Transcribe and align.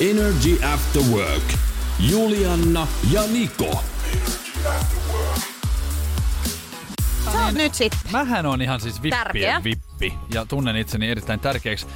Energy 0.00 0.64
After 0.64 1.02
Work. 1.02 1.42
Julianna 2.10 2.86
ja 3.12 3.22
Niko. 3.32 3.84
Sä 7.32 7.44
oot 7.44 7.54
nyt 7.54 7.74
sitten. 7.74 8.00
Mähän 8.12 8.46
on 8.46 8.62
ihan 8.62 8.80
siis 8.80 9.02
vippien 9.02 9.24
Tärkeä. 9.24 9.60
vippi 9.64 10.14
ja 10.34 10.46
tunnen 10.46 10.76
itseni 10.76 11.10
erittäin 11.10 11.40
tärkeäksi. 11.40 11.86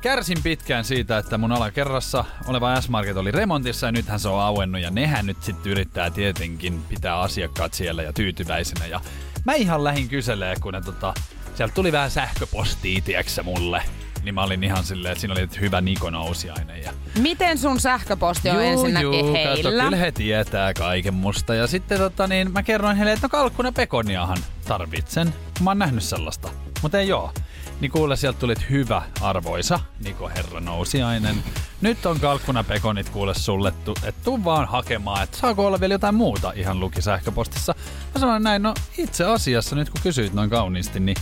Kärsin 0.00 0.42
pitkään 0.42 0.84
siitä, 0.84 1.18
että 1.18 1.38
mun 1.38 1.52
alakerrassa 1.52 2.24
oleva 2.46 2.80
S-Market 2.80 3.16
oli 3.16 3.30
remontissa 3.30 3.86
ja 3.86 3.92
nythän 3.92 4.20
se 4.20 4.28
on 4.28 4.40
auennut 4.40 4.82
ja 4.82 4.90
nehän 4.90 5.26
nyt 5.26 5.42
sitten 5.42 5.72
yrittää 5.72 6.10
tietenkin 6.10 6.82
pitää 6.88 7.20
asiakkaat 7.20 7.74
siellä 7.74 8.02
ja 8.02 8.12
tyytyväisenä. 8.12 8.86
Ja 8.86 9.00
mä 9.44 9.54
ihan 9.54 9.84
lähin 9.84 10.08
kyselee, 10.08 10.56
kun 10.60 10.74
ne 10.74 10.80
tota, 10.80 11.14
sieltä 11.54 11.74
tuli 11.74 11.92
vähän 11.92 12.10
sähköpostia, 12.10 13.00
tiedätkö 13.00 13.42
mulle. 13.42 13.82
Niin 14.22 14.34
mä 14.34 14.42
olin 14.42 14.64
ihan 14.64 14.84
silleen, 14.84 15.12
että 15.12 15.20
siinä 15.20 15.32
oli 15.32 15.48
hyvä 15.60 15.80
Niko 15.80 16.10
nousiainen. 16.10 16.82
Ja 16.82 16.92
Miten 17.20 17.58
sun 17.58 17.80
sähköposti 17.80 18.50
on 18.50 18.64
ensinnäkin 18.64 19.02
juu, 19.20 19.32
heillä? 19.32 19.56
Kato, 19.56 19.70
kyllä 19.70 19.96
he 19.96 20.12
tietää 20.12 20.74
kaiken 20.74 21.14
musta. 21.14 21.54
Ja 21.54 21.66
sitten 21.66 21.98
tota, 21.98 22.26
niin 22.26 22.52
mä 22.52 22.62
kerroin 22.62 22.96
heille, 22.96 23.12
että 23.12 23.24
no 23.24 23.28
kalkkuna 23.28 23.72
pekoniahan 23.72 24.38
tarvitsen. 24.68 25.34
Mä 25.62 25.70
oon 25.70 25.78
nähnyt 25.78 26.02
sellaista. 26.02 26.48
Mutta 26.82 26.98
ei 26.98 27.12
oo. 27.12 27.32
Niin 27.80 27.90
kuule, 27.90 28.16
sieltä 28.16 28.38
tuli 28.38 28.54
hyvä 28.70 29.02
arvoisa 29.20 29.80
Niko 30.04 30.28
Herra 30.28 30.60
Nousiainen. 30.60 31.36
Nyt 31.80 32.06
on 32.06 32.20
kalkkuna 32.20 32.64
pekonit 32.64 33.08
kuule 33.08 33.34
sulle, 33.34 33.72
tu, 33.84 33.94
että 34.04 34.24
tuu 34.24 34.44
vaan 34.44 34.68
hakemaan, 34.68 35.22
että 35.22 35.36
saako 35.38 35.66
olla 35.66 35.80
vielä 35.80 35.94
jotain 35.94 36.14
muuta, 36.14 36.52
ihan 36.56 36.80
luki 36.80 37.02
sähköpostissa. 37.02 37.74
Mä 38.14 38.20
sanoin 38.20 38.42
näin, 38.42 38.62
no 38.62 38.74
itse 38.98 39.24
asiassa 39.24 39.76
nyt 39.76 39.90
kun 39.90 40.00
kysyit 40.02 40.32
noin 40.32 40.50
kauniisti, 40.50 41.00
niin 41.00 41.16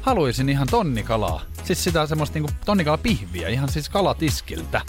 haluaisin 0.00 0.48
ihan 0.48 0.66
tonnikalaa. 0.70 1.40
Siis 1.64 1.84
sitä 1.84 2.06
semmoista 2.06 2.34
niinku 2.38 2.50
tonnikalapihviä, 2.64 3.48
ihan 3.48 3.68
siis 3.68 3.88
kalatiskiltä. 3.88 4.80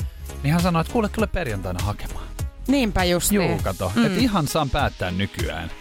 Niin 0.43 0.53
hän 0.53 0.61
sanoi, 0.61 0.81
että 0.81 0.93
kuule, 0.93 1.09
tule 1.09 1.27
perjantaina 1.27 1.83
hakemaan. 1.83 2.25
Niinpä 2.67 3.03
just 3.03 3.31
Juu, 3.31 3.43
niin. 3.47 3.63
kato. 3.63 3.91
Mm. 3.95 4.05
Että 4.05 4.19
ihan 4.19 4.47
saan 4.47 4.69
päättää 4.69 5.11
nykyään. 5.11 5.71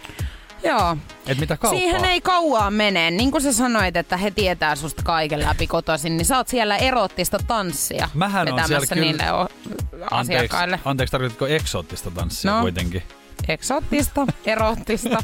Joo. 0.63 0.97
Että 1.27 1.39
mitä 1.41 1.57
kauppaa. 1.57 1.79
Siihen 1.79 2.05
ei 2.05 2.21
kauaa 2.21 2.71
mene. 2.71 3.11
Niin 3.11 3.31
kuin 3.31 3.41
sä 3.41 3.53
sanoit, 3.53 3.95
että 3.95 4.17
he 4.17 4.31
tietää 4.31 4.75
susta 4.75 5.03
kaiken 5.03 5.39
läpi 5.39 5.67
kotoisin, 5.67 6.17
niin 6.17 6.25
sä 6.25 6.37
oot 6.37 6.47
siellä 6.47 6.77
erottista 6.77 7.37
tanssia 7.47 8.09
Mähän 8.13 8.53
on 8.53 8.67
siellä 8.67 8.85
kyllä- 8.87 9.01
niille 9.05 9.31
o- 9.33 9.39
Anteeksi, 9.41 10.07
asiakkaille. 10.11 10.79
anteeksi 10.85 11.11
tarkoititko 11.11 11.47
eksoottista 11.47 12.11
tanssia 12.11 12.51
No. 12.55 12.61
kuitenkin? 12.61 13.03
Eksoottista, 13.47 14.27
erottista. 14.45 15.23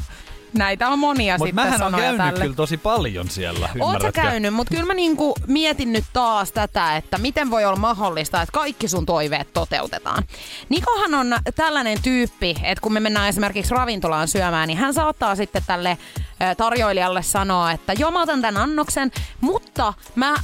Näitä 0.52 0.88
on 0.88 0.98
monia 0.98 1.34
Mutta 1.34 1.46
sitten 1.46 1.64
mähän 1.64 1.82
on 1.82 1.92
käynyt 2.00 2.16
tälle. 2.16 2.40
kyllä 2.40 2.54
tosi 2.54 2.76
paljon 2.76 3.28
siellä, 3.30 3.68
Oot 3.80 4.02
sä 4.02 4.12
käynyt, 4.12 4.54
mutta 4.54 4.70
kyllä 4.74 4.86
mä 4.86 4.94
niinku 4.94 5.34
mietin 5.46 5.92
nyt 5.92 6.04
taas 6.12 6.52
tätä, 6.52 6.96
että 6.96 7.18
miten 7.18 7.50
voi 7.50 7.64
olla 7.64 7.76
mahdollista, 7.76 8.42
että 8.42 8.52
kaikki 8.52 8.88
sun 8.88 9.06
toiveet 9.06 9.52
toteutetaan. 9.52 10.22
Nikohan 10.68 11.14
on 11.14 11.36
tällainen 11.54 12.02
tyyppi, 12.02 12.56
että 12.62 12.82
kun 12.82 12.92
me 12.92 13.00
mennään 13.00 13.28
esimerkiksi 13.28 13.74
ravintolaan 13.74 14.28
syömään, 14.28 14.68
niin 14.68 14.78
hän 14.78 14.94
saattaa 14.94 15.36
sitten 15.36 15.62
tälle 15.66 15.98
tarjoilijalle 16.56 17.22
sanoa, 17.22 17.72
että 17.72 17.92
joo 17.92 18.10
mä 18.10 18.22
otan 18.22 18.42
tämän 18.42 18.62
annoksen, 18.62 19.10
mutta 19.40 19.94
mä, 20.14 20.34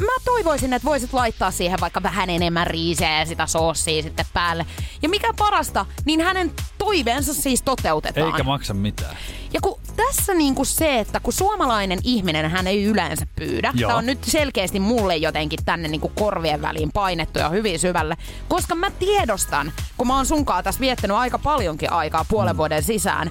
mä 0.00 0.12
toivoisin, 0.24 0.72
että 0.72 0.86
voisit 0.88 1.12
laittaa 1.12 1.50
siihen 1.50 1.80
vaikka 1.80 2.02
vähän 2.02 2.30
enemmän 2.30 2.66
riiseä 2.66 3.18
ja 3.18 3.26
sitä 3.26 3.46
soossia 3.46 4.02
sitten 4.02 4.26
päälle. 4.32 4.66
Ja 5.02 5.08
mikä 5.08 5.32
parasta, 5.38 5.86
niin 6.04 6.20
hänen 6.20 6.52
toiveensa 6.90 7.34
siis 7.34 7.62
toteutetaan. 7.62 8.26
Eikä 8.26 8.42
maksa 8.42 8.74
mitään. 8.74 9.16
Ja 9.52 9.60
kun 9.60 9.80
tässä 9.96 10.34
niinku 10.34 10.64
se, 10.64 10.98
että 10.98 11.20
kun 11.20 11.32
suomalainen 11.32 11.98
ihminen 12.04 12.50
hän 12.50 12.66
ei 12.66 12.84
yleensä 12.84 13.26
pyydä. 13.36 13.72
Joo. 13.74 13.88
Tämä 13.88 13.98
on 13.98 14.06
nyt 14.06 14.24
selkeästi 14.24 14.80
mulle 14.80 15.16
jotenkin 15.16 15.58
tänne 15.64 15.88
niinku 15.88 16.08
korvien 16.08 16.62
väliin 16.62 16.90
painettu 16.92 17.38
ja 17.38 17.48
hyvin 17.48 17.78
syvälle. 17.78 18.16
Koska 18.48 18.74
mä 18.74 18.90
tiedostan, 18.90 19.72
kun 19.96 20.06
mä 20.06 20.16
oon 20.16 20.26
sunkaan 20.26 20.64
tässä 20.64 20.80
viettänyt 20.80 21.16
aika 21.16 21.38
paljonkin 21.38 21.92
aikaa 21.92 22.24
puolen 22.28 22.54
Mm. 22.54 22.58
vuoden 22.58 22.82
sisään, 22.82 23.30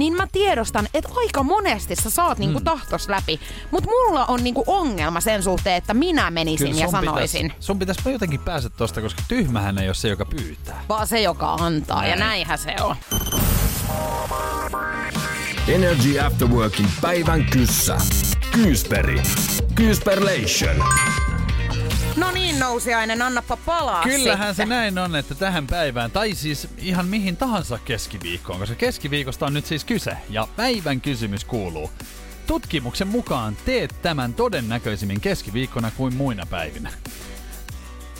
niin 0.00 0.16
mä 0.16 0.26
tiedostan, 0.32 0.88
että 0.94 1.08
aika 1.16 1.42
monesti 1.42 1.96
sä 1.96 2.10
saat 2.10 2.38
niinku 2.38 2.58
Mm. 2.58 2.64
tahtos 2.64 3.08
läpi. 3.08 3.40
Mutta 3.70 3.90
mulla 3.90 4.26
on 4.26 4.44
niinku 4.44 4.64
ongelma 4.66 5.20
sen 5.20 5.42
suhteen, 5.42 5.76
että 5.76 5.94
minä 5.94 6.30
menisin 6.30 6.78
ja 6.78 6.88
sun 6.88 6.90
sanoisin. 6.90 7.42
Pitäis, 7.46 7.66
sun 7.66 7.78
pitäisi 7.78 8.10
jotenkin 8.12 8.40
päästä 8.40 8.70
tosta, 8.70 9.00
koska 9.00 9.22
tyhmähän 9.28 9.78
ei 9.78 9.88
ole 9.88 9.94
se, 9.94 10.08
joka 10.08 10.24
pyytää. 10.24 10.84
Vaan 10.88 11.06
se, 11.06 11.20
joka 11.20 11.54
antaa. 11.54 12.02
Ja 12.06 12.08
Näin. 12.16 12.20
näinhän 12.20 12.58
se 12.58 12.74
on. 12.80 12.96
Energy 15.68 16.20
After 16.20 16.48
Workin 16.48 16.86
päivän 17.00 17.44
kyssä. 17.44 17.96
Kyysperi. 18.52 19.22
Kyysperlation. 19.74 20.76
No 22.20 22.30
niin, 22.30 22.58
nousiainen, 22.58 23.22
annappa 23.22 23.56
palaa 23.56 24.02
Kyllähän 24.02 24.54
se 24.54 24.62
sitten. 24.62 24.68
näin 24.68 24.98
on, 24.98 25.16
että 25.16 25.34
tähän 25.34 25.66
päivään, 25.66 26.10
tai 26.10 26.34
siis 26.34 26.68
ihan 26.78 27.06
mihin 27.06 27.36
tahansa 27.36 27.78
keskiviikkoon, 27.84 28.58
koska 28.58 28.74
keskiviikosta 28.74 29.46
on 29.46 29.54
nyt 29.54 29.66
siis 29.66 29.84
kyse, 29.84 30.16
ja 30.30 30.48
päivän 30.56 31.00
kysymys 31.00 31.44
kuuluu. 31.44 31.90
Tutkimuksen 32.46 33.08
mukaan 33.08 33.56
teet 33.64 33.94
tämän 34.02 34.34
todennäköisimmin 34.34 35.20
keskiviikkona 35.20 35.90
kuin 35.96 36.14
muina 36.14 36.46
päivinä. 36.46 36.90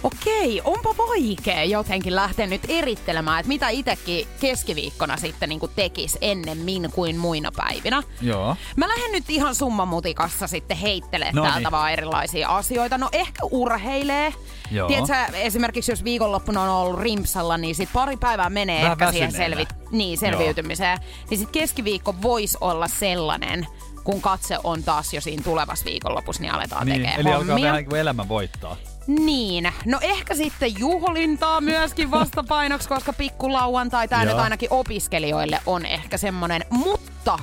Okei, 0.02 0.60
onpa 0.64 0.94
vaikea 0.98 1.64
jotenkin 1.64 2.16
lähteä 2.16 2.46
nyt 2.46 2.62
erittelemään, 2.68 3.40
että 3.40 3.48
mitä 3.48 3.68
itsekin 3.68 4.26
keskiviikkona 4.40 5.16
sitten 5.16 5.48
niin 5.48 5.60
tekis 5.76 6.18
ennemmin 6.20 6.88
kuin 6.94 7.16
muina 7.16 7.52
päivinä. 7.56 8.02
Joo. 8.22 8.56
Mä 8.76 8.88
lähden 8.88 9.12
nyt 9.12 9.30
ihan 9.30 9.54
summamutikassa 9.54 10.46
sitten 10.46 10.76
heittelee 10.76 11.32
No 11.32 11.42
täältä 11.42 11.58
niin. 11.58 11.70
vaan 11.70 11.92
erilaisia 11.92 12.48
asioita. 12.48 12.98
No 12.98 13.08
ehkä 13.12 13.42
urheilee. 13.50 14.34
Joo. 14.70 14.88
Tiedätkö, 14.88 15.36
esimerkiksi 15.36 15.92
jos 15.92 16.04
viikonloppuna 16.04 16.62
on 16.62 16.68
ollut 16.68 17.00
rimpsalla, 17.00 17.56
niin 17.56 17.74
sit 17.74 17.88
pari 17.92 18.16
päivää 18.16 18.50
menee 18.50 18.82
Vähän 18.82 18.92
ehkä 18.92 19.12
siihen 19.12 19.32
selvi- 19.32 19.66
niin, 19.90 20.18
selviytymiseen. 20.18 20.98
Niin 21.30 21.38
sit 21.38 21.50
keskiviikko 21.50 22.14
voisi 22.22 22.58
olla 22.60 22.88
sellainen, 22.88 23.66
kun 24.04 24.20
katse 24.20 24.58
on 24.64 24.82
taas 24.82 25.14
jo 25.14 25.20
siinä 25.20 25.42
tulevassa 25.42 25.84
viikonlopussa, 25.84 26.42
niin 26.42 26.52
aletaan 26.54 26.86
Niin, 26.86 26.94
tekemään 26.96 27.20
eli 27.20 27.28
alkaa 27.32 27.46
hommia. 27.54 27.68
vähän 27.70 27.84
kuin 27.84 28.00
elämä 28.00 28.28
voittaa. 28.28 28.76
Niin, 29.06 29.72
no 29.86 29.98
ehkä 30.02 30.34
sitten 30.34 30.78
juhlintaa 30.78 31.60
myöskin 31.60 32.10
vastapainoksi, 32.20 32.88
koska 32.88 33.12
pikkulauantai 33.12 34.08
tai 34.08 34.24
nyt 34.26 34.34
ainakin 34.38 34.68
opiskelijoille 34.72 35.60
on 35.66 35.86
ehkä 35.86 36.16
semmonen. 36.18 36.62
Mutta 36.70 37.38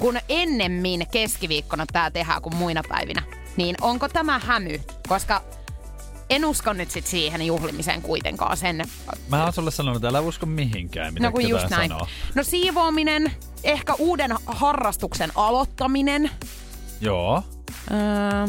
kun 0.00 0.18
ennemmin 0.28 1.06
keskiviikkona 1.10 1.86
tää 1.92 2.10
tehdään 2.10 2.42
kuin 2.42 2.56
muina 2.56 2.82
päivinä, 2.88 3.22
niin 3.56 3.76
onko 3.80 4.08
tämä 4.08 4.38
hämy? 4.38 4.80
Koska 5.08 5.42
en 6.30 6.44
usko 6.44 6.72
nyt 6.72 6.90
sit 6.90 7.06
siihen 7.06 7.42
juhlimiseen 7.46 8.02
kuitenkaan 8.02 8.56
sen. 8.56 8.84
Mä 9.28 9.44
oon 9.44 9.52
sulle 9.52 9.70
sanonut, 9.70 9.96
että 9.96 10.08
älä 10.08 10.20
usko 10.20 10.46
mihinkään, 10.46 11.14
mitä 11.14 11.26
No 11.26 11.32
kun 11.32 11.48
just 11.48 11.70
näin. 11.70 11.90
sanoo. 11.90 12.06
No 12.34 12.42
siivoaminen, 12.42 13.32
ehkä 13.64 13.94
uuden 13.94 14.30
harrastuksen 14.46 15.30
aloittaminen. 15.34 16.30
Joo. 17.00 17.42
Öö, 17.90 18.48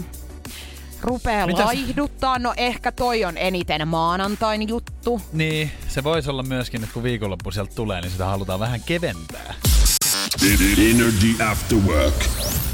rupee 1.01 1.45
Mitäs- 1.45 1.65
laihduttaa. 1.65 2.39
No 2.39 2.53
ehkä 2.57 2.91
toi 2.91 3.25
on 3.25 3.37
eniten 3.37 3.87
maanantain 3.87 4.67
juttu. 4.69 5.21
Niin, 5.33 5.71
se 5.87 6.03
voisi 6.03 6.29
olla 6.29 6.43
myöskin, 6.43 6.83
että 6.83 6.93
kun 6.93 7.03
viikonloppu 7.03 7.51
sieltä 7.51 7.75
tulee, 7.75 8.01
niin 8.01 8.11
sitä 8.11 8.25
halutaan 8.25 8.59
vähän 8.59 8.81
keventää. 8.85 9.53
Energy 10.91 11.43
After 11.51 11.77
Work. 11.77 12.25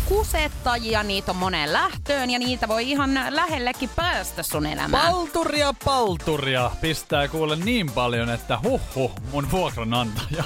kusettajia, 0.05 1.03
niitä 1.03 1.31
on 1.31 1.37
moneen 1.37 1.73
lähtöön 1.73 2.29
ja 2.29 2.39
niitä 2.39 2.67
voi 2.67 2.91
ihan 2.91 3.09
lähellekin 3.29 3.89
päästä 3.95 4.43
sun 4.43 4.65
elämään. 4.65 5.11
Palturia, 5.13 5.73
palturia 5.85 6.71
pistää 6.81 7.27
kuule 7.27 7.55
niin 7.55 7.91
paljon, 7.91 8.29
että 8.29 8.59
huh 8.63 8.81
huh, 8.95 9.11
mun 9.31 9.51
vuokranantaja. 9.51 10.43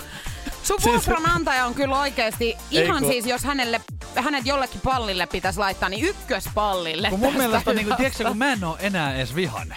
Sun 0.69 0.81
Siis- 0.81 1.07
vuokranantaja 1.07 1.65
on 1.65 1.73
kyllä 1.73 1.99
oikeasti 1.99 2.57
ihan 2.71 3.03
kun- 3.03 3.11
siis, 3.11 3.25
jos 3.25 3.43
hänelle, 3.43 3.81
hänet 4.15 4.45
jollekin 4.45 4.81
pallille 4.81 5.25
pitäisi 5.25 5.59
laittaa, 5.59 5.89
niin 5.89 6.05
ykköspallille. 6.05 7.09
Kun 7.09 7.19
mun 7.19 7.33
mielestä 7.33 7.73
niinku, 7.73 7.83
hyvästä. 7.83 7.97
tiedätkö, 7.97 8.23
kun 8.23 8.37
mä 8.37 8.51
en 8.53 8.63
oo 8.63 8.77
enää 8.79 9.15
edes 9.15 9.35
vihane. 9.35 9.75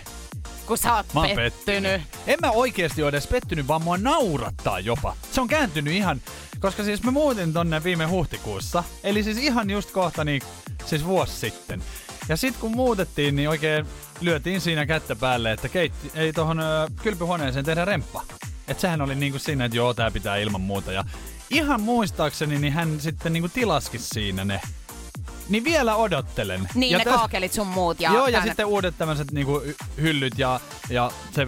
kun 0.67 0.79
sä 0.79 0.95
oot 0.97 1.07
Mä 1.15 1.21
oon 1.21 1.31
pettynyt. 1.37 2.03
En 2.27 2.39
mä 2.41 2.51
oikeesti 2.51 3.03
ole 3.03 3.09
edes 3.09 3.27
pettynyt, 3.27 3.69
vaan 3.69 3.83
mua 3.83 3.97
naurattaa 3.99 4.81
jopa. 4.81 5.17
Se 5.33 5.41
on 5.41 5.49
kääntynyt 5.49 5.95
ihan, 5.95 6.21
koska 6.61 6.85
siis 6.85 7.03
mä 7.03 7.11
muutin 7.11 7.53
tonne 7.53 7.85
viime 7.85 8.05
huhtikuussa. 8.07 8.85
Eli 9.05 9.23
siis 9.23 9.39
ihan 9.39 9.71
just 9.71 9.91
kohta 9.91 10.25
niin, 10.25 10.43
siis 10.87 11.05
vuosi 11.05 11.33
sitten. 11.37 11.83
Ja 12.29 12.37
sit 12.37 12.57
kun 12.57 12.71
muutettiin, 12.77 13.37
niin 13.37 13.49
oikein 13.49 13.87
lyötiin 14.21 14.61
siinä 14.61 14.87
kättä 14.87 15.17
päälle, 15.17 15.53
että 15.53 15.69
keitti, 15.69 16.11
ei 16.15 16.33
tohon 16.33 16.61
ö, 16.61 16.65
kylpyhuoneeseen 17.03 17.65
tehdä 17.65 17.85
remppa. 17.85 18.23
Et 18.69 18.81
sehän 18.81 19.01
oli 19.01 19.15
niinku 19.15 19.39
siinä, 19.39 19.65
että 19.65 19.77
joo, 19.77 19.95
tää 19.95 20.11
pitää 20.11 20.37
ilman 20.37 20.61
muuta. 20.61 20.93
Ja 20.93 21.05
ihan 21.51 21.81
muistaakseni, 21.83 22.59
niin 22.59 22.73
hän 22.73 23.01
sitten 23.01 23.33
niinku 23.33 23.49
tilaski 23.49 23.99
siinä 23.99 24.45
ne. 24.45 24.61
Niin 25.49 25.65
vielä 25.65 25.97
odottelen. 25.97 26.69
Niin 26.75 26.91
ja 26.93 26.99
ne 26.99 27.05
täs- 27.05 27.15
kaakelit 27.15 27.53
sun 27.53 27.67
muut. 27.67 28.01
Ja 28.01 28.13
Joo, 28.13 28.27
ja 28.27 28.33
tänne- 28.33 28.51
sitten 28.51 28.67
uudet 28.67 28.95
tämmöiset 28.99 29.33
niinku 29.33 29.63
hyllyt 30.01 30.39
ja, 30.39 30.61
ja 30.91 31.11
se 31.35 31.47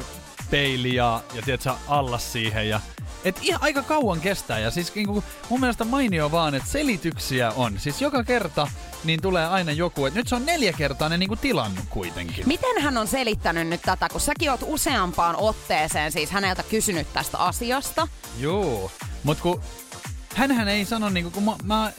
peili 0.50 0.94
ja, 0.94 1.20
ja 1.34 1.42
tiedätkö, 1.42 1.70
allas 1.88 2.32
siihen. 2.32 2.68
Ja, 2.68 2.80
et 3.24 3.38
ihan 3.42 3.62
aika 3.62 3.82
kauan 3.82 4.20
kestää 4.20 4.58
ja 4.58 4.70
siis 4.70 4.94
niinku, 4.94 5.24
mun 5.50 5.60
mielestä 5.60 5.84
mainio 5.84 6.30
vaan, 6.30 6.54
että 6.54 6.68
selityksiä 6.68 7.50
on. 7.50 7.78
Siis 7.78 8.02
joka 8.02 8.24
kerta 8.24 8.68
niin 9.04 9.22
tulee 9.22 9.46
aina 9.46 9.72
joku, 9.72 10.06
että 10.06 10.18
nyt 10.20 10.28
se 10.28 10.34
on 10.34 10.46
neljä 10.46 10.72
kertaa 10.72 11.08
ne 11.08 11.18
niinku 11.18 11.36
tilannut 11.36 11.84
kuitenkin. 11.90 12.48
Miten 12.48 12.82
hän 12.82 12.96
on 12.96 13.08
selittänyt 13.08 13.68
nyt 13.68 13.82
tätä, 13.82 14.08
kun 14.08 14.20
säkin 14.20 14.50
oot 14.50 14.60
useampaan 14.66 15.36
otteeseen 15.36 16.12
siis 16.12 16.30
häneltä 16.30 16.62
kysynyt 16.62 17.12
tästä 17.12 17.38
asiasta. 17.38 18.08
Joo, 18.38 18.90
mut 19.24 19.40
kun 19.40 19.62
hänhän 20.34 20.68
ei 20.68 20.84
sano 20.84 21.08
niinku, 21.08 21.30
kun 21.30 21.42
mä, 21.42 21.56
mä 21.64 21.92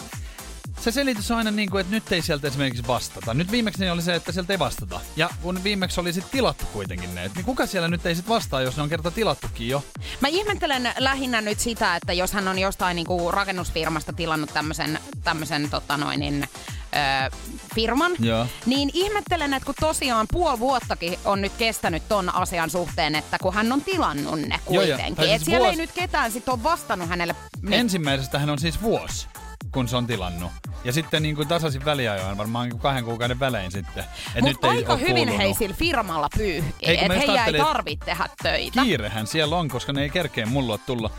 se 0.81 0.91
selitys 0.91 1.31
on 1.31 1.37
aina 1.37 1.51
niin 1.51 1.69
kuin, 1.69 1.81
että 1.81 1.91
nyt 1.93 2.11
ei 2.11 2.21
sieltä 2.21 2.47
esimerkiksi 2.47 2.87
vastata. 2.87 3.33
Nyt 3.33 3.51
viimeksi 3.51 3.79
niin 3.81 3.91
oli 3.91 4.01
se, 4.01 4.15
että 4.15 4.31
sieltä 4.31 4.53
ei 4.53 4.59
vastata. 4.59 4.99
Ja 5.15 5.29
kun 5.41 5.63
viimeksi 5.63 5.99
oli 5.99 6.13
sitten 6.13 6.31
tilattu 6.31 6.65
kuitenkin 6.73 7.15
ne, 7.15 7.25
että 7.25 7.37
niin 7.37 7.45
kuka 7.45 7.65
siellä 7.65 7.87
nyt 7.87 8.05
ei 8.05 8.15
sitten 8.15 8.33
vastaa, 8.35 8.61
jos 8.61 8.77
ne 8.77 8.83
on 8.83 8.89
kerta 8.89 9.11
tilattukin 9.11 9.67
jo? 9.69 9.85
Mä 10.21 10.27
ihmettelen 10.27 10.89
lähinnä 10.97 11.41
nyt 11.41 11.59
sitä, 11.59 11.95
että 11.95 12.13
jos 12.13 12.33
hän 12.33 12.47
on 12.47 12.59
jostain 12.59 12.95
niinku 12.95 13.31
rakennusfirmasta 13.31 14.13
tilannut 14.13 14.53
tämmöisen, 14.53 14.99
tämmöisen 15.23 15.69
tota 15.69 15.97
noin, 15.97 16.19
niin, 16.19 16.47
ö, 16.95 17.31
firman, 17.75 18.11
Joo. 18.19 18.47
niin 18.65 18.89
ihmettelen, 18.93 19.53
että 19.53 19.65
kun 19.65 19.75
tosiaan 19.79 20.27
puoli 20.31 20.59
vuottakin 20.59 21.19
on 21.25 21.41
nyt 21.41 21.51
kestänyt 21.57 22.07
ton 22.09 22.35
asian 22.35 22.69
suhteen, 22.69 23.15
että 23.15 23.37
kun 23.41 23.53
hän 23.53 23.71
on 23.71 23.81
tilannut 23.81 24.39
ne 24.39 24.59
Joo, 24.69 24.81
joo. 24.83 24.97
kuitenkin. 24.97 25.25
Et 25.25 25.29
siis 25.29 25.45
siellä 25.45 25.59
vuosi- 25.59 25.69
ei 25.79 25.85
nyt 25.85 25.91
ketään 25.91 26.31
sit 26.31 26.49
ole 26.49 26.63
vastannut 26.63 27.09
hänelle. 27.09 27.35
Niin. 27.61 27.73
Ensimmäisestä 27.73 28.39
hän 28.39 28.49
on 28.49 28.59
siis 28.59 28.81
vuosi, 28.81 29.27
kun 29.75 29.87
se 29.87 29.97
on 29.97 30.07
tilannut. 30.07 30.51
Ja 30.83 30.93
sitten 30.93 31.23
niin 31.23 31.35
kuin 31.35 31.47
tasaisin 31.47 31.85
väliajoin, 31.85 32.37
varmaan 32.37 32.69
niin 32.69 32.79
kahden 32.79 33.03
kuukauden 33.03 33.39
välein 33.39 33.71
sitten. 33.71 34.03
Et 34.35 34.41
Mutta 34.41 34.67
ei 34.67 34.77
aika 34.77 34.95
hyvin 34.95 35.15
kuulunut. 35.15 35.37
hei 35.37 35.53
sillä 35.53 35.75
firmalla 35.75 36.27
pyyhkii, 36.37 36.97
että 36.97 37.13
heidän 37.13 37.47
ei 37.47 37.53
tarvitse 37.53 38.05
tehdä 38.05 38.29
töitä. 38.43 38.81
Kiirehän 38.81 39.27
siellä 39.27 39.55
on, 39.55 39.67
koska 39.67 39.93
ne 39.93 40.01
ei 40.01 40.09
kerkeä 40.09 40.45
mulla 40.45 40.77
tulla. 40.77 41.09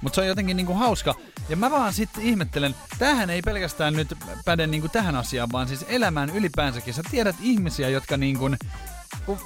Mutta 0.00 0.14
se 0.14 0.20
on 0.20 0.26
jotenkin 0.26 0.56
niinku 0.56 0.74
hauska. 0.74 1.14
Ja 1.48 1.56
mä 1.56 1.70
vaan 1.70 1.92
sitten 1.92 2.22
ihmettelen, 2.22 2.74
tähän 2.98 3.30
ei 3.30 3.42
pelkästään 3.42 3.94
nyt 3.94 4.14
päde 4.44 4.66
niinku 4.66 4.88
tähän 4.88 5.16
asiaan, 5.16 5.52
vaan 5.52 5.68
siis 5.68 5.84
elämään 5.88 6.30
ylipäänsäkin. 6.30 6.94
Sä 6.94 7.02
tiedät 7.10 7.36
ihmisiä, 7.40 7.88
jotka 7.88 8.16
niinku, 8.16 8.50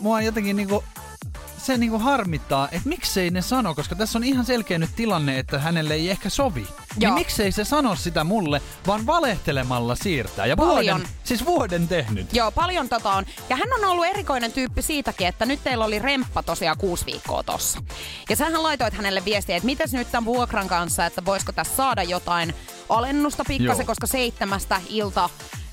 mua 0.00 0.22
jotenkin 0.22 0.56
niinku, 0.56 0.84
se 1.66 1.78
niinku 1.78 1.98
harmittaa, 1.98 2.68
että 2.72 2.88
miksei 2.88 3.30
ne 3.30 3.42
sano, 3.42 3.74
koska 3.74 3.94
tässä 3.94 4.18
on 4.18 4.24
ihan 4.24 4.44
selkeä 4.44 4.78
nyt 4.78 4.90
tilanne, 4.96 5.38
että 5.38 5.58
hänelle 5.58 5.94
ei 5.94 6.10
ehkä 6.10 6.30
sovi. 6.30 6.60
Niin 6.60 6.68
Joo. 7.00 7.14
miksei 7.14 7.52
se 7.52 7.64
sano 7.64 7.96
sitä 7.96 8.24
mulle, 8.24 8.62
vaan 8.86 9.06
valehtelemalla 9.06 9.94
siirtää. 9.94 10.46
Ja 10.46 10.56
Paljon. 10.56 11.00
vuoden, 11.00 11.14
siis 11.24 11.46
vuoden 11.46 11.88
tehnyt. 11.88 12.32
Joo, 12.32 12.50
paljon 12.50 12.88
tota 12.88 13.12
on. 13.12 13.24
Ja 13.48 13.56
hän 13.56 13.68
on 13.78 13.84
ollut 13.84 14.06
erikoinen 14.06 14.52
tyyppi 14.52 14.82
siitäkin, 14.82 15.26
että 15.26 15.46
nyt 15.46 15.60
teillä 15.64 15.84
oli 15.84 15.98
remppa 15.98 16.42
tosiaan 16.42 16.78
kuusi 16.78 17.06
viikkoa 17.06 17.42
tossa. 17.42 17.82
Ja 18.28 18.36
sähän 18.36 18.62
laitoit 18.62 18.94
hänelle 18.94 19.24
viestiä, 19.24 19.56
että 19.56 19.66
mitäs 19.66 19.92
nyt 19.92 20.10
tämän 20.10 20.24
vuokran 20.24 20.68
kanssa, 20.68 21.06
että 21.06 21.24
voisiko 21.24 21.52
tässä 21.52 21.76
saada 21.76 22.02
jotain 22.02 22.54
alennusta 22.88 23.44
pikkasen, 23.48 23.82
Joo. 23.82 23.86
koska 23.86 24.06
seitsemästä 24.06 24.80
ilta 24.88 25.30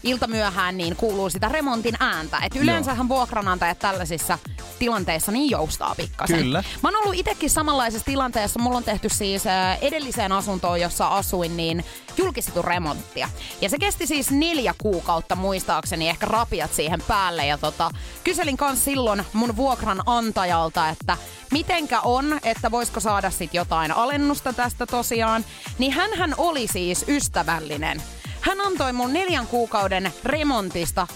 ilta 0.07 0.27
myöhään 0.27 0.77
niin 0.77 0.95
kuuluu 0.95 1.29
sitä 1.29 1.49
remontin 1.49 1.95
ääntä. 1.99 2.37
Et 2.43 2.55
yleensähän 2.55 3.09
vuokranantajat 3.09 3.79
tällaisissa 3.79 4.39
tilanteissa 4.79 5.31
niin 5.31 5.49
joustaa 5.49 5.95
pikkasen. 5.95 6.39
Kyllä. 6.39 6.63
Mä 6.83 6.89
oon 6.89 6.95
ollut 6.95 7.15
itsekin 7.19 7.49
samanlaisessa 7.49 8.05
tilanteessa. 8.05 8.59
Mulla 8.59 8.77
on 8.77 8.83
tehty 8.83 9.09
siis 9.09 9.43
edelliseen 9.81 10.31
asuntoon, 10.31 10.81
jossa 10.81 11.07
asuin, 11.07 11.57
niin 11.57 11.85
julkistetun 12.17 12.65
remonttia. 12.65 13.29
Ja 13.61 13.69
se 13.69 13.77
kesti 13.77 14.07
siis 14.07 14.31
neljä 14.31 14.73
kuukautta 14.77 15.35
muistaakseni, 15.35 16.09
ehkä 16.09 16.25
rapiat 16.25 16.73
siihen 16.73 17.01
päälle. 17.07 17.45
Ja 17.45 17.57
tota, 17.57 17.91
kyselin 18.23 18.57
kans 18.57 18.85
silloin 18.85 19.25
mun 19.33 19.55
vuokranantajalta, 19.55 20.89
että 20.89 21.17
mitenkä 21.51 22.01
on, 22.01 22.39
että 22.43 22.71
voisiko 22.71 22.99
saada 22.99 23.29
sit 23.29 23.53
jotain 23.53 23.91
alennusta 23.91 24.53
tästä 24.53 24.85
tosiaan. 24.85 25.45
Niin 25.77 25.91
hän 25.91 26.33
oli 26.37 26.67
siis 26.67 27.05
ystävällinen. 27.07 28.01
Hän 28.47 28.61
antoi 28.61 28.93
mun 28.93 29.13
neljän 29.13 29.47
kuukauden 29.47 30.13
remontista 30.23 31.07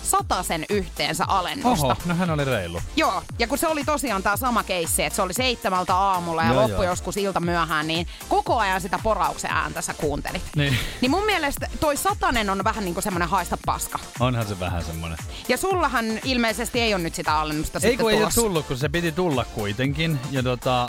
sen 0.42 0.66
yhteensä 0.69 1.25
alennusta. 1.28 1.86
Oho, 1.86 1.95
no 2.06 2.16
hän 2.16 2.30
oli 2.30 2.45
reilu. 2.45 2.81
Joo, 2.95 3.24
ja 3.39 3.48
kun 3.48 3.57
se 3.57 3.68
oli 3.68 3.83
tosiaan 3.83 4.24
tämä 4.24 4.38
sama 4.38 4.63
keissi, 4.63 5.04
että 5.04 5.16
se 5.16 5.22
oli 5.22 5.33
seitsemältä 5.33 5.95
aamulla 5.95 6.44
ja 6.44 6.54
Joo, 6.54 6.62
loppu 6.62 6.74
joo. 6.74 6.83
joskus 6.83 7.18
ilta 7.18 7.39
myöhään, 7.39 7.88
niin 7.88 8.07
koko 8.30 8.57
ajan 8.57 8.81
sitä 8.81 9.00
porauksen 9.04 9.51
ääntä 9.51 9.81
sä 9.81 9.94
kuuntelit. 9.94 10.42
Niin. 10.56 10.78
Niin 11.01 11.12
mun 11.12 11.25
mielestä 11.25 11.68
toi 11.80 11.98
satanen 11.98 12.50
on 12.50 12.63
vähän 12.63 12.86
niin 12.86 12.94
kuin 12.94 13.04
semmoinen 13.04 13.30
haista 13.30 13.57
paska. 13.66 14.00
Onhan 14.19 14.48
se 14.48 14.60
vähän 14.60 14.84
semmonen. 14.84 15.18
Ja 15.48 15.57
sullahan 15.57 16.06
ilmeisesti 16.24 16.80
ei 16.81 16.94
ole 16.94 17.04
nyt 17.04 17.16
sitä 17.16 17.39
alennusta 17.39 17.77
Ei 17.77 17.81
sitten 17.81 17.98
kun 17.98 18.10
ei 18.12 18.16
ole 18.16 18.22
tulossa. 18.22 18.42
tullut, 18.42 18.66
kun 18.66 18.77
se 18.77 18.89
piti 18.89 19.12
tulla 19.12 19.45
kuitenkin. 19.45 20.19
Ja 20.31 20.44
tota, 20.44 20.88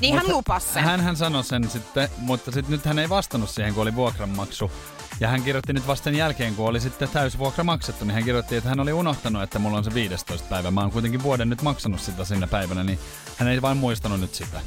Niin 0.00 0.14
hän 0.14 0.22
mutta 0.22 0.36
lupasi 0.36 0.68
sen. 0.68 0.84
Hän, 0.84 1.00
hän 1.00 1.16
sanoi 1.16 1.44
sen 1.44 1.70
sitten, 1.70 2.08
mutta 2.18 2.50
sit 2.50 2.68
nyt 2.68 2.84
hän 2.84 2.98
ei 2.98 3.08
vastannut 3.08 3.50
siihen, 3.50 3.74
kun 3.74 3.82
oli 3.82 3.94
vuokranmaksu. 3.94 4.70
Ja 5.20 5.28
hän 5.28 5.42
kirjoitti 5.42 5.72
nyt 5.72 5.86
vasta 5.86 6.04
sen 6.04 6.14
jälkeen, 6.14 6.54
kun 6.54 6.68
oli 6.68 6.80
sitten 6.80 7.08
täysvuokra 7.08 7.64
maksettu, 7.64 8.04
niin 8.04 8.14
hän 8.14 8.24
kirjoitti, 8.24 8.56
että 8.56 8.68
hän 8.68 8.80
oli 8.80 8.92
unohtanut, 8.92 9.42
että 9.42 9.58
mulla 9.58 9.78
on 9.78 9.84
se 9.84 9.94
15 9.94 10.48
päivä. 10.48 10.70
Mä 10.70 10.80
oon 10.80 10.90
kuitenkin 10.90 11.22
vuoden 11.22 11.48
nyt 11.48 11.62
maksanut 11.62 12.00
sitä 12.00 12.24
sinä 12.24 12.46
päivänä, 12.46 12.84
niin 12.84 12.98
hän 13.36 13.48
ei 13.48 13.62
vain 13.62 13.76
muistanut 13.76 14.20
nyt 14.20 14.34
sitä. 14.34 14.60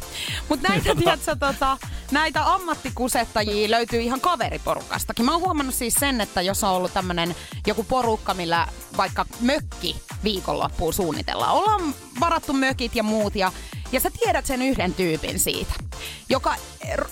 Mutta 0.50 0.70
näitä, 0.70 0.96
tiedätkö, 1.04 1.36
tota, 1.36 1.78
näitä 2.12 2.54
ammattikusettajia 2.54 3.72
löytyy 3.72 4.02
ihan 4.02 4.22
kaveriporukastakin. 4.22 5.26
Mä 5.26 5.32
oon 5.32 5.42
huomannut 5.42 5.76
siis 5.76 5.94
sen, 5.94 6.22
että 6.22 6.42
jos 6.42 6.64
on 6.64 6.70
ollut 6.70 6.94
tämmönen 6.94 7.36
joku 7.68 7.84
porukka, 7.84 8.34
millä 8.34 8.68
vaikka 8.98 9.26
mökki 9.42 9.96
viikonloppuun 10.24 10.94
suunnitellaan. 10.94 11.54
Ollaan 11.54 11.94
varattu 12.20 12.54
mökit 12.54 12.96
ja 12.96 13.04
muut 13.04 13.36
ja 13.36 13.52
ja 13.92 14.00
sä 14.00 14.12
tiedät 14.12 14.46
sen 14.46 14.62
yhden 14.62 14.94
tyypin 14.94 15.40
siitä, 15.40 15.74
joka 16.30 16.56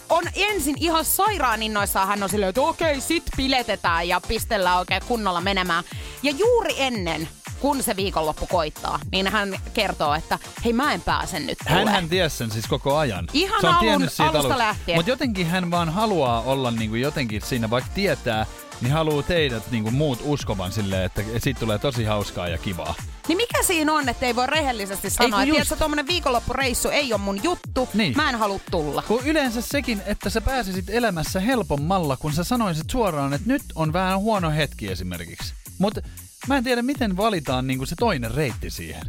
on 0.09 0.23
ensin 0.35 0.75
ihan 0.79 1.05
sairaan 1.05 1.63
innoissaan. 1.63 2.07
Hän 2.07 2.23
on 2.23 2.29
silleen, 2.29 2.49
että 2.49 2.61
okei, 2.61 3.01
sit 3.01 3.23
piletetään 3.37 4.07
ja 4.07 4.21
pistellään 4.27 4.77
oikein 4.77 5.01
kunnolla 5.07 5.41
menemään. 5.41 5.83
Ja 6.23 6.31
juuri 6.31 6.73
ennen, 6.77 7.29
kun 7.59 7.83
se 7.83 7.95
viikonloppu 7.95 8.47
koittaa, 8.47 8.99
niin 9.11 9.27
hän 9.27 9.59
kertoo, 9.73 10.13
että 10.13 10.39
hei 10.65 10.73
mä 10.73 10.93
en 10.93 11.01
pääse 11.01 11.39
nyt 11.39 11.57
Hän, 11.65 11.87
hän 11.87 12.09
tiesi 12.09 12.37
sen 12.37 12.51
siis 12.51 12.67
koko 12.67 12.97
ajan. 12.97 13.27
Ihan 13.33 13.61
se 13.61 13.67
on 13.67 13.73
alun- 13.75 14.09
siitä 14.09 14.23
alusta 14.23 14.39
alusta. 14.39 14.57
lähtien. 14.57 14.97
Mutta 14.97 15.11
jotenkin 15.11 15.47
hän 15.47 15.71
vaan 15.71 15.89
haluaa 15.89 16.41
olla 16.41 16.71
niinku 16.71 16.95
jotenkin 16.95 17.41
siinä, 17.41 17.69
vaikka 17.69 17.91
tietää, 17.93 18.45
niin 18.81 18.91
haluaa 18.93 19.23
teidät 19.23 19.71
niinku 19.71 19.91
muut 19.91 20.19
uskovan 20.23 20.71
silleen, 20.71 21.03
että 21.03 21.21
siitä 21.37 21.59
tulee 21.59 21.79
tosi 21.79 22.03
hauskaa 22.03 22.47
ja 22.47 22.57
kivaa. 22.57 22.95
Niin 23.27 23.37
mikä 23.37 23.63
siinä 23.63 23.93
on, 23.93 24.09
että 24.09 24.25
ei 24.25 24.35
voi 24.35 24.47
rehellisesti 24.47 25.09
sanoa, 25.09 25.43
että 25.43 25.55
just- 25.55 25.75
tommonen 25.79 26.07
viikonloppureissu 26.07 26.89
ei 26.89 27.13
ole 27.13 27.21
mun 27.21 27.43
juttu, 27.43 27.89
Niin. 27.93 28.13
mä 28.15 28.29
en 28.29 28.35
halua 28.35 28.59
tulla. 28.71 29.01
Kun 29.01 29.21
yleensä 29.25 29.61
sekin, 29.61 30.01
että 30.05 30.29
sä 30.29 30.41
pääsisit 30.41 30.89
elämässä 30.89 31.39
helpommalla, 31.39 32.17
kun 32.17 32.33
sä 32.33 32.43
sanoisit 32.43 32.89
suoraan, 32.89 33.33
että 33.33 33.47
nyt 33.47 33.61
on 33.75 33.93
vähän 33.93 34.19
huono 34.19 34.51
hetki 34.51 34.87
esimerkiksi. 34.91 35.53
Mutta 35.77 36.01
mä 36.47 36.57
en 36.57 36.63
tiedä, 36.63 36.81
miten 36.81 37.17
valitaan 37.17 37.67
niinku 37.67 37.85
se 37.85 37.95
toinen 37.95 38.31
reitti 38.31 38.69
siihen. 38.69 39.01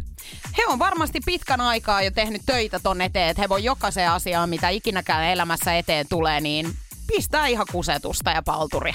He 0.58 0.66
on 0.68 0.78
varmasti 0.78 1.20
pitkän 1.26 1.60
aikaa 1.60 2.02
jo 2.02 2.10
tehnyt 2.10 2.42
töitä 2.46 2.78
ton 2.82 3.00
eteen, 3.00 3.28
että 3.28 3.42
he 3.42 3.48
voi 3.48 3.64
jokaiseen 3.64 4.10
asiaan, 4.10 4.48
mitä 4.48 4.68
ikinäkään 4.68 5.25
elämässä 5.25 5.75
eteen 5.78 6.06
tulee, 6.08 6.40
niin 6.40 6.76
pistää 7.06 7.46
ihan 7.46 7.66
kusetusta 7.72 8.30
ja 8.30 8.42
palturi. 8.42 8.92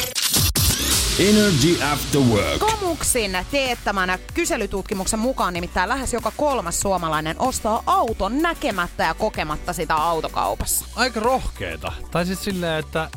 Energy 1.20 1.84
After 1.84 2.22
Work. 2.22 2.60
Komuksin 2.60 3.38
teettämänä 3.51 4.20
kyselytutkimuksen 4.34 5.20
mukaan 5.20 5.53
nimittäin 5.53 5.89
lähes 5.89 6.13
joka 6.13 6.32
kolmas 6.38 6.79
suomalainen 6.79 7.36
ostaa 7.39 7.84
auton 7.86 8.41
näkemättä 8.41 9.03
ja 9.03 9.13
kokematta 9.13 9.74
sitä 9.74 9.96
autokaupassa. 9.96 10.86
Aika 10.96 11.20
rohkeeta. 11.20 11.91
Tai 12.12 12.25
siis 12.25 12.43
silleen, 12.43 12.79
että 12.79 13.10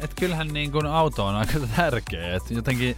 et 0.00 0.10
kyllähän 0.20 0.48
niin 0.48 0.72
kun 0.72 0.86
auto 0.86 1.26
on 1.26 1.34
aika 1.34 1.52
tärkeä. 1.76 2.36
Et 2.36 2.50
jotenkin 2.50 2.96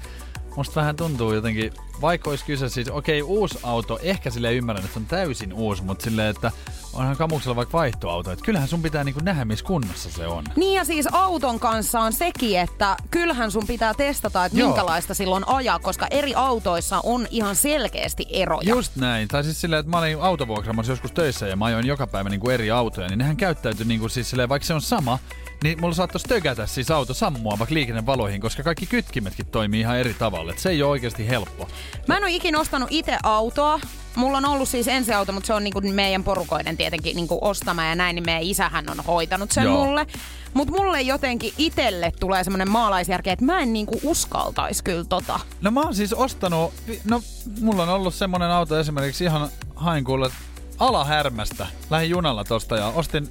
musta 0.57 0.81
vähän 0.81 0.97
tuntuu 0.97 1.33
jotenkin, 1.33 1.73
vaikka 2.01 2.31
olisi 2.31 2.45
kyse 2.45 2.69
siis, 2.69 2.89
okei 2.89 3.23
uusi 3.23 3.59
auto, 3.63 3.99
ehkä 4.03 4.31
sille 4.31 4.55
ymmärrän, 4.55 4.85
että 4.85 4.95
se 4.95 5.01
on 5.01 5.07
täysin 5.07 5.53
uusi, 5.53 5.83
mutta 5.83 6.05
silleen, 6.05 6.31
että 6.31 6.53
onhan 6.97 7.17
kamuksella 7.17 7.57
vaikka 7.57 7.79
vaihtoauto. 7.79 8.31
Että 8.31 8.45
kyllähän 8.45 8.69
sun 8.69 8.83
pitää 8.83 9.05
niin 9.05 9.15
nähdä, 9.23 9.45
missä 9.45 9.65
kunnossa 9.65 10.11
se 10.11 10.27
on. 10.27 10.45
Niin 10.57 10.75
ja 10.75 10.85
siis 10.85 11.09
auton 11.13 11.61
kanssa 11.61 12.01
on 12.01 12.13
sekin, 12.13 12.59
että 12.59 12.97
kyllähän 13.11 13.51
sun 13.51 13.67
pitää 13.67 13.95
testata, 13.95 14.45
että 14.45 14.59
Joo. 14.59 14.69
minkälaista 14.69 15.15
silloin 15.15 15.49
ajaa, 15.49 15.79
koska 15.79 16.07
eri 16.11 16.35
autoissa 16.35 17.01
on 17.03 17.27
ihan 17.31 17.57
selkeästi 17.57 18.27
eroja. 18.31 18.69
Just 18.69 18.97
näin. 18.97 19.29
Tai 19.29 19.45
siis 19.45 19.61
silleen, 19.61 19.81
että 19.81 19.91
mä 19.91 19.99
olin 19.99 20.21
autovuokraamassa 20.21 20.93
joskus 20.93 21.13
töissä 21.13 21.49
ja 21.49 21.57
mä 21.57 21.65
ajoin 21.65 21.87
joka 21.87 22.07
päivä 22.07 22.31
niin 22.31 22.41
kuin 22.41 22.55
eri 22.55 22.71
autoja, 22.71 23.09
niin 23.09 23.19
nehän 23.19 23.37
käyttäytyi 23.37 23.87
niin 23.87 24.01
kuin 24.01 24.11
siis 24.11 24.31
silleen, 24.31 24.49
vaikka 24.49 24.67
se 24.67 24.75
on 24.75 24.81
sama, 24.81 25.19
niin 25.63 25.81
mulla 25.81 25.95
saattaisi 25.95 26.29
tökätä 26.29 26.67
siis 26.67 26.91
auto 26.91 27.15
sammua 27.15 27.59
vaikka 27.59 27.75
liikennevaloihin, 27.75 28.41
koska 28.41 28.63
kaikki 28.63 28.87
kytkimetkin 28.87 29.47
toimii 29.47 29.81
ihan 29.81 29.99
eri 29.99 30.15
tavalla. 30.15 30.53
Et 30.53 30.59
se 30.59 30.71
ei 30.71 30.83
ole 30.83 30.91
oikeasti 30.91 31.29
helppo. 31.29 31.69
Mä 32.09 32.17
en 32.17 32.25
ole 32.25 32.33
ikinä 32.33 32.61
ostanut 32.61 32.89
itse 32.91 33.19
autoa. 33.23 33.81
Mulla 34.15 34.39
on 34.39 34.45
ollut 34.45 34.69
siis 34.69 34.89
ensiauto, 34.89 35.33
mutta 35.33 35.47
se 35.47 35.55
on 35.55 35.65
niinku 35.65 35.81
meidän 35.81 36.25
porukoiden 36.25 36.77
tietenkin 36.77 37.17
niinku 37.17 37.39
ostama 37.41 37.85
ja 37.85 37.95
näin, 37.95 38.15
niin 38.15 38.27
meidän 38.27 38.43
isähän 38.43 38.91
on 38.91 39.05
hoitanut 39.07 39.51
sen 39.51 39.65
Joo. 39.65 39.85
mulle. 39.85 40.07
Mutta 40.55 40.75
mulle 40.75 41.03
jotenkin 41.03 41.53
itelle 41.59 42.13
tulee 42.21 42.45
semmoinen 42.45 42.71
maalaisjärki, 42.71 43.31
että 43.31 43.45
mä 43.45 43.61
en 43.61 43.73
niinku 43.73 44.01
uskaltais 44.03 44.83
kyllä 44.83 45.05
tota. 45.05 45.41
No 45.61 45.71
mä 45.71 45.81
oon 45.81 45.95
siis 45.95 46.13
ostanut, 46.13 46.73
no 47.05 47.23
mulla 47.61 47.83
on 47.83 47.89
ollut 47.89 48.15
semmonen 48.15 48.51
auto 48.51 48.79
esimerkiksi 48.79 49.25
ihan 49.25 49.49
hain 49.75 50.05
kuule 50.05 50.31
alahärmästä. 50.79 51.67
Lähin 51.91 52.11
junalla 52.11 52.45
tosta 52.45 52.77
ja 52.77 52.87
ostin 52.87 53.29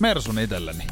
Mersun 0.00 0.38
itselleni. 0.38 0.86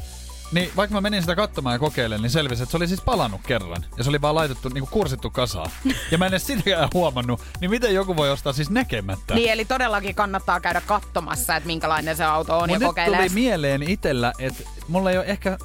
Niin 0.53 0.71
vaikka 0.76 0.95
mä 0.95 1.00
menin 1.00 1.23
sitä 1.23 1.37
katsomaan 1.37 1.75
ja 1.75 1.79
kokeilemaan, 1.79 2.23
niin 2.23 2.31
selvisi, 2.31 2.62
että 2.62 2.71
se 2.71 2.76
oli 2.76 2.88
siis 2.88 3.00
palannut 3.00 3.41
kerran. 3.47 3.85
Ja 3.99 4.05
se 4.05 4.11
oli 4.11 4.21
vaan 4.21 4.35
laitettu, 4.35 4.69
niinku 4.69 4.88
kursittu 4.93 5.31
kasaan. 5.31 5.71
Ja 6.11 6.19
mä 6.19 6.26
en 6.26 6.33
edes 6.33 6.47
sitäkään 6.47 6.88
huomannut. 6.95 7.41
Niin 7.61 7.71
miten 7.71 7.95
joku 7.95 8.17
voi 8.17 8.31
ostaa 8.31 8.53
siis 8.53 8.71
näkemättä? 8.71 9.35
Niin 9.35 9.50
eli 9.50 9.65
todellakin 9.65 10.15
kannattaa 10.15 10.61
käydä 10.61 10.81
katsomassa, 10.81 11.57
että 11.57 11.67
minkälainen 11.67 12.17
se 12.17 12.25
auto 12.25 12.59
on 12.59 12.69
Mut 12.71 12.81
ja 12.81 12.87
kokeilee. 12.87 13.19
tuli 13.19 13.29
mieleen 13.29 13.83
itellä, 13.83 14.33
että 14.38 14.62
mulla 14.88 15.11
ei 15.11 15.19
ole 15.19 15.26
ehkä 15.26 15.59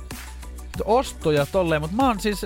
ostoja 0.86 1.46
tolleen, 1.46 1.82
mutta 1.82 1.96
mä 1.96 2.08
oon 2.08 2.20
siis 2.20 2.46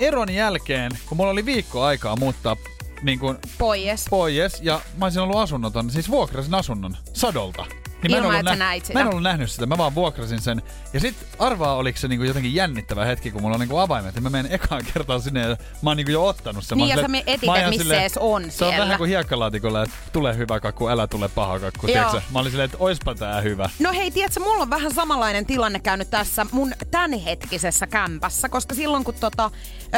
eron 0.00 0.30
jälkeen, 0.30 0.92
kun 1.06 1.16
mulla 1.16 1.30
oli 1.30 1.46
viikko 1.46 1.82
aikaa 1.84 2.16
muuttaa 2.16 2.56
niin 3.02 3.18
kuin 3.18 3.38
Pois. 3.58 4.04
pois 4.10 4.60
ja 4.62 4.80
mä 4.96 5.04
olisin 5.06 5.22
ollut 5.22 5.36
asunnoton, 5.36 5.90
siis 5.90 6.10
vuokrasin 6.10 6.54
asunnon 6.54 6.96
sadolta. 7.12 7.66
Niin 8.02 8.16
Ilman, 8.18 8.36
että 8.36 8.52
sä 8.52 8.56
näit 8.56 8.84
sitä. 8.86 8.98
Mä 8.98 9.00
en 9.00 9.06
ollut 9.06 9.22
nähnyt 9.22 9.50
sitä, 9.50 9.66
mä 9.66 9.78
vaan 9.78 9.94
vuokrasin 9.94 10.40
sen. 10.40 10.62
Ja 10.92 11.00
sit 11.00 11.14
arvaa, 11.38 11.74
oliko 11.74 11.98
se 11.98 12.08
niinku 12.08 12.24
jotenkin 12.24 12.54
jännittävä 12.54 13.04
hetki, 13.04 13.30
kun 13.30 13.42
mulla 13.42 13.54
on 13.54 13.60
niinku 13.60 13.76
avaimet. 13.78 14.14
Ja 14.14 14.20
mä 14.20 14.30
menen 14.30 14.52
ekaan 14.52 14.84
kertaan 14.94 15.22
sinne 15.22 15.40
ja 15.40 15.56
mä 15.82 15.90
oon 15.90 15.96
niinku 15.96 16.12
jo 16.12 16.26
ottanut 16.26 16.64
sen. 16.64 16.78
Niin, 16.78 16.88
ja 16.88 16.96
sä 16.96 17.02
etit, 17.26 17.48
että 17.56 17.68
missä 17.68 17.82
silleen- 17.82 18.02
ees 18.02 18.18
on 18.18 18.42
Se 18.42 18.46
on 18.64 18.70
siellä. 18.70 18.84
vähän 18.84 18.98
kuin 18.98 19.08
hiekkalaatikolla, 19.08 19.82
että 19.82 19.96
tule 20.12 20.36
hyvä 20.36 20.60
kakku, 20.60 20.88
älä 20.88 21.06
tule 21.06 21.28
paha 21.28 21.58
kakku. 21.58 21.86
Mä 22.32 22.38
olin 22.38 22.50
silleen, 22.50 22.64
että 22.64 22.76
oispa 22.80 23.14
tää 23.14 23.40
hyvä. 23.40 23.70
No 23.78 23.92
hei, 23.92 24.10
tiedätkö, 24.10 24.40
mulla 24.40 24.62
on 24.62 24.70
vähän 24.70 24.94
samanlainen 24.94 25.46
tilanne 25.46 25.80
käynyt 25.80 26.10
tässä 26.10 26.46
mun 26.52 26.72
tämänhetkisessä 26.90 27.86
kämpässä, 27.86 28.48
koska 28.48 28.74
silloin 28.74 29.04
kun 29.04 29.14
tota, 29.14 29.50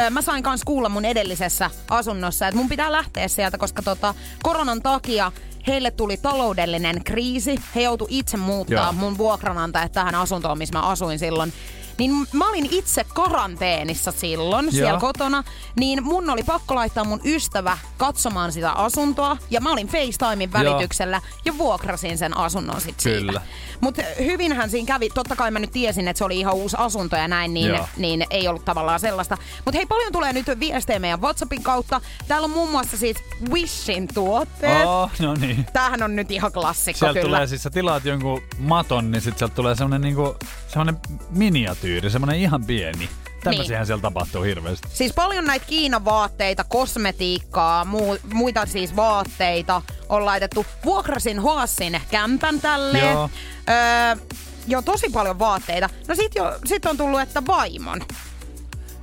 mä 0.09 0.21
sain 0.21 0.43
kans 0.43 0.61
kuulla 0.65 0.89
mun 0.89 1.05
edellisessä 1.05 1.71
asunnossa, 1.89 2.47
että 2.47 2.57
mun 2.57 2.69
pitää 2.69 2.91
lähteä 2.91 3.27
sieltä, 3.27 3.57
koska 3.57 3.81
tota, 3.81 4.13
koronan 4.43 4.81
takia 4.81 5.31
heille 5.67 5.91
tuli 5.91 6.17
taloudellinen 6.17 7.03
kriisi. 7.03 7.59
He 7.75 7.81
joutu 7.81 8.07
itse 8.09 8.37
muuttaa 8.37 8.83
Joo. 8.83 8.93
mun 8.93 9.17
vuokranantajat 9.17 9.91
tähän 9.91 10.15
asuntoon, 10.15 10.57
missä 10.57 10.79
mä 10.79 10.87
asuin 10.87 11.19
silloin. 11.19 11.53
Niin 11.97 12.27
mä 12.33 12.49
olin 12.49 12.67
itse 12.71 13.05
karanteenissa 13.13 14.11
silloin 14.11 14.71
siellä 14.71 14.89
Joo. 14.89 14.99
kotona, 14.99 15.43
niin 15.79 16.03
mun 16.03 16.29
oli 16.29 16.43
pakko 16.43 16.75
laittaa 16.75 17.03
mun 17.03 17.21
ystävä 17.25 17.77
katsomaan 17.97 18.51
sitä 18.51 18.71
asuntoa. 18.71 19.37
Ja 19.49 19.61
mä 19.61 19.71
olin 19.71 19.87
FaceTimein 19.87 20.53
välityksellä 20.53 21.21
ja 21.45 21.57
vuokrasin 21.57 22.17
sen 22.17 22.37
asunnon 22.37 22.81
sit 22.81 22.95
Kyllä. 23.03 23.31
siitä. 23.31 23.41
Mutta 23.81 24.01
hyvinhän 24.19 24.69
siinä 24.69 24.87
kävi. 24.87 25.09
Totta 25.09 25.35
kai 25.35 25.51
mä 25.51 25.59
nyt 25.59 25.71
tiesin, 25.71 26.07
että 26.07 26.17
se 26.17 26.23
oli 26.23 26.39
ihan 26.39 26.53
uusi 26.53 26.75
asunto 26.79 27.15
ja 27.15 27.27
näin, 27.27 27.53
niin, 27.53 27.67
Joo. 27.67 27.87
niin 27.97 28.25
ei 28.29 28.47
ollut 28.47 28.65
tavallaan 28.65 28.99
sellaista. 28.99 29.37
Mutta 29.65 29.77
hei, 29.77 29.85
paljon 29.85 30.11
tulee 30.11 30.33
nyt 30.33 30.45
viestejä 30.59 30.99
meidän 30.99 31.21
WhatsAppin 31.21 31.63
kautta. 31.63 32.01
Täällä 32.27 32.45
on 32.45 32.51
muun 32.51 32.71
muassa 32.71 32.97
siis 32.97 33.17
Wishin 33.51 34.07
tuotteet. 34.13 34.85
Oh, 34.85 35.11
no 35.19 35.33
niin. 35.33 35.65
Tämähän 35.73 36.03
on 36.03 36.15
nyt 36.15 36.31
ihan 36.31 36.51
klassikko 36.51 36.99
Sieltä 36.99 37.19
kyllä. 37.19 37.35
tulee 37.35 37.47
siis, 37.47 37.63
sä 37.63 37.69
tilaat 37.69 38.05
jonkun 38.05 38.41
maton, 38.59 39.11
niin 39.11 39.21
sit 39.21 39.37
sieltä 39.37 39.55
tulee 39.55 39.75
semmonen 39.75 40.01
niinku, 40.01 40.35
semmonen 40.67 40.97
miniatyyri, 41.29 42.09
semmonen 42.09 42.39
ihan 42.39 42.65
pieni. 42.65 43.09
Tämmöisiähän 43.43 43.81
Niin. 43.81 43.87
siellä 43.87 44.01
tapahtuu 44.01 44.43
hirveästi. 44.43 44.87
Siis 44.93 45.13
paljon 45.13 45.45
näitä 45.45 45.65
Kiinan 45.65 46.05
vaatteita, 46.05 46.63
kosmetiikkaa, 46.63 47.85
muu, 47.85 48.17
muita 48.33 48.65
siis 48.65 48.95
vaatteita 48.95 49.81
on 50.09 50.25
laitettu. 50.25 50.65
Vuokrasin 50.85 51.39
Hoassin 51.39 52.01
kämpän 52.11 52.59
tälleen. 52.61 53.11
Joo. 53.13 53.29
Öö, 53.69 54.23
joo, 54.67 54.81
tosi 54.81 55.09
paljon 55.09 55.39
vaatteita. 55.39 55.89
No 56.07 56.15
sit, 56.15 56.35
jo, 56.35 56.59
sit 56.65 56.85
on 56.85 56.97
tullut, 56.97 57.21
että 57.21 57.41
vaimon. 57.47 58.01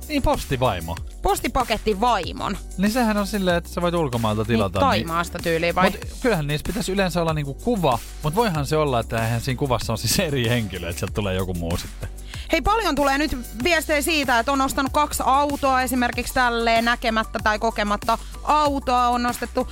Niin 0.07 0.21
postivaimo. 0.21 0.95
Postipaketti 1.21 2.01
vaimon. 2.01 2.57
Niin 2.77 2.91
sehän 2.91 3.17
on 3.17 3.27
silleen, 3.27 3.57
että 3.57 3.69
sä 3.69 3.81
voit 3.81 3.95
ulkomailta 3.95 4.45
tilata. 4.45 4.79
niin, 4.79 4.87
Taimaasta 4.87 5.39
tyyliin 5.39 5.75
vai? 5.75 5.89
Mut 5.89 5.99
kyllähän 6.21 6.47
niissä 6.47 6.67
pitäisi 6.67 6.91
yleensä 6.91 7.21
olla 7.21 7.33
niinku 7.33 7.53
kuva, 7.53 7.99
mutta 8.23 8.35
voihan 8.35 8.65
se 8.65 8.77
olla, 8.77 8.99
että 8.99 9.23
eihän 9.23 9.41
siinä 9.41 9.59
kuvassa 9.59 9.93
on 9.93 9.97
siis 9.97 10.19
eri 10.19 10.49
henkilö, 10.49 10.89
että 10.89 10.99
sieltä 10.99 11.13
tulee 11.13 11.35
joku 11.35 11.53
muu 11.53 11.77
sitten. 11.77 12.09
Hei, 12.51 12.61
paljon 12.61 12.95
tulee 12.95 13.17
nyt 13.17 13.37
viestejä 13.63 14.01
siitä, 14.01 14.39
että 14.39 14.51
on 14.51 14.61
ostanut 14.61 14.91
kaksi 14.91 15.23
autoa 15.25 15.81
esimerkiksi 15.81 16.33
tälleen 16.33 16.85
näkemättä 16.85 17.39
tai 17.43 17.59
kokematta. 17.59 18.17
Autoa 18.43 19.07
on 19.07 19.25
ostettu, 19.25 19.67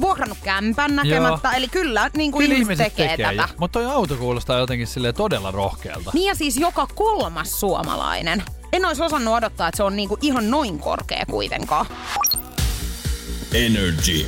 vuokrannut 0.00 0.38
kämpän 0.42 0.96
näkemättä. 0.96 1.50
Eli 1.52 1.68
kyllä, 1.68 2.10
niin 2.16 2.32
kuin 2.32 2.42
Kyllä 2.42 2.58
ihmiset, 2.58 2.94
tekee, 2.94 3.16
tätä. 3.16 3.48
Mutta 3.58 3.80
toi 3.80 3.92
auto 3.92 4.16
kuulostaa 4.16 4.58
jotenkin 4.58 4.86
silleen 4.86 5.14
todella 5.14 5.50
rohkealta. 5.50 6.10
Niin 6.14 6.28
ja 6.28 6.34
siis 6.34 6.56
joka 6.56 6.86
kolmas 6.94 7.60
suomalainen. 7.60 8.42
En 8.74 8.84
olisi 8.84 9.02
osannut 9.02 9.34
odottaa, 9.34 9.68
että 9.68 9.76
se 9.76 9.82
on 9.82 9.96
niinku 9.96 10.18
ihan 10.20 10.50
noin 10.50 10.78
korkea 10.78 11.24
kuitenkaan. 11.30 11.86
Energy. 13.52 14.26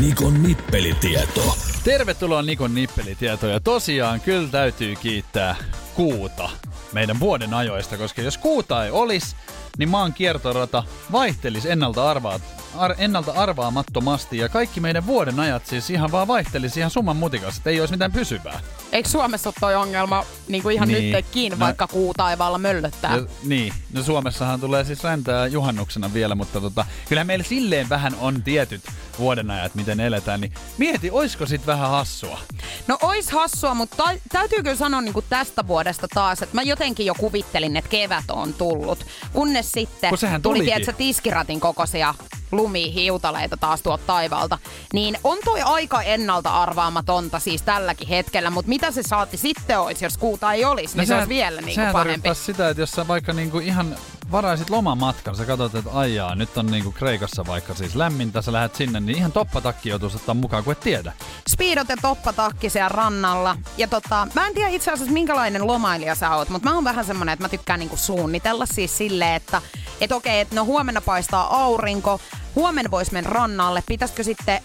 Nikon 0.00 0.42
nippelitieto. 0.42 1.56
Tervetuloa 1.84 2.42
Nikon 2.42 2.74
nippelitietoja. 2.74 3.60
Tosiaan 3.60 4.20
kyllä 4.20 4.48
täytyy 4.48 4.96
kiittää 4.96 5.56
Kuuta 5.94 6.50
meidän 6.92 7.20
vuoden 7.20 7.54
ajoista, 7.54 7.98
koska 7.98 8.22
jos 8.22 8.38
Kuuta 8.38 8.84
ei 8.84 8.90
olisi, 8.90 9.36
niin 9.78 9.88
maan 9.88 10.12
kiertorata 10.12 10.82
vaihtelisi 11.12 11.70
ennalta, 11.70 12.10
arvaa, 12.10 12.40
ar, 12.76 12.94
ennalta 12.98 13.32
arvaamattomasti 13.32 14.38
ja 14.38 14.48
kaikki 14.48 14.80
meidän 14.80 15.06
vuoden 15.06 15.40
ajat 15.40 15.66
siis 15.66 15.90
ihan 15.90 16.12
vaan 16.12 16.28
vaihtelisi 16.28 16.80
ihan 16.80 16.90
summan 16.90 17.16
mutikassa, 17.16 17.60
että 17.60 17.70
ei 17.70 17.80
olisi 17.80 17.94
mitään 17.94 18.12
pysyvää. 18.12 18.60
Eikö 18.96 19.08
Suomessa 19.08 19.48
ole 19.48 19.54
toi 19.60 19.74
ongelma 19.74 20.24
niin 20.48 20.62
kuin 20.62 20.74
ihan 20.74 20.88
Niin. 20.88 21.12
nytkin, 21.12 21.52
No- 21.52 21.58
vaikka 21.58 21.86
kuu 21.86 22.14
taivaalla 22.14 22.58
möllöttää? 22.58 23.16
Ja, 23.16 23.22
niin, 23.44 23.72
no 23.92 24.02
Suomessahan 24.02 24.60
tulee 24.60 24.84
siis 24.84 25.04
räntää 25.04 25.46
juhannuksena 25.46 26.14
vielä, 26.14 26.34
mutta 26.34 26.60
tota, 26.60 26.84
kyllähän 27.08 27.26
meillä 27.26 27.44
silleen 27.44 27.88
vähän 27.88 28.14
on 28.20 28.42
tietyt 28.42 28.82
vuodenajat, 29.18 29.74
miten 29.74 30.00
eletään, 30.00 30.40
niin 30.40 30.52
mieti, 30.78 31.10
oisko 31.10 31.46
sit 31.46 31.66
vähän 31.66 31.90
hassua? 31.90 32.40
No 32.86 32.98
ois 33.02 33.30
hassua, 33.30 33.74
mutta 33.74 33.96
ta- 33.96 34.20
täytyy 34.32 34.62
kyllä 34.62 34.76
sanoa 34.76 35.00
niin 35.00 35.14
kuin 35.14 35.24
tästä 35.30 35.66
vuodesta 35.66 36.08
taas, 36.14 36.42
että 36.42 36.54
mä 36.54 36.62
jotenkin 36.62 37.06
jo 37.06 37.14
kuvittelin, 37.14 37.76
että 37.76 37.90
kevät 37.90 38.24
on 38.30 38.54
tullut. 38.54 39.06
Kunnes 39.32 39.72
sitten 39.72 40.10
Kun 40.10 40.18
tuli, 40.42 40.64
tiedätkö, 40.64 40.92
tiskiratin 40.92 41.60
kokoisia 41.60 42.14
lumihiutaleita 42.52 43.56
taas 43.56 43.82
tuolta 43.82 44.02
taivaalta. 44.06 44.58
Niin 44.92 45.18
on 45.24 45.38
toi 45.44 45.60
aika 45.62 46.02
ennalta 46.02 46.62
arvaamatonta 46.62 47.38
siis 47.38 47.62
tälläkin 47.62 48.08
hetkellä, 48.08 48.50
mutta 48.50 48.68
mitä 48.68 48.90
se 48.90 49.02
saati 49.02 49.36
sitten 49.36 49.80
olisi, 49.80 50.04
jos 50.04 50.18
kuuta 50.18 50.52
ei 50.52 50.64
olisi, 50.64 50.96
niin 50.96 51.06
se 51.06 51.14
olisi 51.14 51.28
vielä 51.28 51.60
niin 51.60 51.74
kuin 51.74 51.86
No 51.86 51.92
pahempi. 51.92 52.28
sitä, 52.34 52.68
että 52.68 52.82
jos 52.82 52.90
sä 52.90 53.08
vaikka 53.08 53.32
niinku 53.32 53.58
ihan 53.58 53.96
varaisit 54.30 54.70
lomamatkan, 54.70 55.36
sä 55.36 55.44
katsot, 55.44 55.74
että 55.74 55.90
aijaa, 55.90 56.34
nyt 56.34 56.56
on 56.58 56.66
niinku 56.66 56.92
Kreikassa 56.92 57.46
vaikka 57.46 57.74
siis 57.74 57.94
lämmintä, 57.94 58.42
sä 58.42 58.52
lähdet 58.52 58.74
sinne, 58.74 59.00
niin 59.00 59.18
ihan 59.18 59.32
toppatakki 59.32 59.88
joutuisi 59.88 60.16
ottaa 60.16 60.34
mukaan, 60.34 60.64
kun 60.64 60.72
et 60.72 60.80
tiedä. 60.80 61.12
Speedot 61.48 61.88
ja 61.88 61.96
toppatakki 62.02 62.70
siellä 62.70 62.88
rannalla. 62.88 63.56
Ja 63.76 63.88
tota, 63.88 64.28
mä 64.34 64.46
en 64.46 64.54
tiedä 64.54 64.68
itse 64.68 64.92
asiassa 64.92 65.12
minkälainen 65.12 65.66
lomailija 65.66 66.14
sä 66.14 66.36
oot, 66.36 66.48
mutta 66.48 66.68
mä 66.68 66.74
oon 66.74 66.84
vähän 66.84 67.04
semmonen, 67.04 67.32
että 67.32 67.44
mä 67.44 67.48
tykkään 67.48 67.80
niinku 67.80 67.96
suunnitella 67.96 68.66
siis 68.66 68.98
silleen, 68.98 69.34
että 69.34 69.62
et 70.00 70.12
okei, 70.12 70.40
että 70.40 70.54
no 70.54 70.64
huomenna 70.64 71.00
paistaa 71.00 71.64
aurinko, 71.64 72.20
huomenna 72.54 72.90
vois 72.90 73.12
mennä 73.12 73.30
rannalle, 73.30 73.82
pitäisikö 73.86 74.24
sitten 74.24 74.60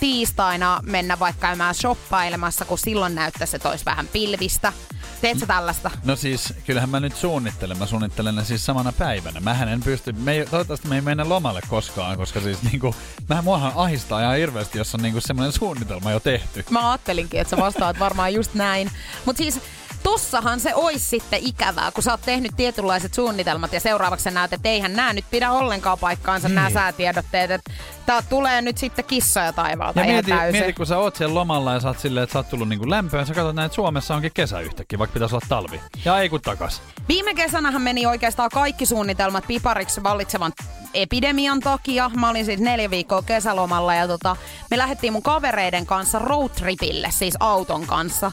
tiistaina 0.00 0.80
mennä 0.82 1.18
vaikka 1.18 1.40
käymään 1.40 1.74
shoppailemassa, 1.74 2.64
kun 2.64 2.78
silloin 2.78 3.14
näyttäisi, 3.14 3.56
että 3.56 3.68
olisi 3.68 3.84
vähän 3.84 4.08
pilvistä. 4.08 4.72
Teet 5.20 5.38
sä 5.38 5.46
tällaista? 5.46 5.90
No 6.04 6.16
siis, 6.16 6.54
kyllähän 6.66 6.90
mä 6.90 7.00
nyt 7.00 7.16
suunnittelen. 7.16 7.78
Mä 7.78 7.86
suunnittelen 7.86 8.34
ne 8.34 8.44
siis 8.44 8.66
samana 8.66 8.92
päivänä. 8.92 9.40
Mähän 9.40 9.68
en 9.68 9.82
pysty, 9.82 10.12
me 10.12 10.32
ei, 10.32 10.46
toivottavasti 10.46 10.88
me 10.88 10.94
ei 10.94 11.00
mennä 11.00 11.28
lomalle 11.28 11.60
koskaan, 11.68 12.16
koska 12.16 12.40
siis 12.40 12.62
niinku, 12.62 12.94
mähän 13.28 13.44
muahan 13.44 13.72
ahistaa 13.74 14.22
ihan 14.22 14.36
hirveästi, 14.36 14.78
jos 14.78 14.94
on 14.94 15.02
niinku 15.02 15.20
semmoinen 15.20 15.52
suunnitelma 15.52 16.10
jo 16.10 16.20
tehty. 16.20 16.64
Mä 16.70 16.90
ajattelinkin, 16.90 17.40
että 17.40 17.56
sä 17.56 17.62
vastaat 17.62 17.98
varmaan 17.98 18.34
just 18.34 18.54
näin. 18.54 18.90
Mutta 19.24 19.42
siis 19.42 19.60
tossahan 20.02 20.60
se 20.60 20.74
ois 20.74 21.10
sitten 21.10 21.40
ikävää, 21.42 21.90
kun 21.90 22.02
sä 22.02 22.10
oot 22.10 22.20
tehnyt 22.24 22.52
tietynlaiset 22.56 23.14
suunnitelmat 23.14 23.72
ja 23.72 23.80
seuraavaksi 23.80 24.24
sä 24.24 24.30
näet, 24.30 24.52
että 24.52 24.68
eihän 24.68 24.96
nämä 24.96 25.12
nyt 25.12 25.24
pidä 25.30 25.52
ollenkaan 25.52 25.98
paikkaansa, 25.98 26.48
niin. 26.48 26.54
nämä 26.54 26.70
säätiedotteet, 26.70 27.50
että 27.50 27.72
tää 28.08 28.22
tulee 28.22 28.62
nyt 28.62 28.78
sitten 28.78 29.04
kissoja 29.04 29.52
taivaalta 29.52 30.00
Ja 30.00 30.04
ihan 30.04 30.14
mieti, 30.14 30.30
täysin. 30.30 30.60
mieti, 30.60 30.72
kun 30.72 30.86
sä 30.86 30.98
oot 30.98 31.16
siellä 31.16 31.34
lomalla 31.34 31.72
ja 31.72 31.80
sä 31.80 31.88
oot 31.88 31.98
silleen, 31.98 32.24
että 32.24 32.32
sä 32.32 32.38
oot 32.38 32.48
tullut 32.48 32.68
niinku 32.68 32.90
lämpöön, 32.90 33.26
sä 33.26 33.34
katsot 33.34 33.54
näin, 33.54 33.66
että 33.66 33.76
Suomessa 33.76 34.14
onkin 34.14 34.30
kesä 34.34 34.60
yhtäkkiä, 34.60 34.98
vaikka 34.98 35.12
pitäisi 35.14 35.34
olla 35.34 35.46
talvi. 35.48 35.80
Ja 36.04 36.18
ei 36.20 36.28
kun 36.28 36.40
takas. 36.40 36.82
Viime 37.08 37.34
kesänähän 37.34 37.82
meni 37.82 38.06
oikeastaan 38.06 38.50
kaikki 38.52 38.86
suunnitelmat 38.86 39.44
pipariksi 39.46 40.02
vallitsevan 40.02 40.52
epidemian 40.94 41.60
takia. 41.60 42.10
Mä 42.14 42.28
olin 42.30 42.44
siis 42.44 42.60
neljä 42.60 42.90
viikkoa 42.90 43.22
kesälomalla 43.22 43.94
ja 43.94 44.06
tota, 44.08 44.36
me 44.70 44.78
lähdettiin 44.78 45.12
mun 45.12 45.22
kavereiden 45.22 45.86
kanssa 45.86 46.18
roadtripille, 46.18 47.08
siis 47.10 47.34
auton 47.40 47.86
kanssa. 47.86 48.30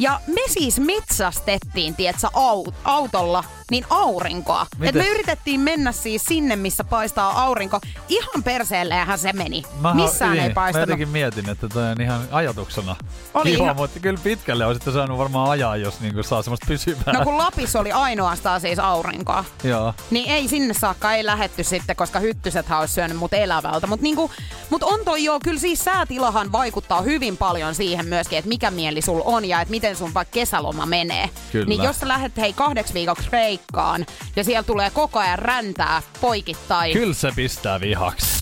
Ja 0.00 0.20
me 0.26 0.40
siis 0.46 0.80
metsastettiin, 0.80 1.94
tietsä, 1.94 2.28
au- 2.28 2.72
autolla 2.84 3.44
niin 3.70 3.84
aurinkoa. 3.90 4.66
Et 4.82 4.94
me 4.94 5.08
yritettiin 5.08 5.60
mennä 5.60 5.92
siis 5.92 6.24
sinne, 6.24 6.56
missä 6.56 6.84
paistaa 6.84 7.42
aurinko. 7.42 7.80
Ihan 8.08 8.42
perseelleenhän 8.44 9.17
se 9.18 9.32
meni. 9.32 9.62
Mä 9.80 9.94
Missään 9.94 10.32
niin, 10.32 10.42
ei 10.42 10.48
Mä 10.48 10.54
paistanut. 10.54 10.88
jotenkin 10.88 11.08
mietin, 11.08 11.48
että 11.48 11.68
toi 11.68 11.82
on 11.90 12.00
ihan 12.00 12.20
ajatuksena. 12.30 12.96
Oli 13.34 13.50
Kiva, 13.50 13.64
ihan- 13.64 13.76
mutta 13.76 14.00
kyllä 14.00 14.20
pitkälle 14.24 14.66
olisitte 14.66 14.92
saanut 14.92 15.18
varmaan 15.18 15.50
ajaa, 15.50 15.76
jos 15.76 16.00
niinku 16.00 16.22
saa 16.22 16.42
semmoista 16.42 16.66
pysyvää. 16.68 17.12
No 17.12 17.24
kun 17.24 17.38
Lapissa 17.38 17.80
oli 17.80 17.92
ainoastaan 17.92 18.60
siis 18.60 18.78
aurinkoa. 18.78 19.44
Joo. 19.64 19.94
Niin 20.10 20.30
ei 20.30 20.48
sinne 20.48 20.74
saakka 20.74 21.12
ei 21.12 21.26
lähetty 21.26 21.64
sitten, 21.64 21.96
koska 21.96 22.18
hyttysethän 22.18 22.80
olisi 22.80 22.94
syönyt 22.94 23.16
mut 23.16 23.34
elävältä. 23.34 23.86
Mutta 23.86 24.02
niinku, 24.02 24.30
mut 24.70 24.82
on 24.82 25.00
toi 25.04 25.24
joo, 25.24 25.38
kyllä 25.44 25.60
siis 25.60 25.84
säätilahan 25.84 26.52
vaikuttaa 26.52 27.00
hyvin 27.02 27.36
paljon 27.36 27.74
siihen 27.74 28.06
myöskin, 28.06 28.38
että 28.38 28.48
mikä 28.48 28.70
mieli 28.70 29.02
sul 29.02 29.20
on 29.24 29.44
ja 29.44 29.60
että 29.60 29.70
miten 29.70 29.96
sun 29.96 30.14
vaikka 30.14 30.32
kesäloma 30.32 30.86
menee. 30.86 31.30
Kyllä. 31.52 31.66
Niin 31.66 31.82
jos 31.82 32.00
sä 32.00 32.08
lähdet 32.08 32.36
hei 32.36 32.52
kahdeksi 32.52 32.94
viikoksi 32.94 33.28
Kreikkaan 33.28 34.06
ja 34.36 34.44
siellä 34.44 34.62
tulee 34.62 34.90
koko 34.90 35.18
ajan 35.18 35.38
räntää 35.38 36.02
poikittain. 36.20 36.92
Kyllä 36.92 37.14
se 37.14 37.32
pistää 37.36 37.80
vihaksi. 37.80 38.37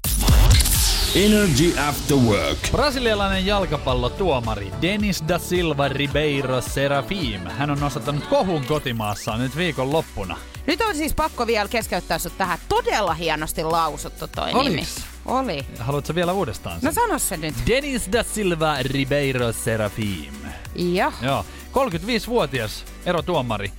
Energy 1.25 1.79
After 1.89 2.17
Work. 2.17 2.59
Brasilialainen 2.73 3.47
jalkapallotuomari 3.47 4.73
Denis 4.83 5.25
da 5.29 5.39
Silva 5.39 5.89
Ribeiro 5.89 6.61
Serafim. 6.61 7.41
Hän 7.47 7.71
on 7.71 7.81
nostattanut 7.81 8.27
kohun 8.27 8.65
kotimaassaan 8.67 9.41
nyt 9.41 9.57
viikon 9.57 9.93
loppuna. 9.93 10.37
Nyt 10.67 10.81
on 10.81 10.95
siis 10.97 11.15
pakko 11.15 11.47
vielä 11.47 11.69
keskeyttää 11.69 12.19
sut 12.19 12.39
tähän. 12.39 12.59
Todella 12.69 13.15
hienosti 13.15 13.65
lausuttu 13.65 14.27
toi 14.29 14.53
Oliks? 14.53 14.71
nimi. 14.71 14.87
Oli. 15.27 15.67
Haluatko 15.79 16.15
vielä 16.15 16.33
uudestaan 16.33 16.81
sen? 16.81 16.87
No 16.87 16.93
sano 16.93 17.19
se 17.19 17.37
nyt. 17.37 17.55
Denis 17.67 18.09
da 18.13 18.23
Silva 18.23 18.77
Ribeiro 18.83 19.53
Serafim. 19.53 20.35
Joo. 20.75 21.13
Joo, 21.23 21.45
35-vuotias 21.73 22.85
erotuomari. 23.07 23.73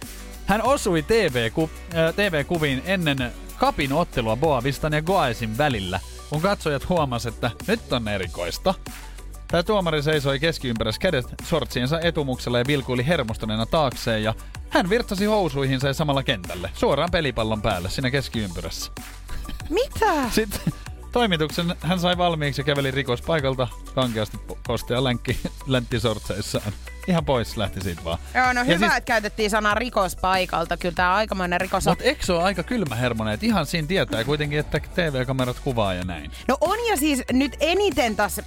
Hän 0.45 0.61
osui 0.63 1.03
TV-ku- 1.03 1.69
äh, 1.95 2.13
TV-kuviin 2.15 2.81
ennen 2.85 3.31
kapin 3.57 3.93
ottelua 3.93 4.35
Boavistan 4.35 4.93
ja 4.93 5.01
Goaesin 5.01 5.57
välillä, 5.57 5.99
kun 6.29 6.41
katsojat 6.41 6.89
huomas, 6.89 7.25
että 7.25 7.51
nyt 7.67 7.93
on 7.93 8.07
erikoista. 8.07 8.73
Tämä 9.47 9.63
tuomari 9.63 10.03
seisoi 10.03 10.39
keskiympyrässä 10.39 11.01
kädet 11.01 11.25
sortsiensa 11.43 11.99
etumuksella 11.99 12.57
ja 12.57 12.63
vilkuili 12.67 13.07
hermostuneena 13.07 13.65
taakseen 13.65 14.23
ja 14.23 14.33
hän 14.69 14.89
virtsasi 14.89 15.25
housuihinsa 15.25 15.87
ja 15.87 15.93
samalla 15.93 16.23
kentälle, 16.23 16.69
suoraan 16.73 17.11
pelipallon 17.11 17.61
päälle 17.61 17.89
siinä 17.89 18.11
keskiympyrässä. 18.11 18.91
Mitä? 19.69 20.29
Sitten 20.31 20.73
toimituksen 21.11 21.75
hän 21.81 21.99
sai 21.99 22.17
valmiiksi 22.17 22.61
ja 22.61 22.65
käveli 22.65 22.91
rikospaikalta 22.91 23.67
kankeasti 23.95 24.37
postia 24.67 25.03
länkki, 25.03 25.37
länttisortseissaan. 25.67 26.73
Ihan 27.07 27.25
pois 27.25 27.57
lähti 27.57 27.81
siitä 27.81 28.03
vaan. 28.03 28.17
Joo, 28.35 28.53
no 28.53 28.59
Ja 28.59 28.63
hyvä, 28.63 28.77
siis- 28.77 28.97
että 28.97 29.01
käytettiin 29.07 29.49
sanaa 29.49 29.73
rikospaikalta. 29.75 30.77
Kyllä 30.77 30.95
tää 30.95 31.13
aikamoinen 31.15 31.61
rikos 31.61 31.87
on. 31.87 31.91
Mutta 31.91 32.03
eikö 32.03 32.25
se 32.25 32.33
ole 32.33 32.43
aika 32.43 32.63
kylmä 32.63 32.95
hermonen, 32.95 33.33
että 33.33 33.45
ihan 33.45 33.65
siinä 33.65 33.87
tietää 33.87 34.23
kuitenkin, 34.23 34.59
että 34.59 34.79
TV-kamerat 34.95 35.59
kuvaa 35.59 35.93
ja 35.93 36.03
näin. 36.03 36.31
No 36.47 36.57
on 36.61 36.77
ja 36.89 36.97
siis 36.97 37.23
nyt 37.31 37.57
eniten 37.59 38.15
taas 38.15 38.41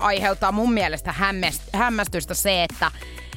aiheuttaa 0.00 0.52
mun 0.52 0.72
mielestä 0.72 1.12
hämmäst- 1.20 1.78
hämmästystä 1.78 2.34
se, 2.34 2.64
että 2.64 2.90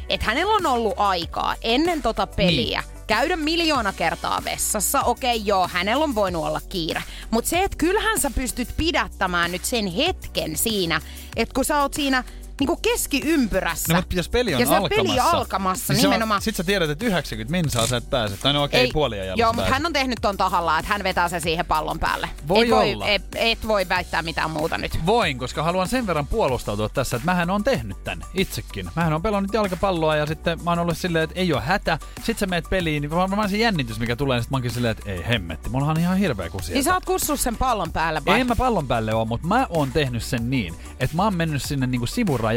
et 0.10 0.24
hänellä 0.24 0.54
on 0.54 0.66
ollut 0.66 0.94
aikaa 0.98 1.56
ennen 1.62 2.02
tota 2.02 2.28
peliä 2.28 2.84
niin. 2.92 2.99
Käydä 3.10 3.36
miljoona 3.36 3.94
kertaa 3.94 4.44
vessassa. 4.46 5.02
Okei, 5.02 5.42
joo, 5.46 5.68
hänellä 5.68 6.04
on 6.04 6.16
voinut 6.16 6.46
olla 6.46 6.62
kiire. 6.70 7.04
Mutta 7.32 7.50
se, 7.50 7.64
että 7.64 7.78
kyllähän 7.78 8.20
sä 8.20 8.32
pystyt 8.36 8.68
pidättämään 8.78 9.52
nyt 9.52 9.66
sen 9.66 9.88
hetken 9.88 10.58
siinä, 10.58 11.02
että 11.36 11.54
kun 11.54 11.66
sä 11.66 11.82
oot 11.82 11.94
siinä 11.94 12.24
niinku 12.60 12.76
keskiympyrässä. 12.76 13.94
No, 13.94 14.00
mutta 14.00 14.16
jos 14.16 14.30
peli 14.30 14.56
on 14.56 14.62
ja 14.62 14.68
alkamassa, 14.68 14.96
peli 14.96 15.20
alkamassa, 15.20 15.94
niin 15.94 16.02
nimenomaan. 16.02 16.42
Sit 16.42 16.56
sä 16.56 16.64
tiedät, 16.64 16.90
että 16.90 17.06
90 17.06 17.52
minsaa 17.52 17.88
sä 17.88 17.98
et 17.98 18.10
pääse. 18.10 18.38
Tai 18.38 18.54
no 18.54 18.64
okei, 18.64 18.84
okay, 18.84 18.94
puoli 18.94 19.20
ajalla 19.20 19.42
Joo, 19.42 19.54
mutta 19.54 19.72
hän 19.72 19.86
on 19.86 19.94
tehnyt 19.94 20.18
ton 20.22 20.38
tahallaan, 20.38 20.80
että 20.80 20.94
hän 20.94 21.04
vetää 21.04 21.30
sen 21.30 21.42
siihen 21.42 21.66
pallon 21.66 22.00
päälle. 22.00 22.30
Voi 22.48 22.64
et 22.64 22.72
voi, 22.72 22.94
olla. 22.94 23.08
et, 23.08 23.24
et 23.36 23.68
voi 23.68 23.90
väittää 23.90 24.22
mitään 24.22 24.52
muuta 24.52 24.78
nyt. 24.78 25.06
Voin, 25.06 25.38
koska 25.38 25.64
haluan 25.64 25.88
sen 25.88 26.08
verran 26.08 26.28
puolustautua 26.28 26.90
tässä, 26.90 27.16
että 27.18 27.26
mähän 27.26 27.50
on 27.50 27.64
tehnyt 27.64 28.04
tän 28.04 28.22
itsekin. 28.34 28.90
Mähän 28.96 29.14
on 29.14 29.22
pelannut 29.22 29.54
jalkapalloa 29.54 30.16
ja 30.16 30.26
sitten 30.26 30.64
mä 30.64 30.72
oon 30.72 30.80
ollut 30.80 30.98
silleen, 30.98 31.24
että 31.24 31.40
ei 31.40 31.54
ole 31.54 31.62
hätä. 31.62 32.00
Sitten 32.16 32.38
sä 32.38 32.46
meet 32.46 32.66
peliin, 32.70 33.02
niin 33.02 33.12
varmaan 33.12 33.50
se 33.50 33.58
jännitys, 33.58 34.00
mikä 34.00 34.16
tulee, 34.16 34.38
niin 34.38 34.44
sit 34.44 34.52
mä 34.52 34.56
oonkin 34.56 34.72
silleen, 34.72 34.92
että 34.92 35.12
ei 35.12 35.28
hemmetti, 35.28 35.70
mulla 35.70 35.86
on 35.86 36.00
ihan 36.00 36.18
hirveä 36.18 36.50
kusi. 36.50 36.74
Niin 36.74 36.84
sä 36.84 36.94
oot 36.94 37.06
kussus 37.06 37.44
sen 37.44 37.58
pallon 37.58 37.92
päälle 37.92 38.22
vai? 38.26 38.38
Ei 38.38 38.44
mä 38.44 38.56
pallon 38.56 38.88
päälle 38.88 39.14
oo, 39.14 39.26
mutta 39.26 39.48
mä 39.48 39.68
oon 39.70 39.92
tehnyt 39.92 40.24
sen 40.24 40.50
niin, 40.50 40.76
että 41.00 41.16
mä 41.16 41.24
oon 41.24 41.36
mennyt 41.36 41.64
sinne 41.64 41.88
niinku 41.88 42.08
sivurajalle, 42.08 42.49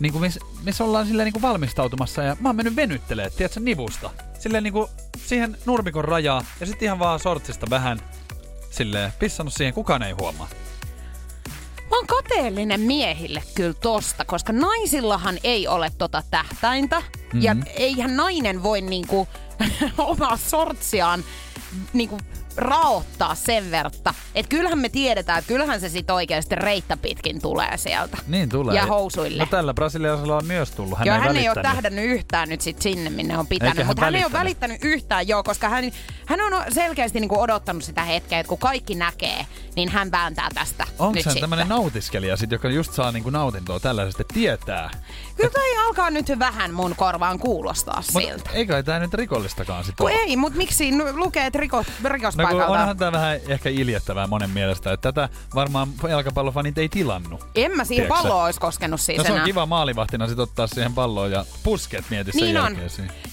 niinku 0.00 0.18
missä 0.18 0.40
mis 0.62 0.80
ollaan 0.80 1.06
silleen 1.06 1.24
niinku 1.24 1.42
valmistautumassa 1.42 2.22
ja 2.22 2.36
mä 2.40 2.48
oon 2.48 2.56
mennyt 2.56 2.76
venyttelee, 2.76 3.30
tiedätkö, 3.30 3.60
nivusta. 3.60 4.10
Silleen 4.38 4.64
niinku 4.64 4.90
siihen 5.26 5.56
nurmikon 5.66 6.04
rajaa 6.04 6.44
ja 6.60 6.66
sitten 6.66 6.86
ihan 6.86 6.98
vaan 6.98 7.20
sortsista 7.20 7.66
vähän 7.70 8.00
silleen 8.70 9.12
pissannut 9.18 9.54
siihen, 9.54 9.74
kukaan 9.74 10.02
ei 10.02 10.12
huomaa. 10.12 10.48
Mä 11.90 11.96
oon 11.96 12.06
kateellinen 12.06 12.80
miehille 12.80 13.42
kyllä 13.54 13.74
tosta, 13.74 14.24
koska 14.24 14.52
naisillahan 14.52 15.38
ei 15.44 15.68
ole 15.68 15.90
tota 15.98 16.22
tähtäintä. 16.30 17.00
Mm-hmm. 17.00 17.42
Ja 17.42 17.56
eihän 17.76 18.16
nainen 18.16 18.62
voi 18.62 18.80
niinku 18.80 19.28
omaa 19.98 20.36
sortsiaan 20.36 21.24
niinku 21.92 22.18
raottaa 22.56 23.34
sen 23.34 23.70
verta. 23.70 24.14
Että 24.34 24.48
kyllähän 24.50 24.78
me 24.78 24.88
tiedetään, 24.88 25.38
että 25.38 25.48
kyllähän 25.48 25.80
se 25.80 25.88
sit 25.88 26.10
oikeasti 26.10 26.54
reittä 26.54 26.96
pitkin 26.96 27.42
tulee 27.42 27.76
sieltä. 27.76 28.16
Niin 28.26 28.48
tulee. 28.48 28.76
Ja 28.76 28.86
housuille. 28.86 29.42
No 29.42 29.46
tällä 29.50 29.74
brasilialaisella 29.74 30.36
on 30.36 30.46
myös 30.46 30.70
tullut. 30.70 30.98
Hän 30.98 31.06
joo, 31.06 31.16
ei 31.16 31.22
hän 31.22 31.36
ei 31.36 31.48
ole 31.48 31.62
tähdännyt 31.62 32.04
yhtään 32.04 32.48
nyt 32.48 32.60
sit 32.60 32.82
sinne, 32.82 33.10
minne 33.10 33.34
on 33.38 33.40
Eikä 33.40 33.48
pitänyt. 33.48 33.76
hän 33.78 33.86
Mutta 33.86 34.04
hän 34.04 34.14
ei 34.14 34.24
ole 34.24 34.32
välittänyt. 34.32 34.78
yhtään, 34.84 35.28
joo, 35.28 35.42
koska 35.42 35.68
hän, 35.68 35.84
hän 36.26 36.40
on 36.40 36.52
selkeästi 36.72 37.20
niinku 37.20 37.40
odottanut 37.40 37.84
sitä 37.84 38.04
hetkeä, 38.04 38.40
että 38.40 38.48
kun 38.48 38.58
kaikki 38.58 38.94
näkee, 38.94 39.46
niin 39.76 39.88
hän 39.88 40.10
vääntää 40.10 40.48
tästä 40.54 40.84
Onko 40.98 41.04
hän 41.04 41.22
sitten. 41.22 41.40
tämmönen 41.40 41.68
nautiskelija 41.68 42.36
sit, 42.36 42.50
joka 42.50 42.68
just 42.68 42.92
saa 42.92 43.12
niinku 43.12 43.30
nautintoa 43.30 43.80
tällaisesta, 43.80 44.24
tietää? 44.34 44.90
Kyllä 45.36 45.50
toi 45.50 45.76
alkaa 45.86 46.10
nyt 46.10 46.26
vähän 46.38 46.74
mun 46.74 46.94
korvaan 46.96 47.38
kuulostaa 47.38 48.02
siltä. 48.02 48.32
Mutta 48.34 48.50
ei 48.50 48.66
kai 48.66 48.82
tää 48.82 48.98
nyt 48.98 49.14
rikollistakaan 49.14 49.84
sit 49.84 49.94
Kun 49.96 50.10
ole. 50.10 50.14
ei, 50.20 50.36
mutta 50.36 50.56
miksi 50.58 50.90
nu- 50.90 51.16
lukee, 51.16 51.46
että 51.46 51.58
rikos, 51.58 51.86
No 52.36 52.43
kun 52.48 52.50
rikospaikalta? 52.50 52.80
onhan 52.80 52.96
tää 52.96 53.12
vähän 53.12 53.38
ehkä 53.48 53.68
iljettävää 53.68 54.26
monen 54.26 54.50
mielestä, 54.50 54.92
että 54.92 55.12
tätä 55.12 55.28
varmaan 55.54 55.88
jalkapallofanit 56.08 56.78
ei 56.78 56.88
tilannut. 56.88 57.46
en 57.54 57.76
mä 57.76 57.84
siihen 57.84 58.08
palloon 58.08 58.44
olisi 58.44 58.60
koskenut 58.60 59.00
siis 59.00 59.18
No 59.18 59.24
se 59.24 59.30
on 59.30 59.36
enää. 59.36 59.46
kiva 59.46 59.66
maalivahtina 59.66 60.28
sit 60.28 60.38
ottaa 60.38 60.66
siihen 60.66 60.94
palloon 60.94 61.30
ja 61.32 61.44
pusket 61.62 62.04
mieti 62.10 62.32
sen 62.32 62.40
Niin 62.42 62.56
on. 62.58 62.76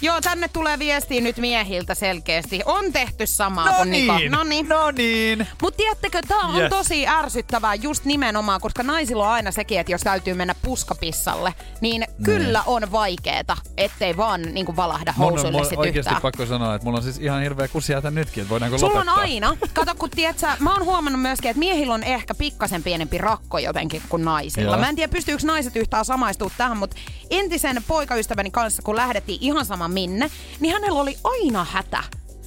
Joo, 0.01 0.21
tänne 0.21 0.47
tulee 0.47 0.79
viestiä 0.79 1.21
nyt 1.21 1.37
miehiltä 1.37 1.95
selkeästi. 1.95 2.61
On 2.65 2.93
tehty 2.93 3.27
samaa 3.27 3.73
kuin 3.73 3.91
Niko. 3.91 4.13
No 4.29 4.43
niin. 4.43 4.69
no 4.69 4.91
niin. 4.91 5.47
Mutta 5.61 5.77
tiedättekö, 5.77 6.19
tää 6.27 6.37
on 6.37 6.55
Yes. 6.59 6.69
tosi 6.69 7.07
ärsyttävää 7.07 7.75
just 7.75 8.05
nimenomaan, 8.05 8.61
koska 8.61 8.83
naisilla 8.83 9.23
on 9.27 9.33
aina 9.33 9.51
sekin, 9.51 9.79
että 9.79 9.91
jos 9.91 10.01
täytyy 10.01 10.33
mennä 10.33 10.55
puskapissalle, 10.61 11.53
niin 11.81 12.05
kyllä 12.23 12.63
on 12.65 12.91
vaikeeta, 12.91 13.57
ettei 13.77 14.17
vaan 14.17 14.41
niinku 14.41 14.75
valahda 14.75 15.13
Mun 15.17 15.25
on 15.27 15.31
housuille 15.33 15.57
mun 15.57 15.65
sit 15.65 15.79
oikeasti 15.79 15.99
yhtään. 16.09 16.21
pakko 16.21 16.45
sanoa, 16.45 16.75
että 16.75 16.85
mulla 16.85 16.97
on 16.97 17.03
siis 17.03 17.17
ihan 17.19 17.41
hirveä 17.41 17.67
kusia 17.67 18.01
tän 18.01 18.15
nytkin, 18.15 18.41
että 18.41 18.49
voidaanko 18.49 18.77
Sulla 18.77 19.00
on 19.01 19.09
aina. 19.09 19.57
Kato, 19.73 19.95
kun 19.95 20.09
tiedät 20.09 20.39
sä, 20.39 20.57
mä 20.59 20.73
oon 20.73 20.85
huomannut 20.85 21.21
myöskin, 21.21 21.51
että 21.51 21.59
miehillä 21.59 21.93
on 21.93 22.03
ehkä 22.03 22.35
pikkasen 22.35 22.83
pienempi 22.83 23.17
rakko 23.17 23.59
jotenkin 23.59 24.01
kuin 24.09 24.25
naisilla. 24.25 24.71
Joo. 24.71 24.79
Mä 24.79 24.89
en 24.89 24.95
tiedä, 24.95 25.11
pystyykö 25.11 25.45
naiset 25.45 25.75
yhtään 25.75 26.05
samaistumaan 26.05 26.55
tähän, 26.57 26.77
mutta 26.77 26.97
entisen 27.29 27.83
poikaystäväni 27.87 28.51
kanssa, 28.51 28.81
kun 28.81 28.95
lähdettiin 28.95 29.39
ihan 29.41 29.65
sama 29.65 29.87
minne, 29.87 30.31
niin 30.59 30.73
hänellä 30.73 30.99
oli 30.99 31.17
aina 31.23 31.65
hätä. 31.71 32.03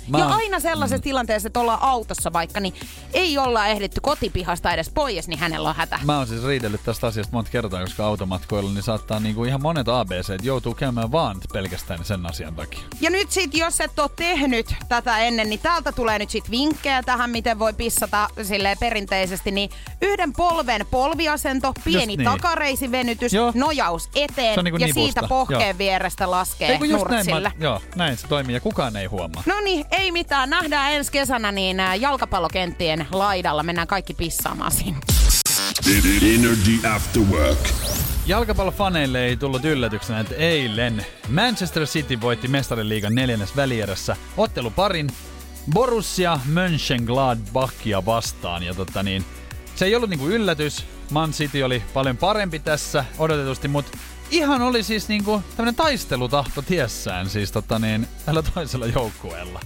Mä 0.09 0.19
ja 0.19 0.27
aina 0.27 0.61
sellaisessa 0.61 0.97
mm. 0.97 1.03
tilanteessa, 1.03 1.47
että 1.47 1.61
ollaan 1.61 1.83
autossa 1.83 2.33
vaikka, 2.33 2.61
niin 2.61 2.75
ei 3.13 3.39
olla 3.39 3.67
ehditty 3.67 4.01
kotipihasta 4.01 4.73
edes 4.73 4.91
pois, 4.91 5.29
niin 5.29 5.39
hänellä 5.39 5.69
on 5.69 5.75
hätä. 5.75 5.99
Mä 6.05 6.19
oon 6.19 6.27
siis 6.27 6.45
riidellyt 6.45 6.85
tästä 6.85 7.07
asiasta 7.07 7.33
monta 7.33 7.51
kertaa, 7.51 7.81
koska 7.81 8.07
automatkoilla 8.07 8.71
niin 8.71 8.83
saattaa 8.83 9.21
niinku 9.21 9.45
ihan 9.45 9.63
monet 9.63 9.89
ABC 9.89 10.35
joutuu 10.43 10.75
käymään 10.75 11.13
vaan 11.13 11.37
pelkästään 11.53 12.05
sen 12.05 12.27
asian 12.27 12.55
takia. 12.55 12.81
Ja 13.01 13.11
nyt 13.11 13.31
sit, 13.31 13.55
jos 13.55 13.81
et 13.81 13.99
ole 13.99 14.11
tehnyt 14.17 14.75
tätä 14.89 15.19
ennen, 15.19 15.51
niin 15.51 15.61
täältä 15.61 15.93
tulee 15.93 16.19
nyt 16.19 16.31
sit 16.31 16.51
vinkkejä 16.51 17.03
tähän, 17.03 17.31
miten 17.31 17.59
voi 17.59 17.73
pissata 17.73 18.29
silleen 18.43 18.77
perinteisesti. 18.81 19.51
Niin 19.51 19.71
yhden 20.03 20.33
polven 20.33 20.87
polviasento, 20.91 21.73
pieni 21.85 22.17
niin. 22.17 22.25
takareisivenytys, 22.25 23.33
Joo. 23.33 23.53
nojaus 23.55 24.11
eteen 24.15 24.65
niinku 24.65 24.77
ja 24.77 24.87
nivusta. 24.87 25.05
siitä 25.05 25.29
pohkeen 25.29 25.61
Joo. 25.61 25.79
vierestä 25.79 26.31
laskee 26.31 26.69
Ei 26.69 26.79
kun 26.79 26.89
just 26.89 27.09
näin, 27.09 27.27
mä, 27.43 27.51
joo, 27.61 27.81
näin 27.97 28.17
se 28.17 28.27
toimii 28.27 28.55
ja 28.55 28.61
kukaan 28.61 28.97
ei 28.97 29.07
huomaa. 29.07 29.43
No 29.47 29.61
niin, 29.61 29.85
ei 29.99 30.13
mitään. 30.13 30.51
Nähdään 30.51 30.93
ensi 30.93 31.13
kesänä 31.13 31.53
niin 31.53 31.81
ää, 31.81 31.95
jalkapallokenttien 31.95 33.07
laidalla. 33.13 33.63
Mennään 33.63 33.89
kaikki 33.89 34.15
pissaamaan 34.15 34.73
sinne. 34.73 35.01
Energy 36.35 36.89
After 36.95 37.23
Work. 37.23 37.59
Jalkapallofaneille 38.27 39.25
ei 39.25 39.37
tullut 39.37 39.65
yllätyksenä, 39.65 40.21
että 40.21 40.35
eilen 40.35 41.07
Manchester 41.29 41.87
City 41.87 42.21
voitti 42.21 42.49
mestariliigan 42.49 43.15
neljännes 43.15 43.57
välierässä 43.57 44.17
otteluparin 44.37 45.11
Borussia 45.73 46.39
Mönchengladbachia 46.45 48.07
vastaan. 48.07 48.63
Ja 48.63 48.75
tota 48.75 49.03
niin, 49.03 49.25
se 49.75 49.85
ei 49.85 49.97
ollut 49.97 50.11
niinku 50.11 50.29
yllätys. 50.29 50.85
Man 51.11 51.31
City 51.31 51.63
oli 51.63 51.83
paljon 51.95 52.17
parempi 52.17 52.59
tässä 52.59 53.05
odotetusti, 53.19 53.69
mutta 53.69 53.99
ihan 54.31 54.63
oli 54.63 54.83
siis 54.83 55.09
niinku 55.09 55.43
tämmönen 55.57 55.75
taistelutahto 55.75 56.63
tiessään 56.63 57.31
siis 57.31 57.53
tota 57.53 57.79
niin, 57.79 58.09
tällä 58.27 58.43
toisella 58.43 58.87
joukkueella. 58.87 59.61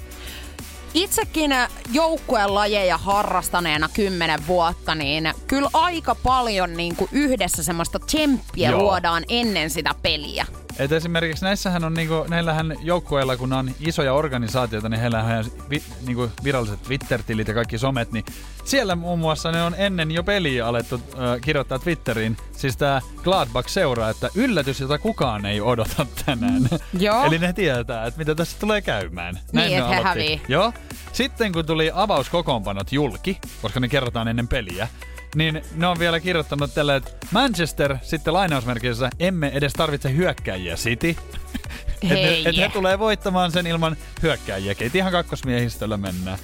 Itsekin 0.99 1.51
joukkueen 1.93 2.55
lajeja 2.55 2.99
harrastaneena 2.99 3.89
kymmenen 3.95 4.47
vuotta, 4.47 4.95
niin 4.95 5.33
kyllä 5.47 5.71
aika 5.73 6.15
paljon 6.15 6.77
niin 6.77 6.97
kuin 6.97 7.09
yhdessä 7.13 7.63
semmoista 7.63 7.99
tsemppiä 7.99 8.71
Joo. 8.71 8.83
luodaan 8.83 9.25
ennen 9.29 9.71
sitä 9.71 9.95
peliä. 10.03 10.47
Et 10.79 10.93
esimerkiksi 10.93 11.45
näissähän 11.45 11.85
on 11.85 11.95
niinku, 11.95 12.25
näillähän 12.29 12.77
joukkueilla, 12.83 13.37
kun 13.37 13.53
on 13.53 13.71
isoja 13.81 14.15
organisaatioita, 14.15 14.89
niin 14.89 15.01
heillähän 15.01 15.39
on 15.39 15.45
vi, 15.71 15.83
niinku 16.07 16.31
viralliset 16.45 16.83
Twitter-tilit 16.83 17.49
ja 17.49 17.55
kaikki 17.55 17.79
somet, 17.79 18.13
niin 18.13 18.25
siellä 18.65 18.97
muun 18.97 19.19
muassa 19.19 19.53
ne 19.53 19.63
on 19.63 19.75
ennen 19.79 20.11
jo 20.11 20.23
peliä 20.23 20.67
alettu 20.67 20.95
äh, 20.95 21.41
kirjoittaa 21.41 21.79
Twitteriin, 21.79 22.37
siis 22.53 22.77
tää 22.77 23.01
Gladbach 23.25 23.69
seuraa, 23.69 24.11
että 24.11 24.31
yllätys, 24.35 24.81
jota 24.81 24.99
kukaan 24.99 25.47
ei 25.47 25.61
odota 25.61 26.07
tänään. 26.27 26.69
Joo. 26.99 27.25
Eli 27.25 27.39
ne 27.39 27.53
tietää, 27.53 28.07
että 28.07 28.19
mitä 28.19 28.35
tässä 28.35 28.57
tulee 28.61 28.83
käymään. 28.83 29.35
Niin, 29.35 29.71
ne 29.71 29.79
et 29.79 29.89
he 29.89 30.03
hävii. 30.03 30.43
Joo. 30.49 30.73
Sitten 31.13 31.53
kun 31.53 31.67
tuli 31.67 31.91
avauskokoonpanot 31.95 32.93
julki, 32.93 33.39
koska 33.63 33.81
ne 33.81 33.89
kerrotaan 33.89 34.29
ennen 34.29 34.49
peliä, 34.49 34.89
niin 35.35 35.63
ne 35.75 35.87
on 35.87 35.99
vielä 35.99 36.21
kirjoittanut 36.21 36.75
tälle, 36.75 36.97
että 36.97 37.11
Manchester 37.31 37.97
sitten 38.03 38.35
lainausmerkeissä 38.35 39.11
emme 39.19 39.49
edes 39.55 39.73
tarvitse 39.73 40.13
hyökkäjiä 40.13 40.77
City. 40.77 41.17
Hei. 42.09 42.49
et 42.49 42.57
he 42.57 42.69
tulee 42.69 42.99
voittamaan 42.99 43.53
sen 43.53 43.67
ilman 43.67 43.97
hyökkäjiä. 44.23 44.75
Et 44.81 44.95
ihan 44.95 45.13
kakkosmiehistöllä 45.13 45.97
mennään. 45.97 46.39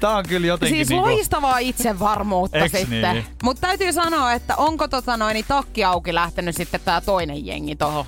Tää 0.00 0.10
on 0.16 0.24
kyllä 0.28 0.46
jotenkin 0.46 0.76
Siis 0.76 0.88
niinku... 0.88 1.06
loistavaa 1.06 1.58
itsevarmuutta 1.58 2.58
Eks 2.58 2.72
sitten. 2.72 3.14
niin? 3.14 3.24
Mutta 3.42 3.60
täytyy 3.66 3.92
sanoa, 3.92 4.32
että 4.32 4.56
onko 4.56 4.88
tota 4.88 5.16
noin, 5.16 5.34
niin 5.34 5.44
takki 5.48 5.84
auki 5.84 6.14
lähtenyt 6.14 6.56
sitten 6.56 6.80
tää 6.84 7.00
toinen 7.00 7.46
jengi 7.46 7.76
tohon. 7.76 8.04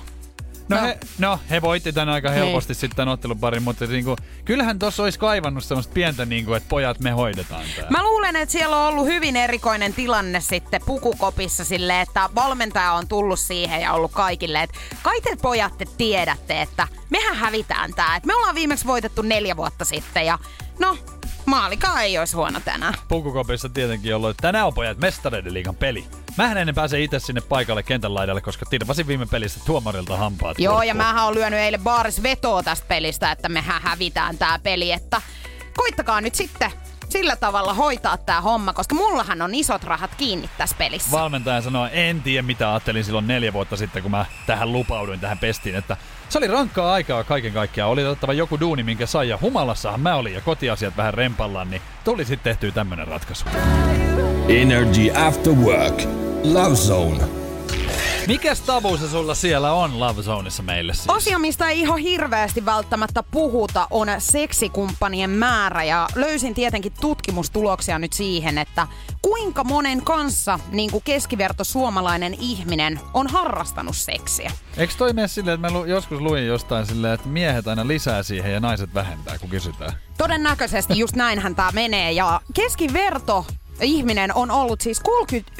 No, 0.69 0.77
No. 0.77 0.83
he, 0.87 0.97
no, 1.19 1.39
he 1.49 1.61
voitti 1.61 1.93
tän 1.93 2.09
aika 2.09 2.29
Niin. 2.29 2.43
helposti 2.43 2.73
sitten 2.73 2.95
tämän 2.95 3.13
otteluparin, 3.13 3.63
mutta 3.63 3.85
niinku, 3.85 4.15
kyllähän 4.45 4.79
tossa 4.79 5.03
olisi 5.03 5.19
kaivannut 5.19 5.63
semmoista 5.63 5.93
pientä, 5.93 6.25
niinku, 6.25 6.53
että 6.53 6.69
pojat 6.69 6.99
me 6.99 7.11
hoidetaan 7.11 7.63
tää. 7.75 7.89
Mä 7.89 8.03
luulen, 8.03 8.35
että 8.35 8.51
siellä 8.51 8.77
on 8.77 8.87
ollut 8.93 9.05
hyvin 9.05 9.35
erikoinen 9.35 9.93
tilanne 9.93 10.41
sitten 10.41 10.81
pukukopissa 10.85 11.63
sille, 11.65 12.01
että 12.01 12.29
valmentaja 12.35 12.93
on 12.93 13.07
tullut 13.07 13.39
siihen 13.39 13.81
ja 13.81 13.93
ollut 13.93 14.11
kaikille, 14.11 14.63
että 14.63 14.77
kai 15.01 15.21
te 15.21 15.35
pojat 15.41 15.77
te 15.77 15.85
tiedätte, 15.97 16.61
että 16.61 16.87
mehän 17.09 17.35
hävitään 17.35 17.93
tää. 17.93 18.15
Että 18.15 18.27
me 18.27 18.35
ollaan 18.35 18.55
viimeksi 18.55 18.85
voitettu 18.87 19.21
neljä 19.21 19.57
vuotta 19.57 19.85
sitten 19.85 20.25
ja 20.25 20.39
no, 20.79 20.97
maalikaan 21.45 22.03
ei 22.03 22.17
olisi 22.17 22.35
huono 22.35 22.59
tänään. 22.65 22.93
Pukukopissa 23.07 23.69
tietenkin 23.69 24.15
ollut, 24.15 24.29
että 24.29 24.41
tänään 24.41 24.67
on 24.67 24.73
pojat 24.73 24.97
mestareiden 24.97 25.53
liigan 25.53 25.75
peli. 25.75 26.05
Mähän 26.37 26.57
en 26.57 26.75
pääse 26.75 27.03
itse 27.03 27.19
sinne 27.19 27.41
paikalle 27.41 27.83
kentän 27.83 28.13
laidalle, 28.13 28.41
koska 28.41 28.65
tirvasin 28.69 29.07
viime 29.07 29.25
pelissä 29.25 29.59
tuomarilta 29.65 30.17
hampaat. 30.17 30.59
Joo, 30.59 30.73
ja 30.73 30.77
kurkkuun. 30.79 30.97
mähän 30.97 31.25
on 31.25 31.35
lyönyt 31.35 31.59
eilen 31.59 31.81
baaris 31.81 32.23
vetoa 32.23 32.63
tästä 32.63 32.87
pelistä, 32.87 33.31
että 33.31 33.49
mehän 33.49 33.81
hävitään 33.81 34.37
tää 34.37 34.59
peli, 34.59 34.91
että 34.91 35.21
koittakaa 35.77 36.21
nyt 36.21 36.35
sitten 36.35 36.71
sillä 37.13 37.35
tavalla 37.35 37.73
hoitaa 37.73 38.17
tää 38.17 38.41
homma, 38.41 38.73
koska 38.73 38.95
mullahan 38.95 39.41
on 39.41 39.55
isot 39.55 39.83
rahat 39.83 40.15
kiinni 40.15 40.49
tässä 40.57 40.75
pelissä. 40.79 41.11
Valmentaja 41.11 41.61
sanoi, 41.61 41.89
en 41.91 42.21
tiedä 42.21 42.41
mitä 42.41 42.69
ajattelin 42.69 43.03
silloin 43.03 43.27
neljä 43.27 43.53
vuotta 43.53 43.77
sitten, 43.77 44.01
kun 44.01 44.11
mä 44.11 44.25
tähän 44.47 44.71
lupauduin 44.71 45.19
tähän 45.19 45.37
pestiin, 45.37 45.75
että 45.75 45.97
se 46.29 46.37
oli 46.37 46.47
rankkaa 46.47 46.93
aikaa 46.93 47.23
kaiken 47.23 47.53
kaikkiaan. 47.53 47.91
Oli 47.91 48.05
otettava 48.05 48.33
joku 48.33 48.59
duuni, 48.59 48.83
minkä 48.83 49.05
sai, 49.05 49.29
ja 49.29 49.37
humalassahan 49.41 49.99
mä 49.99 50.15
olin, 50.15 50.33
ja 50.33 50.41
kotiasiat 50.41 50.97
vähän 50.97 51.13
rempallaan, 51.13 51.69
niin 51.69 51.81
tuli 52.03 52.25
sitten 52.25 52.43
tehtyä 52.43 52.71
tämmönen 52.71 53.07
ratkaisu. 53.07 53.45
Energy 54.47 55.11
After 55.27 55.53
Work. 55.53 56.01
Love 56.43 56.75
Zone. 56.75 57.42
Mikäs 58.27 58.61
tabu 58.61 58.97
se 58.97 59.09
sulla 59.09 59.35
siellä 59.35 59.73
on 59.73 59.99
Love 59.99 60.21
Zoneissa 60.21 60.63
meille 60.63 60.93
siis? 60.93 61.09
Asia, 61.09 61.39
mistä 61.39 61.69
ei 61.69 61.79
ihan 61.79 61.99
hirveästi 61.99 62.65
välttämättä 62.65 63.23
puhuta, 63.23 63.87
on 63.91 64.07
seksikumppanien 64.17 65.29
määrä. 65.29 65.83
Ja 65.83 66.07
löysin 66.15 66.53
tietenkin 66.53 66.93
tutkimustuloksia 67.01 67.99
nyt 67.99 68.13
siihen, 68.13 68.57
että 68.57 68.87
kuinka 69.21 69.63
monen 69.63 70.01
kanssa 70.01 70.59
niin 70.71 70.91
kuin 70.91 71.03
keskiverto 71.03 71.63
suomalainen 71.63 72.35
ihminen 72.39 72.99
on 73.13 73.27
harrastanut 73.27 73.97
seksiä. 73.97 74.51
Eikö 74.77 74.93
toi 74.97 75.13
mene 75.13 75.27
silleen, 75.27 75.55
että 75.55 75.71
mä 75.71 75.87
joskus 75.87 76.21
luin 76.21 76.47
jostain 76.47 76.85
silleen, 76.85 77.13
että 77.13 77.27
miehet 77.27 77.67
aina 77.67 77.87
lisää 77.87 78.23
siihen 78.23 78.53
ja 78.53 78.59
naiset 78.59 78.93
vähentää, 78.93 79.39
kun 79.39 79.49
kysytään? 79.49 79.93
Todennäköisesti 80.17 80.99
just 80.99 81.15
näinhän 81.15 81.55
tämä 81.55 81.71
menee. 81.73 82.11
Ja 82.11 82.41
keskiverto 82.53 83.45
ihminen 83.81 84.35
on 84.35 84.51
ollut 84.51 84.81
siis 84.81 84.99
30 84.99 85.51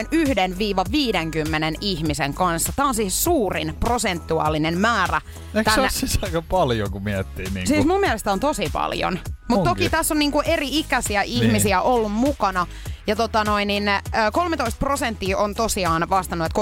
31-50 0.00 1.78
ihmisen 1.80 2.34
kanssa. 2.34 2.72
Tämä 2.76 2.88
on 2.88 2.94
siis 2.94 3.24
suurin 3.24 3.76
prosentuaalinen 3.80 4.78
määrä. 4.78 5.20
Eikö 5.54 5.70
se 5.70 5.74
tänä- 5.74 5.82
ole 5.82 5.90
siis 5.90 6.18
aika 6.22 6.42
paljon, 6.42 6.90
kun 6.90 7.02
miettii? 7.04 7.46
Niin 7.54 7.66
Siis 7.66 7.86
mun 7.86 8.00
mielestä 8.00 8.32
on 8.32 8.40
tosi 8.40 8.70
paljon. 8.72 9.18
Mutta 9.48 9.70
toki 9.70 9.88
tässä 9.90 10.14
on 10.14 10.18
niinku 10.18 10.40
eri 10.40 10.78
ikäisiä 10.78 11.22
ihmisiä 11.22 11.76
niin. 11.76 11.86
ollut 11.86 12.12
mukana. 12.12 12.66
Ja 13.06 13.16
tota 13.16 13.44
noin, 13.44 13.68
niin 13.68 13.88
ö, 13.88 14.00
13 14.32 14.78
prosenttia 14.78 15.38
on 15.38 15.54
tosiaan 15.54 16.10
vastannut, 16.10 16.46
että 16.46 16.60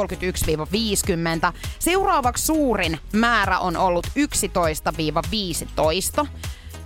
31-50. 1.48 1.52
Seuraavaksi 1.78 2.46
suurin 2.46 2.98
määrä 3.12 3.58
on 3.58 3.76
ollut 3.76 4.06
11-15. 6.22 6.26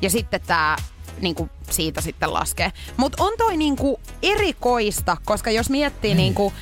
Ja 0.03 0.11
sitten 0.11 0.41
tämä 0.47 0.77
niinku 1.21 1.49
siitä 1.71 2.01
sitten 2.01 2.33
laskee. 2.35 2.73
Mutta 2.97 3.25
on 3.25 3.33
toi 3.39 3.57
niinku 3.57 4.01
erikoista, 4.23 5.17
koska 5.25 5.51
jos 5.51 5.71
miettii 5.71 6.15
niinku, 6.15 6.53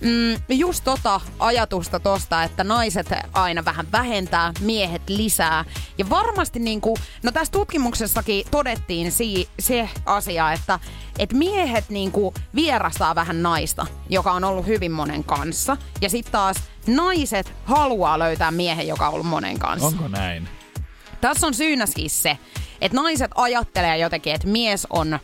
Mm, 0.00 0.42
just 0.48 0.84
tota 0.84 1.20
ajatusta 1.38 2.00
tosta, 2.00 2.42
että 2.44 2.64
naiset 2.64 3.06
aina 3.32 3.64
vähän 3.64 3.92
vähentää, 3.92 4.52
miehet 4.60 5.02
lisää. 5.08 5.64
Ja 5.98 6.10
varmasti 6.10 6.58
niinku, 6.58 6.96
no 7.22 7.32
tässä 7.32 7.52
tutkimuksessakin 7.52 8.46
todettiin 8.50 9.12
si- 9.12 9.48
se 9.58 9.88
asia, 10.06 10.52
että 10.52 10.78
et 11.18 11.32
miehet 11.32 11.84
niinku 11.88 12.34
vierastaa 12.54 13.14
vähän 13.14 13.42
naista, 13.42 13.86
joka 14.08 14.32
on 14.32 14.44
ollut 14.44 14.66
hyvin 14.66 14.92
monen 14.92 15.24
kanssa. 15.24 15.76
Ja 16.00 16.10
sitten 16.10 16.32
taas 16.32 16.56
naiset 16.86 17.52
haluaa 17.64 18.18
löytää 18.18 18.50
miehen, 18.50 18.88
joka 18.88 19.08
on 19.08 19.14
ollut 19.14 19.26
monen 19.26 19.58
kanssa. 19.58 19.86
Onko 19.86 20.08
näin? 20.08 20.48
Tässä 21.20 21.46
on 21.46 21.54
syynä 21.54 21.86
siis 21.86 22.22
se, 22.22 22.38
että 22.80 22.96
naiset 22.96 23.30
ajattelee 23.34 23.98
jotenkin, 23.98 24.34
että 24.34 24.48
mies 24.48 24.86
on 24.90 25.14
ö, 25.14 25.18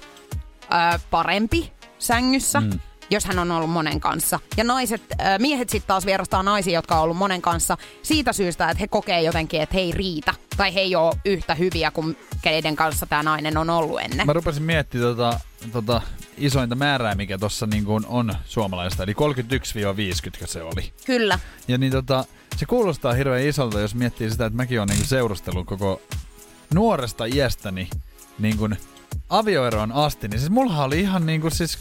parempi 1.11 1.73
sängyssä, 1.99 2.61
mm. 2.61 2.71
jos 3.11 3.25
hän 3.25 3.38
on 3.38 3.51
ollut 3.51 3.71
monen 3.71 4.01
kanssa. 4.01 4.40
Ja 4.57 4.64
naiset, 4.64 5.03
ö, 5.12 5.14
miehet 5.38 5.69
sitten 5.69 5.88
taas 5.88 6.07
vierastaa 6.07 6.42
naisia, 6.42 6.75
jotka 6.75 6.97
on 6.97 7.03
ollut 7.03 7.16
monen 7.16 7.42
kanssa 7.42 7.77
siitä 8.03 8.33
syystä, 8.33 8.71
että 8.71 8.81
he 8.81 8.88
kokee 8.88 9.23
jotenkin, 9.23 9.61
että 9.61 9.75
he 9.75 9.81
ei 9.81 9.92
riitä. 9.92 10.35
Tai 10.57 10.75
he 10.75 10.81
ei 10.81 10.97
ole 10.97 11.14
yhtä 11.25 11.55
hyviä 11.55 11.90
kuin 11.90 12.16
keiden 12.42 12.77
kanssa 12.77 13.07
tämä 13.07 13.23
nainen 13.23 13.57
on 13.57 13.71
ollut 13.71 14.01
ennen. 14.01 14.27
Mä 14.27 14.33
rupesin 14.33 14.62
miettimään 14.62 15.16
tota, 15.16 15.40
tota 15.73 16.01
isointa 16.37 16.75
määrää, 16.75 17.14
mikä 17.14 17.38
tuossa 17.38 17.66
niin 17.66 17.85
on 18.07 18.35
suomalaista, 18.45 19.03
eli 19.03 19.12
31-50 20.42 20.47
se 20.47 20.62
oli. 20.62 20.92
Kyllä. 21.07 21.38
Ja 21.69 21.79
niin 21.79 21.92
tota, 21.92 22.25
se 22.57 22.66
kuulostaa 22.66 23.12
hirveän 23.12 23.47
isolta, 23.47 23.81
jos 23.81 23.95
miettii 23.95 24.31
sitä, 24.31 24.47
että 24.47 24.57
mäkin 24.57 24.81
olen 24.81 24.88
niin 24.88 25.07
seurustellut 25.07 25.66
koko 25.66 26.03
nuoresta 26.74 27.24
iästäni 27.24 27.88
niin 28.38 28.57
kuin 28.57 28.76
avioeroon 29.29 29.92
asti, 29.92 30.29
niin 30.29 30.38
siis 30.38 30.50
mullahan 30.50 30.87
oli 30.87 31.00
ihan 31.00 31.26
niin 31.26 31.40
kuin 31.40 31.52
siis 31.52 31.79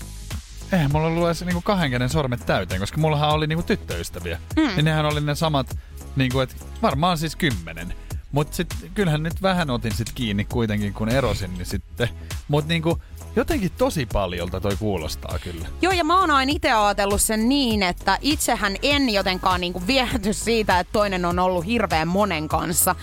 Eihän 0.71 0.91
mulla 0.91 1.07
ollut 1.07 1.25
edes 1.25 1.41
niinku 1.41 1.61
kahden 1.61 1.91
käden 1.91 2.09
sormet 2.09 2.45
täyteen, 2.45 2.79
koska 2.79 3.01
mullahan 3.01 3.29
oli 3.29 3.47
niinku 3.47 3.63
tyttöystäviä. 3.63 4.39
Mm. 4.55 4.67
Niin 4.67 4.85
nehän 4.85 5.05
oli 5.05 5.21
ne 5.21 5.35
samat, 5.35 5.77
niinku, 6.15 6.39
et 6.39 6.55
varmaan 6.81 7.17
siis 7.17 7.35
kymmenen. 7.35 7.93
Mut 8.31 8.53
sit 8.53 8.67
kyllähän 8.93 9.23
nyt 9.23 9.41
vähän 9.41 9.69
otin 9.69 9.95
sit 9.95 10.11
kiinni 10.15 10.45
kuitenkin, 10.45 10.93
kun 10.93 11.09
erosin, 11.09 11.53
niin 11.53 11.65
sitten. 11.65 12.09
Mut 12.47 12.67
niinku, 12.67 13.01
jotenkin 13.35 13.71
tosi 13.77 14.05
paljolta 14.13 14.61
toi 14.61 14.75
kuulostaa 14.79 15.39
kyllä. 15.39 15.67
Joo, 15.81 15.93
ja 15.93 16.03
mä 16.03 16.19
oon 16.19 16.31
aina 16.31 16.51
itse 16.55 16.71
ajatellut 16.71 17.21
sen 17.21 17.49
niin, 17.49 17.83
että 17.83 18.17
itsehän 18.21 18.75
en 18.81 19.09
jotenkaan 19.09 19.61
niinku 19.61 19.87
viehäty 19.87 20.33
siitä, 20.33 20.79
että 20.79 20.93
toinen 20.93 21.25
on 21.25 21.39
ollut 21.39 21.65
hirveän 21.65 22.07
monen 22.07 22.47
kanssa. 22.47 22.95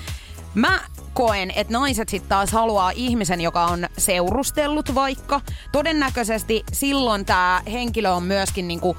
Mä 0.54 0.80
koen, 1.14 1.52
että 1.56 1.72
naiset 1.72 2.08
sitten 2.08 2.28
taas 2.28 2.52
haluaa 2.52 2.90
ihmisen, 2.90 3.40
joka 3.40 3.64
on 3.64 3.86
seurustellut 3.98 4.94
vaikka. 4.94 5.40
Todennäköisesti 5.72 6.64
silloin 6.72 7.24
tämä 7.24 7.62
henkilö 7.72 8.10
on 8.10 8.22
myöskin 8.22 8.68
niinku 8.68 8.96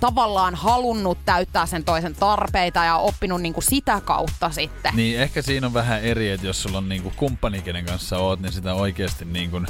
tavallaan 0.00 0.54
halunnut 0.54 1.18
täyttää 1.24 1.66
sen 1.66 1.84
toisen 1.84 2.14
tarpeita 2.14 2.84
ja 2.84 2.96
oppinut 2.96 3.42
niinku 3.42 3.60
sitä 3.60 4.00
kautta 4.04 4.50
sitten. 4.50 4.96
Niin 4.96 5.20
ehkä 5.20 5.42
siinä 5.42 5.66
on 5.66 5.74
vähän 5.74 6.02
eri, 6.02 6.30
että 6.30 6.46
jos 6.46 6.62
sulla 6.62 6.78
on 6.78 6.88
niinku 6.88 7.12
kumppani, 7.16 7.62
kenen 7.62 7.84
kanssa 7.84 8.18
oot, 8.18 8.40
niin 8.40 8.52
sitä 8.52 8.74
oikeasti 8.74 9.24
niinku 9.24 9.60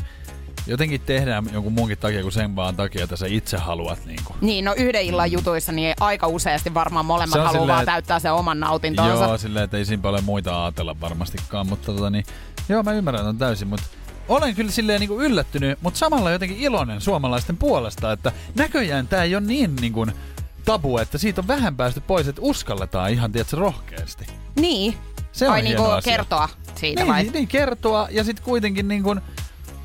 jotenkin 0.66 1.00
tehdään 1.00 1.44
jonkun 1.52 1.72
muunkin 1.72 1.98
takia 1.98 2.22
kuin 2.22 2.32
sen 2.32 2.56
vaan 2.56 2.76
takia, 2.76 3.04
että 3.04 3.16
sä 3.16 3.26
itse 3.26 3.56
haluat. 3.56 4.04
Niinku. 4.06 4.36
Niin, 4.40 4.64
no 4.64 4.74
yhden 4.76 5.02
illan 5.02 5.32
jutuissa 5.32 5.72
niin 5.72 5.94
aika 6.00 6.26
useasti 6.26 6.74
varmaan 6.74 7.06
molemmat 7.06 7.34
haluaa 7.34 7.52
silleen, 7.52 7.68
vaan 7.68 7.86
täyttää 7.86 8.18
sen 8.18 8.32
oman 8.32 8.60
nautintonsa. 8.60 9.24
Joo, 9.24 9.38
silleen, 9.38 9.64
että 9.64 9.76
ei 9.76 9.84
siinä 9.84 10.02
paljon 10.02 10.24
muita 10.24 10.64
ajatella 10.64 11.00
varmastikaan, 11.00 11.66
mutta 11.66 11.92
tota 11.92 12.10
niin, 12.10 12.24
joo 12.68 12.82
mä 12.82 12.92
ymmärrän 12.92 13.26
on 13.26 13.38
täysin, 13.38 13.68
mutta 13.68 13.86
olen 14.28 14.54
kyllä 14.54 14.70
silleen 14.70 15.00
niin 15.00 15.08
kuin 15.08 15.26
yllättynyt, 15.26 15.78
mutta 15.82 15.98
samalla 15.98 16.30
jotenkin 16.30 16.60
iloinen 16.60 17.00
suomalaisten 17.00 17.56
puolesta, 17.56 18.12
että 18.12 18.32
näköjään 18.54 19.08
tämä 19.08 19.22
ei 19.22 19.34
ole 19.34 19.44
niin, 19.44 19.76
niin 19.76 19.92
kuin 19.92 20.12
tabu, 20.64 20.98
että 20.98 21.18
siitä 21.18 21.40
on 21.40 21.48
vähän 21.48 21.76
päästy 21.76 22.00
pois, 22.00 22.28
että 22.28 22.42
uskalletaan 22.44 23.10
ihan, 23.10 23.32
tiedätkö, 23.32 23.56
rohkeasti. 23.56 24.26
Niin. 24.56 24.94
Se 25.32 25.46
on 25.46 25.52
Ai 25.52 25.62
niinku 25.62 25.82
asia. 25.82 26.12
kertoa 26.12 26.48
siitä 26.74 27.06
vai? 27.06 27.22
Niin, 27.22 27.32
niin 27.32 27.48
kertoa 27.48 28.08
ja 28.10 28.24
sitten 28.24 28.44
kuitenkin 28.44 28.88
niin 28.88 29.02
kuin, 29.02 29.20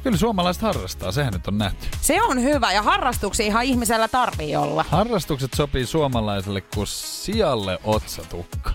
kyllä 0.07 0.17
suomalaiset 0.17 0.63
harrastaa, 0.63 1.11
sehän 1.11 1.33
nyt 1.33 1.47
on 1.47 1.57
nähty. 1.57 1.87
Se 2.01 2.21
on 2.21 2.41
hyvä 2.41 2.73
ja 2.73 2.81
harrastuksia 2.81 3.45
ihan 3.45 3.63
ihmisellä 3.63 4.07
tarvii 4.07 4.55
olla. 4.55 4.85
Harrastukset 4.89 5.53
sopii 5.53 5.85
suomalaiselle 5.85 6.61
kuin 6.61 6.87
sijalle 6.87 7.79
otsatukka. 7.83 8.71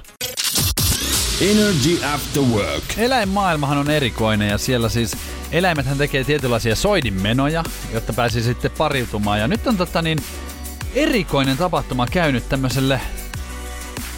Energy 1.40 2.04
After 2.14 2.42
Work. 2.42 2.84
Eläinmaailmahan 2.96 3.78
on 3.78 3.90
erikoinen 3.90 4.48
ja 4.48 4.58
siellä 4.58 4.88
siis 4.88 5.16
eläimethän 5.52 5.98
tekee 5.98 6.24
tietynlaisia 6.24 6.76
soidinmenoja, 6.76 7.64
jotta 7.92 8.12
pääsi 8.12 8.42
sitten 8.42 8.70
pariutumaan. 8.70 9.40
Ja 9.40 9.48
nyt 9.48 9.66
on 9.66 9.76
tota 9.76 10.02
niin 10.02 10.18
erikoinen 10.94 11.56
tapahtuma 11.56 12.06
käynyt 12.06 12.48
tämmöiselle 12.48 13.00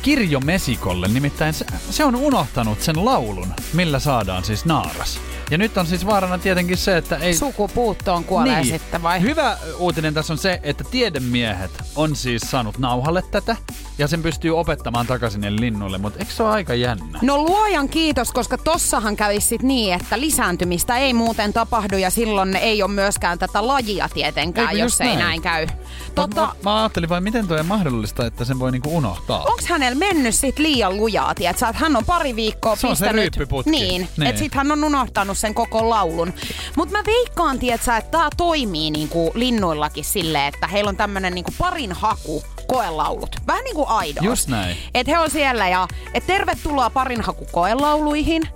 kirjomesikolle, 0.02 1.08
nimittäin 1.08 1.54
se, 1.54 1.64
se 1.90 2.04
on 2.04 2.16
unohtanut 2.16 2.80
sen 2.80 3.04
laulun, 3.04 3.54
millä 3.72 3.98
saadaan 3.98 4.44
siis 4.44 4.64
naaras. 4.64 5.20
Ja 5.50 5.58
nyt 5.58 5.76
on 5.76 5.86
siis 5.86 6.06
vaarana 6.06 6.38
tietenkin 6.38 6.76
se, 6.76 6.96
että 6.96 7.16
ei... 7.16 7.34
Sukupuuttoon 7.34 8.24
kuolee 8.24 8.60
Niin. 8.60 8.66
sitten 8.78 9.02
vai? 9.02 9.20
Hyvä 9.22 9.56
uutinen 9.78 10.14
tässä 10.14 10.32
on 10.32 10.38
se, 10.38 10.60
että 10.62 10.84
tiedemiehet 10.90 11.70
on 11.96 12.16
siis 12.16 12.42
saanut 12.50 12.78
nauhalle 12.78 13.22
tätä 13.30 13.56
ja 13.98 14.08
sen 14.08 14.22
pystyy 14.22 14.58
opettamaan 14.58 15.06
takaisin 15.06 15.40
niille 15.40 15.60
linnuille, 15.60 15.98
mutta 15.98 16.18
eikö 16.18 16.32
se 16.32 16.42
ole 16.42 16.52
aika 16.52 16.74
jännä? 16.74 17.18
No 17.22 17.38
luojan 17.38 17.88
kiitos, 17.88 18.32
koska 18.32 18.58
tossahan 18.58 19.16
kävisi 19.16 19.46
sit 19.48 19.62
niin, 19.62 19.94
että 19.94 20.20
lisääntymistä 20.20 20.96
ei 20.96 21.14
muuten 21.14 21.52
tapahdu 21.52 21.96
ja 21.96 22.10
silloin 22.10 22.56
ei 22.56 22.82
ole 22.82 22.90
myöskään 22.90 23.38
tätä 23.38 23.66
lajia 23.66 24.08
tietenkään, 24.14 24.68
Eikö 24.68 24.82
jos 24.82 25.00
ei 25.00 25.06
näin? 25.06 25.18
näin 25.18 25.42
käy. 25.42 25.66
Tota... 26.14 26.40
Mä, 26.40 26.52
mä, 26.64 26.78
ajattelin 26.80 27.08
vain, 27.08 27.24
miten 27.24 27.48
toi 27.48 27.60
on 27.60 27.66
mahdollista, 27.66 28.26
että 28.26 28.44
sen 28.44 28.58
voi 28.58 28.72
niinku 28.72 28.96
unohtaa. 28.96 29.44
Onks 29.44 29.66
hänellä 29.66 29.98
mennyt 29.98 30.34
sit 30.34 30.58
liian 30.58 30.96
lujaa, 30.96 31.34
tiedätkö? 31.34 31.66
Että 31.66 31.80
hän 31.82 31.96
on 31.96 32.04
pari 32.04 32.36
viikkoa 32.36 32.76
Se 32.76 32.86
on 32.86 32.96
se 32.96 33.04
pistänyt... 33.04 33.22
ryyppyputki. 33.36 33.70
Niin, 33.70 34.08
Niin. 34.16 34.26
että 34.28 34.38
sit 34.38 34.54
hän 34.54 34.72
on 34.72 34.84
unohtanut 34.84 35.33
sen 35.34 35.54
koko 35.54 35.90
laulun. 35.90 36.32
Mutta 36.76 36.98
mä 36.98 37.04
veikkaan, 37.06 37.58
tiedätkö, 37.58 37.96
että 37.96 38.18
tää 38.18 38.28
toimii 38.36 38.90
niinku 38.90 39.32
linnuillakin 39.34 40.04
silleen, 40.04 40.54
että 40.54 40.66
heillä 40.66 40.88
on 40.88 40.96
tämmönen 40.96 41.34
niinku 41.34 41.52
parin 41.58 41.92
haku 41.92 42.42
koelaulut. 42.66 43.36
Vähän 43.46 43.64
niin 43.64 43.74
kuin 43.74 43.88
aidoilla. 43.88 44.30
Just 44.30 44.48
näin. 44.48 44.76
Et 44.94 45.06
he 45.06 45.18
on 45.18 45.30
siellä 45.30 45.68
ja 45.68 45.88
et 46.14 46.26
tervetuloa 46.26 46.90
parin 46.90 47.20
haku 47.20 47.46
koelauluihin. 47.52 48.48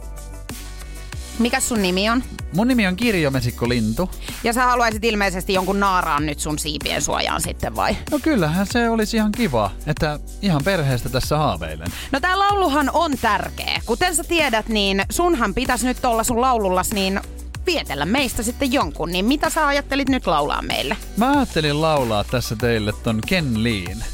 Mikä 1.38 1.60
sun 1.60 1.82
nimi 1.82 2.10
on? 2.10 2.22
Mun 2.54 2.68
nimi 2.68 2.86
on 2.86 2.96
Kirjomesikko 2.96 3.68
Lintu. 3.68 4.10
Ja 4.44 4.52
sä 4.52 4.64
haluaisit 4.64 5.04
ilmeisesti 5.04 5.52
jonkun 5.52 5.80
naaraan 5.80 6.26
nyt 6.26 6.40
sun 6.40 6.58
siipien 6.58 7.02
suojaan 7.02 7.40
sitten 7.40 7.76
vai? 7.76 7.96
No 8.10 8.18
kyllähän 8.22 8.66
se 8.66 8.88
olisi 8.88 9.16
ihan 9.16 9.32
kiva, 9.32 9.70
että 9.86 10.18
ihan 10.42 10.60
perheestä 10.64 11.08
tässä 11.08 11.38
haaveilen. 11.38 11.88
No 12.12 12.20
tää 12.20 12.38
lauluhan 12.38 12.90
on 12.92 13.12
tärkeä. 13.20 13.80
Kuten 13.86 14.16
sä 14.16 14.24
tiedät, 14.24 14.68
niin 14.68 15.02
sunhan 15.10 15.54
pitäisi 15.54 15.86
nyt 15.86 16.04
olla 16.04 16.24
sun 16.24 16.40
laulullas 16.40 16.92
niin 16.92 17.20
vietellä 17.66 18.04
meistä 18.04 18.42
sitten 18.42 18.72
jonkun. 18.72 19.10
Niin 19.12 19.24
mitä 19.24 19.50
sä 19.50 19.66
ajattelit 19.66 20.08
nyt 20.08 20.26
laulaa 20.26 20.62
meille? 20.62 20.96
Mä 21.16 21.30
ajattelin 21.30 21.82
laulaa 21.82 22.24
tässä 22.24 22.56
teille 22.56 22.92
ton 23.02 23.20
Ken 23.26 23.64
Leen. 23.64 24.04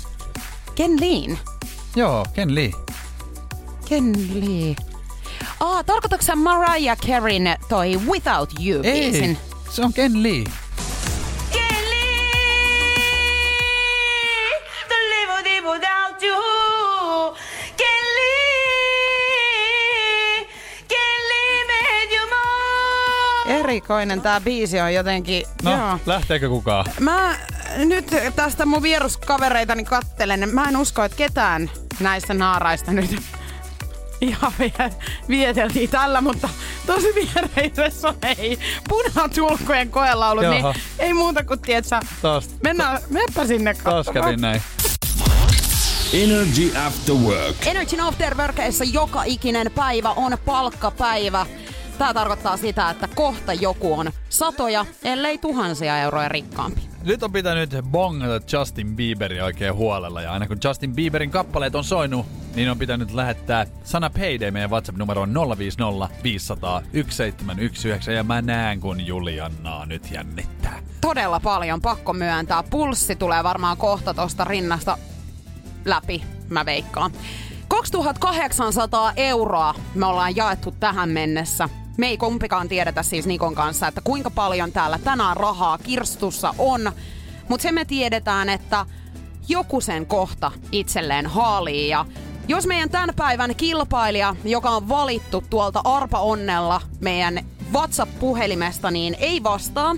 Ken 0.75 1.01
Leen. 1.01 1.39
Joo, 1.97 2.27
Ken 2.35 2.55
Lee. 2.55 2.71
Ken 3.89 4.13
Lee. 4.35 4.94
Aa, 5.61 5.85
tarkoitatko 5.85 6.25
sä 6.27 6.37
Mariah 6.37 6.99
Careyn 6.99 7.57
toi 7.69 8.01
Without 8.11 8.51
You 8.65 8.81
Ei, 8.83 8.93
biisin? 9.11 9.39
se 9.71 9.83
on 9.83 9.93
Ken 9.93 10.23
Lee. 10.23 10.45
Erikoinen 23.47 24.21
tää 24.21 24.41
biisi 24.41 24.81
on 24.81 24.95
jotenkin. 24.95 25.43
No, 25.63 25.71
Joo. 25.77 25.99
lähteekö 26.07 26.49
kukaan? 26.49 26.85
Mä 27.01 27.35
nyt 27.77 28.07
tästä 28.37 28.67
mun 28.67 28.83
vieruskavereitani 28.83 29.85
kattelen. 29.85 30.49
Mä 30.53 30.65
en 30.69 30.77
usko, 30.77 31.03
että 31.05 31.17
ketään 31.17 31.71
näistä 32.01 32.35
naaraista 32.35 32.93
nyt 32.93 33.17
ihan 34.21 34.53
vie- 34.59 34.91
vieteltiin 35.29 35.91
tällä, 35.91 36.21
mutta 36.21 36.49
tosi 36.87 37.07
viereisessä 37.15 38.09
on 38.09 38.15
ei 38.39 38.59
punatulkkojen 38.89 39.91
koelaulut, 39.91 40.45
niin 40.45 40.57
Jaha. 40.57 40.75
ei 40.99 41.15
muuta 41.15 41.45
kuin 41.45 41.61
tietsä. 41.61 42.01
Taas, 42.23 42.51
Mennään, 42.63 42.99
meppä 43.11 43.47
sinne 43.47 43.75
taas 43.75 44.07
katsomaan. 44.07 44.41
näin. 44.41 44.63
Energy 46.13 46.73
After 46.87 47.15
Work. 47.15 47.67
Energy 47.67 47.97
Afterworkeissa 48.01 48.85
joka 48.85 49.23
ikinen 49.25 49.71
päivä 49.75 50.11
on 50.11 50.39
palkkapäivä. 50.45 51.47
Tämä 51.99 52.15
tarkoittaa 52.15 52.57
sitä, 52.57 52.91
että 52.91 53.09
kohta 53.15 53.53
joku 53.53 53.95
on 53.95 54.13
satoja, 54.29 54.87
ellei 55.05 55.39
tuhansia 55.39 55.99
euroja 55.99 56.29
rikkaampi. 56.29 56.94
Nyt 57.05 57.23
on 57.23 57.33
pitänyt 57.33 57.71
bongata 57.91 58.57
Justin 58.57 58.97
Bieberia 58.97 59.45
oikein 59.45 59.75
huolella 59.75 60.23
ja 60.23 60.33
aina 60.33 60.47
kun 60.47 60.59
Justin 60.65 60.95
Bieberin 60.95 61.31
kappaleet 61.31 61.75
on 61.75 61.85
soinut, 61.85 62.27
niin 62.55 62.71
on 62.71 62.79
pitänyt 62.79 63.13
lähettää 63.13 63.67
sana 63.85 64.11
Payday 64.11 64.51
meidän 64.51 64.71
WhatsApp-numeroon 64.71 65.35
050 65.59 66.09
500 66.23 66.81
1719 66.81 68.13
ja 68.13 68.25
mä 68.25 68.43
näen 68.43 68.81
kun 68.81 69.07
Juliannaa 69.07 69.87
nyt 69.87 70.11
jännittää. 70.11 70.83
Todella 71.01 71.41
paljon, 71.41 71.81
pakko 71.81 72.13
myöntää. 72.13 72.63
Pulssi 72.63 73.17
tulee 73.17 73.45
varmaan 73.45 73.77
kohta 73.77 74.15
tosta 74.15 74.45
rinnasta 74.45 74.99
läpi, 75.85 76.23
mä 76.49 76.65
veikkaan. 76.67 77.11
2800 77.69 79.13
euroa 79.17 79.75
me 79.95 80.07
ollaan 80.07 80.37
jaettu 80.37 80.75
tähän 80.81 81.09
mennessä. 81.09 81.69
Me 81.97 82.07
ei 82.07 82.17
kumpikaan 82.17 82.69
tiedetä 82.69 83.03
siis 83.03 83.27
Nikon 83.27 83.55
kanssa, 83.55 83.89
että 83.89 84.01
kuinka 84.01 84.31
paljon 84.31 84.73
täällä 84.73 84.99
tänään 84.99 85.37
rahaa 85.37 85.79
kirstussa 85.79 86.55
on. 86.59 86.93
Mutta 87.49 87.63
se 87.63 87.73
me 87.73 87.85
tiedetään, 87.85 88.49
että 88.49 88.87
joku 89.49 89.81
sen 89.81 90.07
kohta 90.07 90.53
itselleen 90.73 91.27
haalii. 91.27 91.89
Ja 91.89 92.07
jos 92.49 92.67
meidän 92.67 92.91
tämän 92.91 93.15
päivän 93.17 93.55
kilpailija, 93.57 94.37
joka 94.45 94.71
on 94.71 94.89
valittu 94.89 95.45
tuolta 95.51 95.81
Arpa 95.85 96.21
Onnella 96.21 96.81
meidän 97.01 97.41
WhatsApp-puhelimesta, 97.73 98.91
niin 98.91 99.17
ei 99.19 99.43
vastaa, 99.43 99.97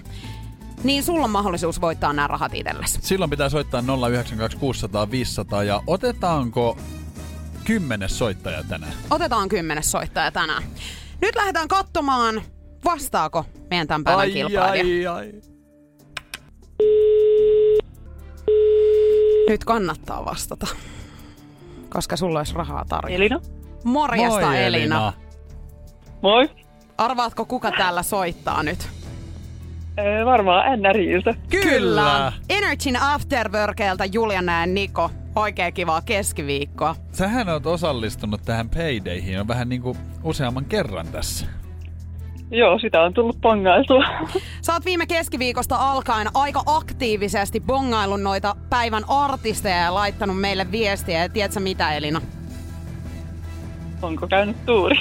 niin 0.85 1.03
sulla 1.03 1.25
on 1.25 1.31
mahdollisuus 1.31 1.81
voittaa 1.81 2.13
nämä 2.13 2.29
rahat 2.29 2.55
itsellesi. 2.55 2.99
Silloin 3.03 3.31
pitää 3.31 3.49
soittaa 3.49 3.83
092 4.09 4.59
600 4.59 5.11
500 5.11 5.63
ja 5.63 5.83
otetaanko 5.87 6.79
kymmenes 7.65 8.19
soittaja 8.19 8.63
tänään? 8.65 8.93
Otetaan 9.11 9.49
kymmenes 9.49 9.91
soittaja 9.91 10.31
tänään. 10.31 10.63
Nyt 11.21 11.37
lähdetään 11.37 11.69
katsomaan, 11.69 12.43
vastaako 12.85 13.45
meidän 13.71 13.87
tämän 13.87 14.05
päivän 14.05 14.31
kilpailija. 14.31 15.15
ai. 15.15 15.33
Nyt 19.49 19.65
kannattaa 19.65 20.25
vastata, 20.25 20.67
koska 21.89 22.17
sulla 22.17 22.39
olisi 22.41 22.55
rahaa 22.55 22.85
tarjolla. 22.89 23.17
Elina. 23.17 23.41
Morjesta 23.85 24.41
Moi 24.41 24.57
Elina. 24.65 24.67
Elina. 24.67 25.13
Moi. 26.23 26.51
Arvaatko 26.99 27.45
kuka 27.45 27.71
täällä 27.71 28.03
soittaa 28.03 28.63
nyt? 28.63 28.89
Ee, 29.99 30.25
varmaan 30.25 30.83
NRJiltä. 30.83 31.35
Kyllä. 31.51 32.33
Energyn 32.49 33.03
Afterworkelta 33.03 34.05
Juliana 34.05 34.61
ja 34.61 34.67
Niko. 34.67 35.11
Oikein 35.37 35.75
kivaa 35.75 36.03
keskiviikkoa. 36.03 36.97
Sähän 37.13 37.49
oot 37.49 37.67
osallistunut 37.67 38.43
tähän 38.45 38.71
Paydayhin 38.71 39.41
on 39.41 39.49
vähän 39.49 39.69
niinku 39.69 39.97
useamman 40.23 40.65
kerran 40.65 41.09
tässä. 41.09 41.47
Joo, 42.51 42.79
sitä 42.79 43.03
on 43.03 43.15
tullut 43.15 43.41
pongailtua. 43.41 44.05
Sä 44.61 44.73
oot 44.73 44.85
viime 44.85 45.07
keskiviikosta 45.07 45.77
alkaen 45.77 46.29
aika 46.35 46.63
aktiivisesti 46.67 47.61
bongaillut 47.61 48.23
noita 48.23 48.57
päivän 48.71 49.05
artisteja 49.09 49.77
ja 49.77 49.95
laittanut 49.95 50.41
meille 50.41 50.73
viestiä. 50.73 51.23
Ja 51.23 51.29
tiedätkö 51.29 51.61
mitä 51.61 51.93
Elina? 51.93 52.21
Onko 54.03 54.27
käynyt 54.27 54.67
tuuri? 54.67 54.97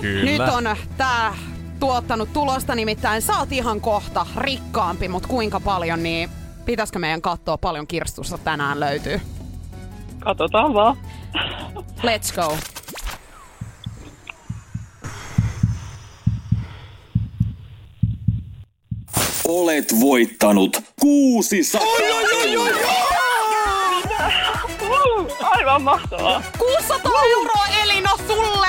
Kyllä. 0.00 0.30
Nyt 0.30 0.54
on 0.54 0.76
tää 0.96 1.34
tuottanut 1.80 2.32
tulosta, 2.32 2.74
nimittäin 2.74 3.22
sä 3.22 3.38
oot 3.38 3.52
ihan 3.52 3.80
kohta 3.80 4.26
rikkaampi, 4.36 5.08
mutta 5.08 5.28
kuinka 5.28 5.60
paljon, 5.60 6.02
niin 6.02 6.30
pitäisikö 6.64 6.98
meidän 6.98 7.22
katsoa 7.22 7.58
paljon 7.58 7.86
kirstussa 7.86 8.38
tänään 8.38 8.80
löytyy? 8.80 9.20
Katsotaan 10.24 10.74
vaan. 10.74 10.96
Let's 12.02 12.34
go. 12.34 12.58
Olet 19.48 20.00
voittanut 20.00 20.80
600 21.00 21.80
Uh, 24.82 25.36
aivan 25.40 25.82
mahtavaa. 25.82 26.42
600 26.58 27.12
euroa 27.30 27.66
Elina 27.82 28.10
sulle! 28.26 28.68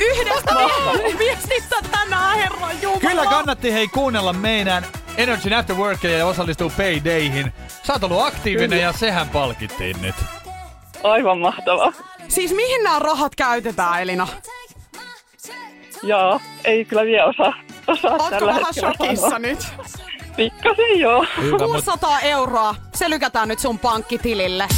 Yhdestä 0.00 0.54
viestistä 1.18 1.76
tänään, 1.90 2.38
herra 2.38 2.72
Jumala. 2.82 3.00
Kyllä 3.00 3.24
kannatti 3.26 3.72
hei 3.72 3.88
kuunnella 3.88 4.32
meidän 4.32 4.86
Energy 5.16 5.54
After 5.54 5.76
Workia 5.76 6.18
ja 6.18 6.26
osallistuu 6.26 6.72
Paydayhin. 6.76 7.52
Sä 7.86 7.92
oot 7.92 8.04
ollut 8.04 8.22
aktiivinen 8.22 8.80
ja 8.80 8.92
sehän 8.92 9.28
palkittiin 9.28 10.02
nyt. 10.02 10.14
Aivan 11.04 11.38
mahtavaa. 11.38 11.92
Siis 12.28 12.52
mihin 12.54 12.82
nämä 12.82 12.98
rahat 12.98 13.34
käytetään, 13.34 14.02
Elina? 14.02 14.28
Joo, 16.02 16.40
ei 16.64 16.84
kyllä 16.84 17.04
vielä 17.04 17.24
osaa, 17.24 17.54
osaa 17.86 18.10
Ootko 18.12 18.46
vähän 18.46 18.62
hetkellä 18.66 18.92
shokissa 18.92 19.22
sanoa. 19.26 19.38
nyt? 19.38 19.58
Pikkasen 20.36 20.98
joo. 21.00 21.26
Hyvä, 21.42 21.58
mut 21.58 21.66
600 21.66 22.20
euroa. 22.20 22.74
Se 22.94 23.10
lykätään 23.10 23.48
nyt 23.48 23.58
sun 23.58 23.78
pankkitilille. 23.78 24.68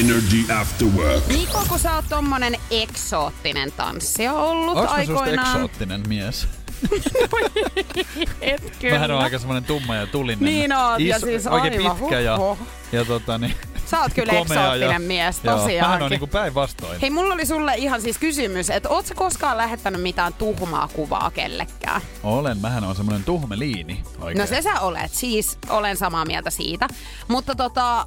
Energy 0.00 0.52
After 0.60 0.88
Work. 0.88 1.26
Niko, 1.26 1.64
kun 1.68 1.78
sä 1.78 1.94
oot 1.94 2.04
tommonen 2.08 2.54
eksoottinen 2.70 3.72
tanssija 3.72 4.32
ollut 4.32 4.78
onks 4.78 4.80
susta 4.80 4.94
aikoinaan. 4.94 5.56
eksoottinen 5.56 6.08
mies? 6.08 6.48
Et. 8.40 8.62
Vähän 8.90 9.10
on 9.10 9.18
aika 9.18 9.38
semmonen 9.38 9.64
tumma 9.64 9.94
ja 9.94 10.06
tulinen. 10.06 10.44
Niin 10.44 10.72
oot, 10.72 11.00
ja 11.00 11.18
siis 11.18 11.46
Oikein 11.46 11.80
aivan, 11.80 11.96
pitkä 11.96 12.20
ja, 12.20 12.38
huhhuh. 12.38 12.58
ja 12.92 13.04
tota 13.04 13.38
niin, 13.38 13.54
Sä 13.86 14.00
oot 14.00 14.14
kyllä 14.14 14.32
eksoottinen 14.32 14.90
ja, 14.90 14.98
mies, 14.98 15.40
Joo, 15.44 15.54
tosiaankin. 15.54 15.80
Vähän 15.80 16.02
on 16.02 16.10
niinku 16.10 16.26
päinvastoin. 16.26 17.00
Hei, 17.00 17.10
mulla 17.10 17.34
oli 17.34 17.46
sulle 17.46 17.74
ihan 17.76 18.02
siis 18.02 18.18
kysymys, 18.18 18.70
että 18.70 18.88
oot 18.88 19.06
sä 19.06 19.14
koskaan 19.14 19.56
lähettänyt 19.56 20.02
mitään 20.02 20.34
tuhmaa 20.34 20.88
kuvaa 20.88 21.30
kellekään? 21.30 22.00
Olen, 22.22 22.58
mähän 22.58 22.84
on 22.84 22.96
semmonen 22.96 23.24
tuhmeliini 23.24 24.02
oikein. 24.20 24.38
No 24.38 24.46
se 24.46 24.62
sä 24.62 24.80
olet, 24.80 25.14
siis 25.14 25.58
olen 25.68 25.96
samaa 25.96 26.24
mieltä 26.24 26.50
siitä. 26.50 26.88
Mutta 27.28 27.54
tota, 27.54 28.06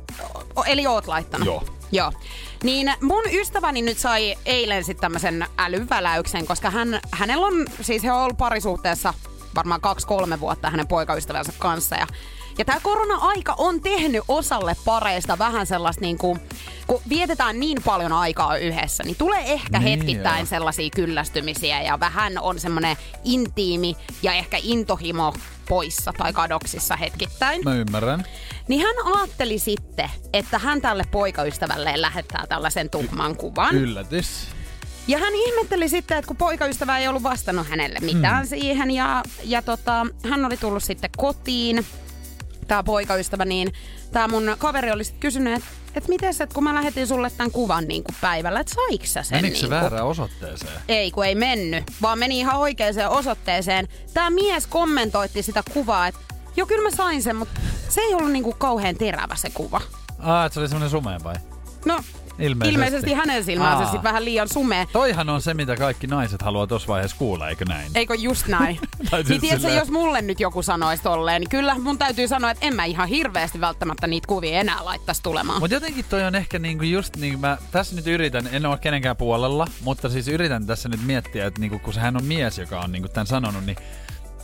eli 0.66 0.88
oot 0.88 1.08
laittanut? 1.08 1.46
Joo. 1.46 1.64
Joo. 1.92 2.12
Niin 2.64 2.94
mun 3.02 3.24
ystäväni 3.32 3.82
nyt 3.82 3.98
sai 3.98 4.36
eilen 4.46 4.84
sitten 4.84 5.02
tämmöisen 5.02 5.46
älyväläyksen, 5.58 6.48
koska 6.48 6.70
hän, 6.70 7.00
hänellä 7.12 7.46
on, 7.46 7.66
siis 7.82 8.04
he 8.04 8.12
on 8.12 8.22
ollut 8.22 8.38
parisuhteessa 8.38 9.14
varmaan 9.56 9.82
kaksi-kolme 9.82 10.40
vuotta 10.40 10.70
hänen 10.70 10.88
poikaystävänsä 10.88 11.54
kanssa. 11.60 11.96
Ja, 11.96 12.08
ja 12.58 12.66
tämä 12.66 12.80
korona-aika 12.80 13.56
on 13.58 13.82
tehnyt 13.82 14.24
osalle 14.28 14.76
pareista 14.86 15.38
vähän 15.38 15.68
sellaista 15.68 16.02
niin 16.02 16.18
kuin, 16.18 16.40
kun 16.92 17.02
vietetään 17.10 17.60
niin 17.60 17.78
paljon 17.86 18.14
aikaa 18.14 18.58
yhdessä, 18.58 19.04
niin 19.04 19.16
tulee 19.16 19.54
ehkä 19.54 19.80
Niin 19.80 20.00
hetkittäin 20.00 20.40
joo. 20.40 20.46
sellaisia 20.46 20.90
kyllästymisiä 20.96 21.82
ja 21.82 22.00
vähän 22.00 22.38
on 22.38 22.60
semmoinen 22.60 22.98
intiimi 23.24 23.96
ja 24.24 24.34
ehkä 24.34 24.58
intohimo 24.64 25.34
poissa 25.70 26.14
tai 26.18 26.34
kadoksissa 26.34 26.96
hetkittäin. 26.96 27.62
Mä 27.64 27.76
ymmärrän. 27.76 28.26
Niin 28.68 28.82
hän 28.82 28.96
ajatteli 29.16 29.60
sitten, 29.60 30.10
että 30.34 30.60
hän 30.60 30.82
tälle 30.82 31.04
poikaystävälleen 31.12 32.02
lähettää 32.02 32.46
tällaisen 32.50 32.90
tuhman 32.90 33.36
kuvan. 33.36 33.76
Yllätys. 33.76 34.48
Ja 35.08 35.18
hän 35.18 35.36
ihmetteli 35.36 35.90
sitten, 35.90 36.18
että 36.18 36.28
kun 36.28 36.38
poikaystävä 36.38 36.98
ei 36.98 37.08
ollut 37.08 37.24
vastannut 37.24 37.68
hänelle 37.68 38.00
mitään 38.02 38.44
mm. 38.44 38.50
siihen. 38.50 38.92
Ja, 38.92 39.24
ja 39.44 39.62
tota, 39.62 40.08
hän 40.30 40.46
oli 40.46 40.58
tullut 40.58 40.84
sitten 40.84 41.10
kotiin, 41.18 41.86
tämä 42.68 42.84
poikaystävä, 42.84 43.46
niin 43.46 43.74
tämä 44.12 44.28
mun 44.28 44.56
kaveri 44.58 44.92
oli 44.92 45.04
sitten 45.04 45.20
kysynyt, 45.20 45.54
että 45.54 45.81
et 45.96 46.08
miten 46.08 46.30
että 46.30 46.54
kun 46.54 46.64
mä 46.64 46.74
lähetin 46.74 47.08
sulle 47.08 47.30
tämän 47.30 47.52
kuvan 47.52 47.88
niin 47.88 48.04
kuin 48.04 48.16
päivällä, 48.22 48.60
että 48.60 48.74
saiko 48.74 49.06
sä 49.06 49.24
sen? 49.24 49.38
Menikö 49.38 49.56
se 49.56 49.62
niin 49.62 49.70
kuin? 49.70 49.82
väärään 49.82 50.06
osoitteeseen? 50.06 50.82
Ei, 50.88 51.12
kun 51.12 51.26
ei 51.26 51.36
mennyt, 51.36 51.84
vaan 52.02 52.20
meni 52.20 52.40
ihan 52.40 52.56
oikeaan 52.56 52.94
osoitteeseen. 53.10 53.88
Tämä 54.14 54.30
mies 54.30 54.68
kommentoitti 54.68 55.44
sitä 55.44 55.64
kuvaa, 55.74 56.08
että 56.08 56.20
joo, 56.58 56.68
kyllä 56.68 56.90
mä 56.90 56.96
sain 56.96 57.24
sen, 57.24 57.36
mutta 57.36 57.62
se 57.90 58.02
ei 58.02 58.14
ollut 58.14 58.32
niinku 58.32 58.56
kauhean 58.58 58.96
terävä 58.96 59.36
se 59.36 59.50
kuva. 59.50 59.82
Ah, 60.20 60.46
että 60.46 60.54
se 60.54 60.60
oli 60.60 60.68
semmonen 60.68 60.90
sumea 60.90 61.20
vai? 61.24 61.36
No, 61.86 62.00
Ilmeisesti. 62.40 62.74
ilmeisesti 62.74 63.14
hänen 63.14 63.44
silmäänsä 63.44 63.78
Aa. 63.78 63.84
sitten 63.84 64.04
vähän 64.04 64.26
liian 64.26 64.50
sumea. 64.50 64.86
Toihan 64.86 65.30
on 65.30 65.42
se, 65.42 65.54
mitä 65.54 65.76
kaikki 65.76 66.08
naiset 66.08 66.42
haluaa 66.42 66.68
tuossa 66.68 66.88
vaiheessa 66.88 67.18
kuulla, 67.18 67.50
eikö 67.50 67.66
näin? 67.66 67.92
Eikö 67.96 68.16
just 68.16 68.48
näin? 68.48 68.80
Niin 69.12 69.28
siis 69.28 69.42
tiedätkö, 69.42 69.62
silleen- 69.62 69.78
jos 69.80 69.90
mulle 69.92 70.22
nyt 70.22 70.40
joku 70.40 70.62
sanoisi 70.62 71.04
tolleen, 71.04 71.42
niin 71.42 71.50
kyllä 71.50 71.80
mun 71.80 71.98
täytyy 71.98 72.28
sanoa, 72.28 72.52
että 72.52 72.66
en 72.66 72.76
mä 72.76 72.86
ihan 72.86 73.08
hirveästi 73.08 73.62
välttämättä 73.62 74.08
niitä 74.08 74.28
kuvia 74.28 74.60
enää 74.60 74.86
laittaisi 74.86 75.24
tulemaan. 75.24 75.60
Mutta 75.60 75.76
jotenkin 75.76 76.06
toi 76.10 76.24
on 76.24 76.36
ehkä 76.36 76.60
niinku 76.60 76.84
just 76.84 77.18
niin 77.18 77.40
mä 77.40 77.58
tässä 77.72 77.96
nyt 77.96 78.08
yritän, 78.08 78.50
en 78.52 78.66
ole 78.66 78.78
kenenkään 78.78 79.18
puolella, 79.18 79.68
mutta 79.82 80.10
siis 80.10 80.28
yritän 80.28 80.66
tässä 80.66 80.90
nyt 80.90 81.06
miettiä, 81.06 81.46
että 81.46 81.60
niinku, 81.60 81.80
kun 81.80 81.94
hän 81.94 82.16
on 82.18 82.24
mies, 82.26 82.58
joka 82.58 82.80
on 82.80 82.92
niinku 82.92 83.10
tämän 83.10 83.28
sanonut, 83.28 83.66
niin 83.66 83.78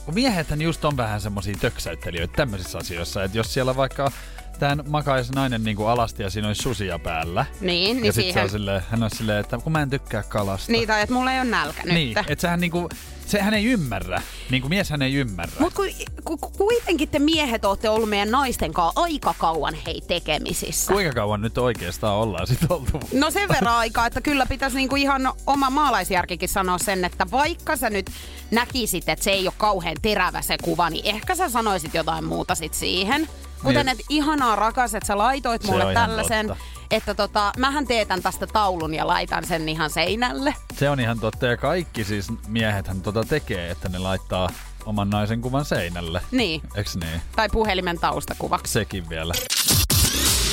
kun 0.05 0.13
miehethän 0.13 0.61
just 0.61 0.85
on 0.85 0.97
vähän 0.97 1.21
semmosia 1.21 1.55
töksäyttelijöitä 1.61 2.33
tämmöisissä 2.35 2.77
asioissa, 2.77 3.23
että 3.23 3.37
jos 3.37 3.53
siellä 3.53 3.75
vaikka 3.75 4.11
tämän 4.59 4.83
makaisi 4.87 5.33
nainen 5.33 5.63
niinku 5.63 5.85
alasti 5.85 6.23
ja 6.23 6.29
siinä 6.29 6.47
olisi 6.47 6.61
susia 6.63 6.99
päällä, 6.99 7.45
Niin, 7.61 7.95
niin 7.95 8.05
ja 8.05 8.13
sitten 8.13 8.33
siihen. 8.33 8.49
silleen, 8.49 8.81
hän 8.89 9.03
on 9.03 9.09
silleen, 9.09 9.39
että 9.39 9.57
kun 9.57 9.71
mä 9.71 9.81
en 9.81 9.89
tykkää 9.89 10.23
kalasta. 10.23 10.71
Niin, 10.71 10.87
tai 10.87 11.01
että 11.01 11.13
mulla 11.13 11.33
ei 11.33 11.39
ole 11.41 11.49
nälkä 11.49 11.83
nyt. 11.83 11.93
Niin, 11.93 12.17
että 12.17 12.41
sehän 12.41 12.59
niinku, 12.59 12.89
se 13.27 13.41
hän 13.41 13.53
ei 13.53 13.65
ymmärrä. 13.65 14.21
Niinku 14.51 14.69
mies 14.69 14.89
hän 14.89 15.01
ei 15.01 15.13
ymmärrä. 15.13 15.55
Mutta 15.59 15.75
ku, 15.75 15.83
ku, 16.23 16.37
ku, 16.37 16.49
kuitenkin 16.57 17.09
te 17.09 17.19
miehet 17.19 17.65
olette 17.65 17.89
ollut 17.89 18.09
meidän 18.09 18.31
naisten 18.31 18.73
kanssa 18.73 19.01
aika 19.01 19.35
kauan 19.37 19.73
hei 19.85 20.01
tekemisissä. 20.07 20.93
Kuinka 20.93 21.13
kauan 21.13 21.41
nyt 21.41 21.57
oikeastaan 21.57 22.15
ollaan 22.15 22.47
sit 22.47 22.59
oltu? 22.71 22.99
No 23.13 23.31
sen 23.31 23.49
verran 23.49 23.75
aikaa, 23.75 24.07
että 24.07 24.21
kyllä 24.21 24.45
pitäisi 24.45 24.77
niinku 24.77 24.95
ihan 24.95 25.33
oma 25.47 25.69
maalaisjärkikin 25.69 26.49
sanoa 26.49 26.77
sen, 26.77 27.05
että 27.05 27.25
vaikka 27.31 27.75
sä 27.75 27.89
nyt 27.89 28.11
näkisit, 28.51 29.09
että 29.09 29.23
se 29.23 29.31
ei 29.31 29.47
ole 29.47 29.53
kauhean 29.57 29.97
terävä 30.01 30.41
se 30.41 30.57
kuva, 30.63 30.89
niin 30.89 31.05
ehkä 31.05 31.35
sä 31.35 31.49
sanoisit 31.49 31.93
jotain 31.93 32.25
muuta 32.25 32.55
sit 32.55 32.73
siihen. 32.73 33.29
Kuten, 33.63 33.75
Niin. 33.85 33.89
että 33.89 34.03
ihanaa 34.09 34.55
rakas, 34.55 34.95
että 34.95 35.07
sä 35.07 35.17
laitoit 35.17 35.61
Se 35.61 35.67
mulle 35.71 35.83
ihan 35.91 35.93
tällaisen, 36.09 36.55
että 36.91 37.13
tota, 37.13 37.51
mähän 37.57 37.87
teetän 37.87 38.21
tästä 38.21 38.47
taulun 38.47 38.93
ja 38.93 39.07
laitan 39.07 39.45
sen 39.45 39.69
ihan 39.69 39.89
seinälle. 39.89 40.55
Se 40.73 40.89
on 40.89 40.99
ihan 40.99 41.19
totta 41.19 41.45
ja 41.45 41.57
kaikki 41.57 42.03
siis 42.03 42.27
miehethän 42.47 43.01
tota 43.01 43.23
tekee, 43.23 43.71
että 43.71 43.89
ne 43.89 43.99
laittaa 43.99 44.49
oman 44.85 45.09
naisen 45.09 45.41
kuvan 45.41 45.65
seinälle. 45.65 46.21
Niin, 46.31 46.61
Eks 46.75 46.95
niin? 46.95 47.21
tai 47.35 47.49
puhelimen 47.49 47.99
taustakuvaksi. 47.99 48.73
Sekin 48.73 49.09
vielä. 49.09 49.33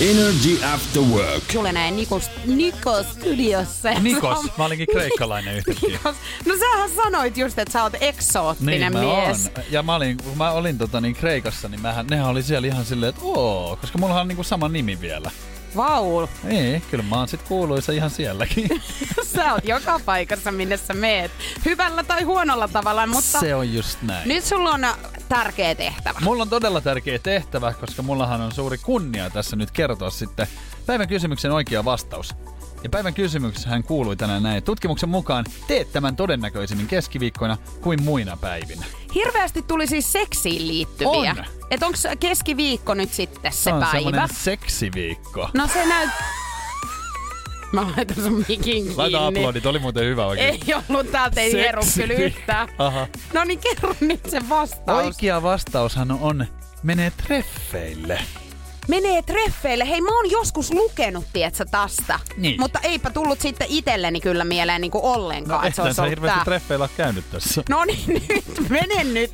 Energy 0.01 0.65
After 0.75 1.03
Work. 1.03 1.45
Sulle 1.53 1.73
näin 1.73 1.97
Nikos, 1.97 2.31
Nikos 2.47 3.07
studiossa. 3.13 3.91
Nikos, 3.91 4.39
mä 4.59 4.65
olinkin 4.65 4.87
kreikkalainen 4.93 5.55
yhtäkkiä. 5.59 5.89
Nikos. 5.89 6.17
No 6.47 6.55
sähän 6.59 6.91
sanoit 6.91 7.37
just, 7.37 7.59
että 7.59 7.73
sä 7.73 7.83
oot 7.83 7.93
eksoottinen 8.01 8.81
Niin 8.81 8.93
mä 8.93 9.01
mies. 9.01 9.51
oon. 9.57 9.65
Ja 9.71 9.83
mä 9.83 9.95
olin, 9.95 10.17
kun 10.17 10.39
mä 10.39 10.51
olin 10.51 10.79
tota, 10.79 11.01
niin 11.01 11.15
Kreikassa, 11.15 11.69
niin 11.69 11.81
mähän, 11.81 12.07
nehän 12.07 12.27
oli 12.27 12.43
siellä 12.43 12.69
ihan 12.69 12.85
silleen, 12.85 13.11
että 13.11 13.21
oo, 13.25 13.77
koska 13.81 13.99
mulla 13.99 14.21
on 14.21 14.29
niinku 14.29 14.45
sama 14.45 14.69
nimi 14.69 15.01
vielä. 15.01 15.31
Vau, 15.77 16.27
Ei, 16.49 16.83
kyllä 16.91 17.05
mä 17.05 17.17
oon 17.17 17.29
sit 17.29 17.43
kuuluisa 17.43 17.93
ihan 17.93 18.11
sielläkin. 18.11 18.69
sä 19.35 19.53
oot 19.53 19.65
joka 19.69 20.01
paikassa, 20.05 20.53
minne 20.53 20.77
sä 20.77 20.95
meet. 20.95 21.31
Hyvällä 21.65 22.05
tai 22.05 22.23
huonolla 22.23 22.69
tavalla, 22.69 23.07
mutta 23.07 23.41
Se 23.41 23.55
on 23.55 23.75
just 23.75 24.03
näin. 24.03 24.29
nyt 24.29 24.45
sulla 24.45 24.71
on 24.71 24.85
tärkeä 25.29 25.75
tehtävä. 25.75 26.19
Mulla 26.23 26.43
on 26.43 26.49
todella 26.49 26.81
tärkeä 26.81 27.19
tehtävä, 27.19 27.73
koska 27.73 28.03
mullahan 28.03 28.41
on 28.41 28.53
suuri 28.53 28.79
kunnia 28.79 29.31
tässä 29.31 29.57
nyt 29.57 29.71
kertoa 29.71 30.11
sitten 30.11 30.47
päivän 30.87 31.09
kysymyksen 31.09 31.53
oikea 31.53 31.85
vastaus. 31.85 32.35
Ja 32.85 32.91
päivän 32.91 33.15
kysymyksessä 33.15 33.69
hän 33.71 33.83
kuului 33.83 34.17
tänään 34.17 34.43
näin. 34.43 34.63
Tutkimuksen 34.63 35.09
mukaan 35.09 35.45
teet 35.67 35.93
tämän 35.93 36.17
todennäköisemmin 36.17 36.87
keskiviikkoina 36.87 37.57
kuin 37.81 38.03
muina 38.03 38.37
päivinä. 38.37 38.87
Hirveästi 39.15 39.63
tuli 39.63 39.87
siis 39.87 40.13
seksiin 40.13 40.69
liittyviä. 40.69 41.35
On. 41.39 41.45
Et 41.71 41.83
onko 41.83 41.99
keskiviikko 42.21 42.95
nyt 42.95 43.13
sitten 43.13 43.53
se, 43.53 43.57
Se 43.63 43.73
on 43.73 43.87
päivä? 43.93 44.29
seksiviikko. 44.33 45.49
No 45.55 45.69
se 45.69 45.87
Mä 47.75 47.87
laitan 47.97 48.17
sun 48.25 48.33
mikin 48.39 48.61
kiinni. 48.61 48.95
Laita 48.97 49.27
aplodit, 49.27 49.67
oli 49.67 49.79
muuten 49.79 50.05
hyvä 50.05 50.27
oikein. 50.27 50.49
Ei 50.69 50.75
ollut, 50.89 51.11
täältä 51.13 51.41
ei 51.41 51.53
heru 51.53 51.83
kyllä 51.95 52.15
yhtään. 52.15 52.69
Aha. 52.79 53.07
No 53.33 53.45
niin 53.45 53.59
kerro 53.59 53.95
nyt 54.01 54.21
se 54.31 54.49
vastaus. 54.49 55.07
Oikea 55.07 55.43
vastaushan 55.43 56.11
on 56.11 56.47
menee 56.83 57.13
treffeille. 57.27 58.19
Menee 58.89 59.23
treffeille. 59.23 59.89
Hei, 59.89 60.01
mä 60.01 60.17
oon 60.17 60.31
joskus 60.31 60.71
lukenut, 60.73 61.25
tietsä, 61.33 61.65
tästä. 61.65 62.21
Niin. 62.37 62.61
Mutta 62.61 62.79
eipä 62.83 63.11
tullut 63.11 63.41
sitten 63.41 63.67
itselleni 63.71 64.21
kyllä 64.21 64.45
mieleen 64.45 64.81
niinku 64.81 65.01
ollenkaan, 65.03 65.61
No 65.61 65.67
että 65.67 65.77
se 65.77 65.83
olisi 65.83 66.01
ollut 66.01 66.11
hirveästi 66.11 66.37
tää. 66.39 66.45
treffeillä 66.45 66.89
käynyt 66.97 67.25
tässä. 67.31 67.63
No 67.69 67.85
niin, 67.85 68.05
nyt 68.29 68.69
mene 68.69 69.05
nyt. 69.05 69.33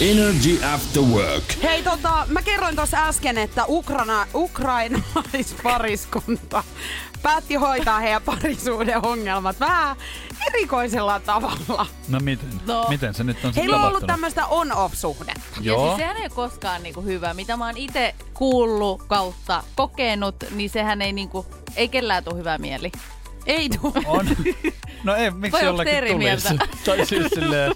Energy 0.00 0.64
After 0.74 1.02
Work. 1.02 1.44
Hei 1.62 1.82
tota, 1.82 2.26
mä 2.28 2.42
kerroin 2.42 2.76
tuossa 2.76 3.06
äsken, 3.06 3.38
että 3.38 3.64
Ukraina, 3.68 4.26
ukrainaispariskunta 4.34 6.64
päätti 7.22 7.54
hoitaa 7.54 8.00
heidän 8.00 8.22
parisuuden 8.22 9.06
ongelmat 9.06 9.60
vähän 9.60 9.96
erikoisella 10.46 11.20
tavalla. 11.20 11.86
No 12.08 12.20
miten? 12.20 12.48
No. 12.66 12.86
Miten 12.88 13.14
se 13.14 13.24
nyt 13.24 13.44
on 13.44 13.52
Heillä 13.56 13.76
on 13.76 13.84
ollut 13.84 14.06
tämmöistä 14.06 14.46
on-off-suhdetta. 14.46 15.60
Ja 15.60 15.72
Joo. 15.72 15.86
siis 15.86 15.96
sehän 15.98 16.16
ei 16.16 16.22
ole 16.22 16.30
koskaan 16.30 16.82
niinku 16.82 17.02
hyvä. 17.02 17.34
Mitä 17.34 17.56
mä 17.56 17.66
oon 17.66 17.76
itse 17.76 18.14
kuullut 18.34 19.02
kautta 19.02 19.62
kokenut, 19.74 20.36
niin 20.50 20.70
sehän 20.70 21.02
ei 21.02 21.12
niinku, 21.12 21.46
ei 21.76 21.88
kellään 21.88 22.24
tule 22.24 22.38
hyvä 22.38 22.58
mieli. 22.58 22.92
Ei 23.46 23.68
tuu. 23.68 23.94
On. 24.06 24.26
No 25.04 25.14
ei, 25.14 25.30
miksi 25.30 25.58
eri 25.90 26.10
tulisi? 26.10 26.48
mieltä? 26.48 26.66
Tai 26.84 27.06
siis 27.06 27.26
silleen... 27.34 27.72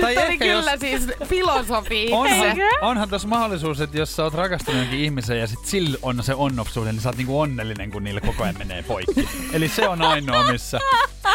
Tai 0.00 0.14
Tämä 0.14 0.24
oli 0.26 0.32
ehkä 0.32 0.44
jos, 0.44 0.64
kyllä 0.64 0.76
siis 0.76 1.06
filosofi 1.24 2.08
onhan, 2.12 2.48
itse. 2.48 2.68
onhan 2.80 3.08
tuossa 3.08 3.28
mahdollisuus, 3.28 3.80
että 3.80 3.98
jos 3.98 4.16
sä 4.16 4.24
oot 4.24 4.34
rakastunut 4.34 4.78
johonkin 4.78 5.04
ihmiseen 5.04 5.40
ja 5.40 5.46
sit 5.46 5.64
sillä 5.64 5.98
on 6.02 6.22
se 6.22 6.34
on 6.34 6.60
off 6.60 6.70
suhde, 6.70 6.92
niin 6.92 7.00
sä 7.00 7.08
oot 7.08 7.16
niinku 7.16 7.40
onnellinen, 7.40 7.90
kun 7.90 8.04
niillä 8.04 8.20
koko 8.20 8.42
ajan 8.42 8.58
menee 8.58 8.82
poikki. 8.82 9.28
Eli 9.52 9.68
se 9.68 9.88
on 9.88 10.02
ainoa, 10.02 10.52
missä... 10.52 10.78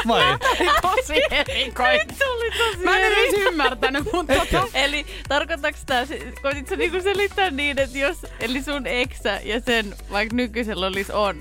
Vai? 0.07 0.37
Tosi 0.81 1.21
erikoinen. 1.31 2.15
Se 2.17 2.25
oli 2.25 2.51
tosi 2.51 2.83
Mä 2.83 2.97
en 2.97 3.13
edes 3.13 3.33
ymmärtänyt, 3.33 4.03
mutta 4.13 4.33
tota, 4.33 4.67
Eli 4.73 5.05
tarkoittaako 5.27 5.77
tämä, 5.85 6.01
koitit 6.41 6.67
sä 6.67 6.75
niinku 6.75 7.01
selittää 7.01 7.51
niin, 7.51 7.79
että 7.79 7.97
jos, 7.97 8.25
eli 8.39 8.63
sun 8.63 8.87
eksä 8.87 9.39
ja 9.43 9.59
sen 9.59 9.95
vaikka 10.11 10.35
nykyisellä 10.35 10.87
olisi 10.87 11.11
on, 11.11 11.35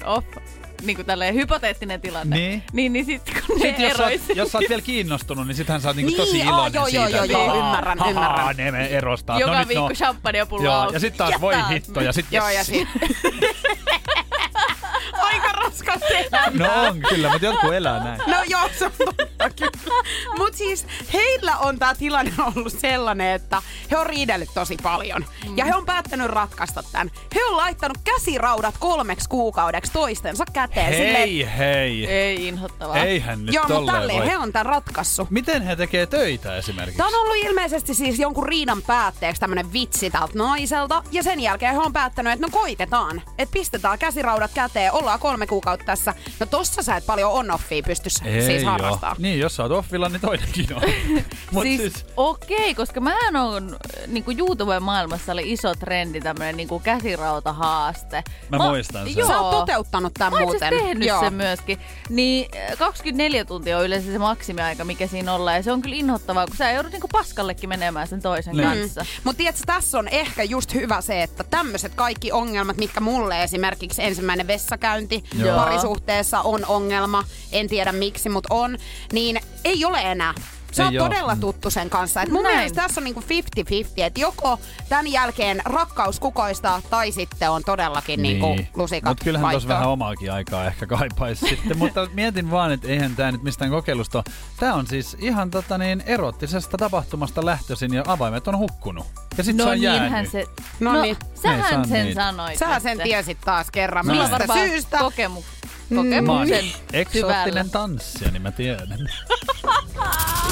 off, 0.85 0.87
niinku 0.87 1.05
tälleen 1.05 1.35
hypoteettinen 1.35 2.01
tilanne, 2.01 2.37
Niin. 2.37 2.62
niin, 2.72 2.93
niin 2.93 3.05
sitten 3.05 3.35
kun 3.47 3.57
ne 3.59 3.62
Sitten 3.66 3.85
jos, 3.89 3.95
erois, 4.01 4.20
oot- 4.28 4.37
jos 4.37 4.53
sä 4.53 4.59
oot 4.59 4.68
vielä 4.68 4.82
kiinnostunut, 4.82 5.47
niin 5.47 5.57
sittenhän 5.57 5.80
sä 5.80 5.89
oot 5.89 5.97
niinku 5.97 6.09
Niin, 6.11 6.16
tosi 6.26 6.39
iloinen 6.39 6.74
joo, 6.74 6.87
joo, 6.87 7.07
siitä. 7.07 7.16
joo, 7.16 7.24
joo, 7.24 7.47
haha, 7.47 7.59
ymmärrän, 7.59 7.99
haha, 7.99 8.11
ymmärrän. 8.11 8.57
Ne 8.57 8.70
me 8.70 8.87
erostaa. 8.87 9.41
joka 9.41 9.61
no, 9.62 9.68
viikko 9.68 9.89
no. 9.89 9.95
champagnepullo 9.95 10.64
Joo, 10.64 10.74
auki. 10.74 10.95
ja 10.95 11.01
sitten 11.01 11.18
taas 11.18 11.30
Ja 11.30 11.41
voi 11.41 11.55
hitto, 11.70 12.01
ja 12.01 12.12
sitten 12.12 12.37
joo, 12.37 12.49
ja 12.49 12.64
sit. 12.64 12.89
Aika 15.22 15.53
raskas 15.79 16.11
elämä. 16.11 16.51
No 16.55 16.89
on 16.89 17.01
kyllä, 17.09 17.29
mutta 17.31 17.47
jotkut 17.47 17.72
elää 17.75 18.05
näin. 18.05 18.20
No 18.27 18.37
joo, 18.49 18.68
se 18.79 18.85
on 18.85 18.93
totta 18.99 19.51
kyllä. 19.51 20.03
Mutta 20.39 20.59
siis 20.59 20.87
heillä 21.12 21.59
on 21.59 21.79
tämä 21.79 21.95
tilanne 21.95 22.33
ollut 22.57 22.72
sellainen, 22.79 23.33
että 23.33 23.62
he 23.91 23.97
on 23.97 24.07
riidellyt 24.07 24.49
tosi 24.55 24.77
paljon. 24.83 25.27
Mm. 25.49 25.59
Ja 25.59 25.64
he 25.64 25.75
on 25.75 25.87
päättänyt 25.87 26.27
ratkaista 26.27 26.83
tämän. 26.93 27.11
He 27.35 27.45
on 27.45 27.57
laittanut 27.57 27.99
käsiraudat 28.05 28.75
kolmeksi 28.79 29.29
kuukaudeksi 29.29 29.93
toistensa 29.93 30.45
käteen. 30.53 30.93
Hei, 30.93 31.49
hei. 31.59 32.07
Ei 32.07 32.49
inhottavaa. 32.49 32.97
Eihän 32.97 33.47
nyt 33.47 33.55
Joo, 33.55 33.64
mutta 33.68 33.93
tälleen 33.93 34.18
voi. 34.18 34.29
he 34.29 34.39
on 34.39 34.53
tämän 34.53 34.66
ratkaissut. 34.66 35.31
Miten 35.31 35.62
he 35.62 35.77
tekee 35.77 36.07
töitä 36.07 36.57
esimerkiksi? 36.57 36.97
Tämä 36.97 37.09
on 37.09 37.14
ollut 37.14 37.37
ilmeisesti 37.45 37.95
siis 37.95 38.18
jonkun 38.18 38.47
riidan 38.49 38.83
päätteeksi 38.83 39.41
tämmönen 39.41 39.72
vitsi 39.72 40.11
tältä 40.11 40.39
naiselta. 40.39 41.03
Ja 41.12 41.22
sen 41.22 41.41
jälkeen 41.41 41.72
he 41.75 41.79
on 41.81 41.93
päättänyt, 41.93 42.33
että 42.33 42.47
no 42.47 42.51
koitetaan. 42.61 43.22
Että 43.39 43.53
pistetään 43.53 43.99
käsiraudat 43.99 44.51
käteen, 44.55 44.93
ollaan 44.93 45.18
kolme 45.20 45.47
kuukautta 45.47 45.64
tässä. 45.87 46.15
No 46.41 46.47
tossa 46.47 46.83
sä 46.83 46.97
et 46.97 47.07
paljon 47.07 47.33
on-offia 47.33 47.83
pysty 47.87 48.11
siis 48.11 48.62
joo. 48.62 48.71
harrastaa. 48.71 49.17
Niin, 49.19 49.39
jos 49.41 49.57
sä 49.57 49.62
oot 49.62 49.73
offilla, 49.73 50.09
niin 50.09 50.21
toinenkin 50.21 50.67
on. 50.75 50.83
Mut 51.51 51.62
siis, 51.62 51.81
siis, 51.81 52.07
okei, 52.17 52.75
koska 52.75 53.01
mä 53.01 53.15
on 53.35 53.77
niinku 54.07 54.31
YouTube-maailmassa 54.39 55.33
oli 55.33 55.53
iso 55.53 55.75
trendi 55.75 56.21
tämmönen 56.21 56.57
niinku 56.57 56.81
käsirautahaaste. 56.81 58.23
Mä 58.49 58.59
muistan 58.59 59.07
sen. 59.07 59.17
Joo. 59.17 59.29
Sä 59.29 59.41
oot 59.41 59.59
toteuttanut 59.59 60.15
tämän 60.15 60.33
Mä 60.33 60.41
muuten. 60.41 60.62
asiassa 60.69 60.85
tehnyt 60.87 61.09
sen 61.21 61.35
myöskin. 61.35 61.79
Niin 62.09 62.49
äh, 62.71 62.79
24 62.79 63.45
tuntia 63.45 63.79
on 63.79 63.85
yleensä 63.85 64.12
se 64.12 64.19
maksimiaika, 64.19 64.85
mikä 64.85 65.07
siinä 65.07 65.35
ollaan. 65.35 65.57
Ja 65.57 65.62
se 65.62 65.73
on 65.73 65.83
kyllä 65.83 65.97
inhottavaa, 65.97 66.47
kun 66.47 66.57
sä 66.57 66.71
joudut 66.73 66.93
niinku 66.93 67.09
paskallekin 67.12 67.69
menemään 67.69 68.09
sen 68.09 68.23
toisen 68.23 68.57
Niin. 68.57 68.69
kanssa. 68.69 69.07
Mutta 69.25 69.39
tiedätkö, 69.39 69.62
tässä 69.67 69.99
on 69.99 70.09
ehkä 70.09 70.43
just 70.43 70.75
hyvä 70.75 71.01
se, 71.01 71.23
että 71.23 71.45
tämmöiset 71.45 71.95
kaikki 71.95 72.33
ongelmat, 72.33 72.77
mitkä 72.77 73.01
mulle 73.01 73.43
esimerkiksi 73.43 74.03
ensimmäinen 74.03 74.47
vessakäynti 74.47 75.25
Joo. 75.39 75.54
Parisuhteessa 75.57 76.41
on 76.41 76.67
ongelma, 76.67 77.25
en 77.53 77.69
tiedä 77.69 77.93
miksi, 77.93 78.29
mutta 78.29 78.55
on, 78.55 78.79
niin 79.13 79.41
ei 79.65 79.85
ole 79.85 79.99
enää. 79.99 80.35
Oot 80.83 80.95
oo. 80.95 81.09
todella 81.09 81.37
tuttu 81.37 81.70
sen 81.70 81.91
kanssa. 81.91 82.22
Et 82.22 82.29
mun 82.29 82.43
Näin. 82.43 82.57
mielestä 82.57 82.83
tässä 82.83 83.01
on 83.01 83.05
niinku 83.05 83.20
50-50, 83.20 83.25
että 83.97 84.20
joko 84.20 84.59
tämän 84.89 85.07
jälkeen 85.12 85.62
rakkaus 85.64 86.20
kukoistaa 86.20 86.83
tai 86.91 87.12
sitten 87.12 87.51
on 87.51 87.62
todellakin 87.66 88.22
niinku 88.22 88.57
lusikat 88.77 89.11
Mutta 89.11 89.25
kyllähän 89.25 89.51
tuossa 89.51 89.68
vähän 89.68 89.89
omaakin 89.89 90.33
aikaa 90.33 90.64
ehkä 90.66 90.87
kaipaisi 90.87 91.49
sitten. 91.49 91.79
Mutta 91.79 92.07
mietin 92.14 92.51
vaan, 92.51 92.72
että 92.72 92.89
eihän 92.89 93.16
tämä 93.16 93.33
nyt 93.33 93.43
mistään 93.43 93.70
kokeilusta. 93.70 94.25
Tämä 94.61 94.75
on 94.75 94.87
siis 94.87 95.16
ihan 95.20 95.51
tota 95.51 95.79
niin, 95.79 96.03
erottisesta 96.07 96.77
tapahtumasta 96.79 97.45
lähtöisin 97.47 97.95
ja 97.95 98.03
avaimet 98.07 98.49
on 98.49 98.59
hukkunut. 98.59 99.07
Ja 99.39 99.45
sitten 99.45 99.64
No 99.66 99.70
se 99.70 99.70
on 99.77 99.83
jäänyt. 99.83 100.31
se... 100.31 100.45
No 100.81 100.93
No, 100.93 101.03
niin. 101.03 101.16
Sähän 101.43 101.70
saa 101.75 101.85
sen 101.85 102.05
niin. 102.05 102.14
sanoit. 102.14 102.59
Sä 102.59 102.75
nyt. 102.75 102.83
sen 102.83 102.99
tiesit 103.03 103.39
taas 103.41 103.70
kerran. 103.70 104.07
Näin. 104.07 104.20
Mistä 104.20 104.55
syystä? 104.55 104.99
Kokemu- 104.99 105.45
Mä 105.91 106.01
oon 106.01 106.07
kokemuksen 106.09 106.64
eksoottinen 106.93 107.45
syvällä. 107.45 107.64
tanssija, 107.72 108.31
niin 108.31 108.43
mä 108.43 108.51
tiedän. 108.53 109.09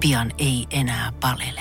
Pian 0.00 0.32
ei 0.38 0.66
enää 0.70 1.12
palele. 1.20 1.60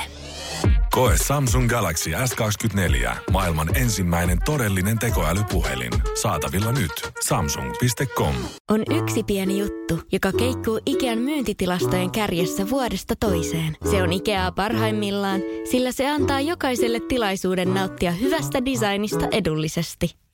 Koe 0.91 1.15
Samsung 1.27 1.69
Galaxy 1.69 2.09
S24. 2.11 3.15
Maailman 3.31 3.77
ensimmäinen 3.77 4.37
todellinen 4.45 4.99
tekoälypuhelin. 4.99 5.91
Saatavilla 6.21 6.71
nyt. 6.71 6.91
Samsung.com. 7.27 8.35
On 8.71 8.83
yksi 8.97 9.23
pieni 9.23 9.59
juttu, 9.59 9.99
joka 10.11 10.31
keikkuu 10.31 10.79
Ikean 10.85 11.17
myyntitilastojen 11.17 12.11
kärjessä 12.11 12.69
vuodesta 12.69 13.15
toiseen. 13.15 13.77
Se 13.91 14.03
on 14.03 14.13
Ikeaa 14.13 14.51
parhaimmillaan, 14.51 15.41
sillä 15.71 15.91
se 15.91 16.09
antaa 16.09 16.41
jokaiselle 16.41 16.99
tilaisuuden 16.99 17.73
nauttia 17.73 18.11
hyvästä 18.11 18.65
designista 18.65 19.27
edullisesti. 19.31 20.15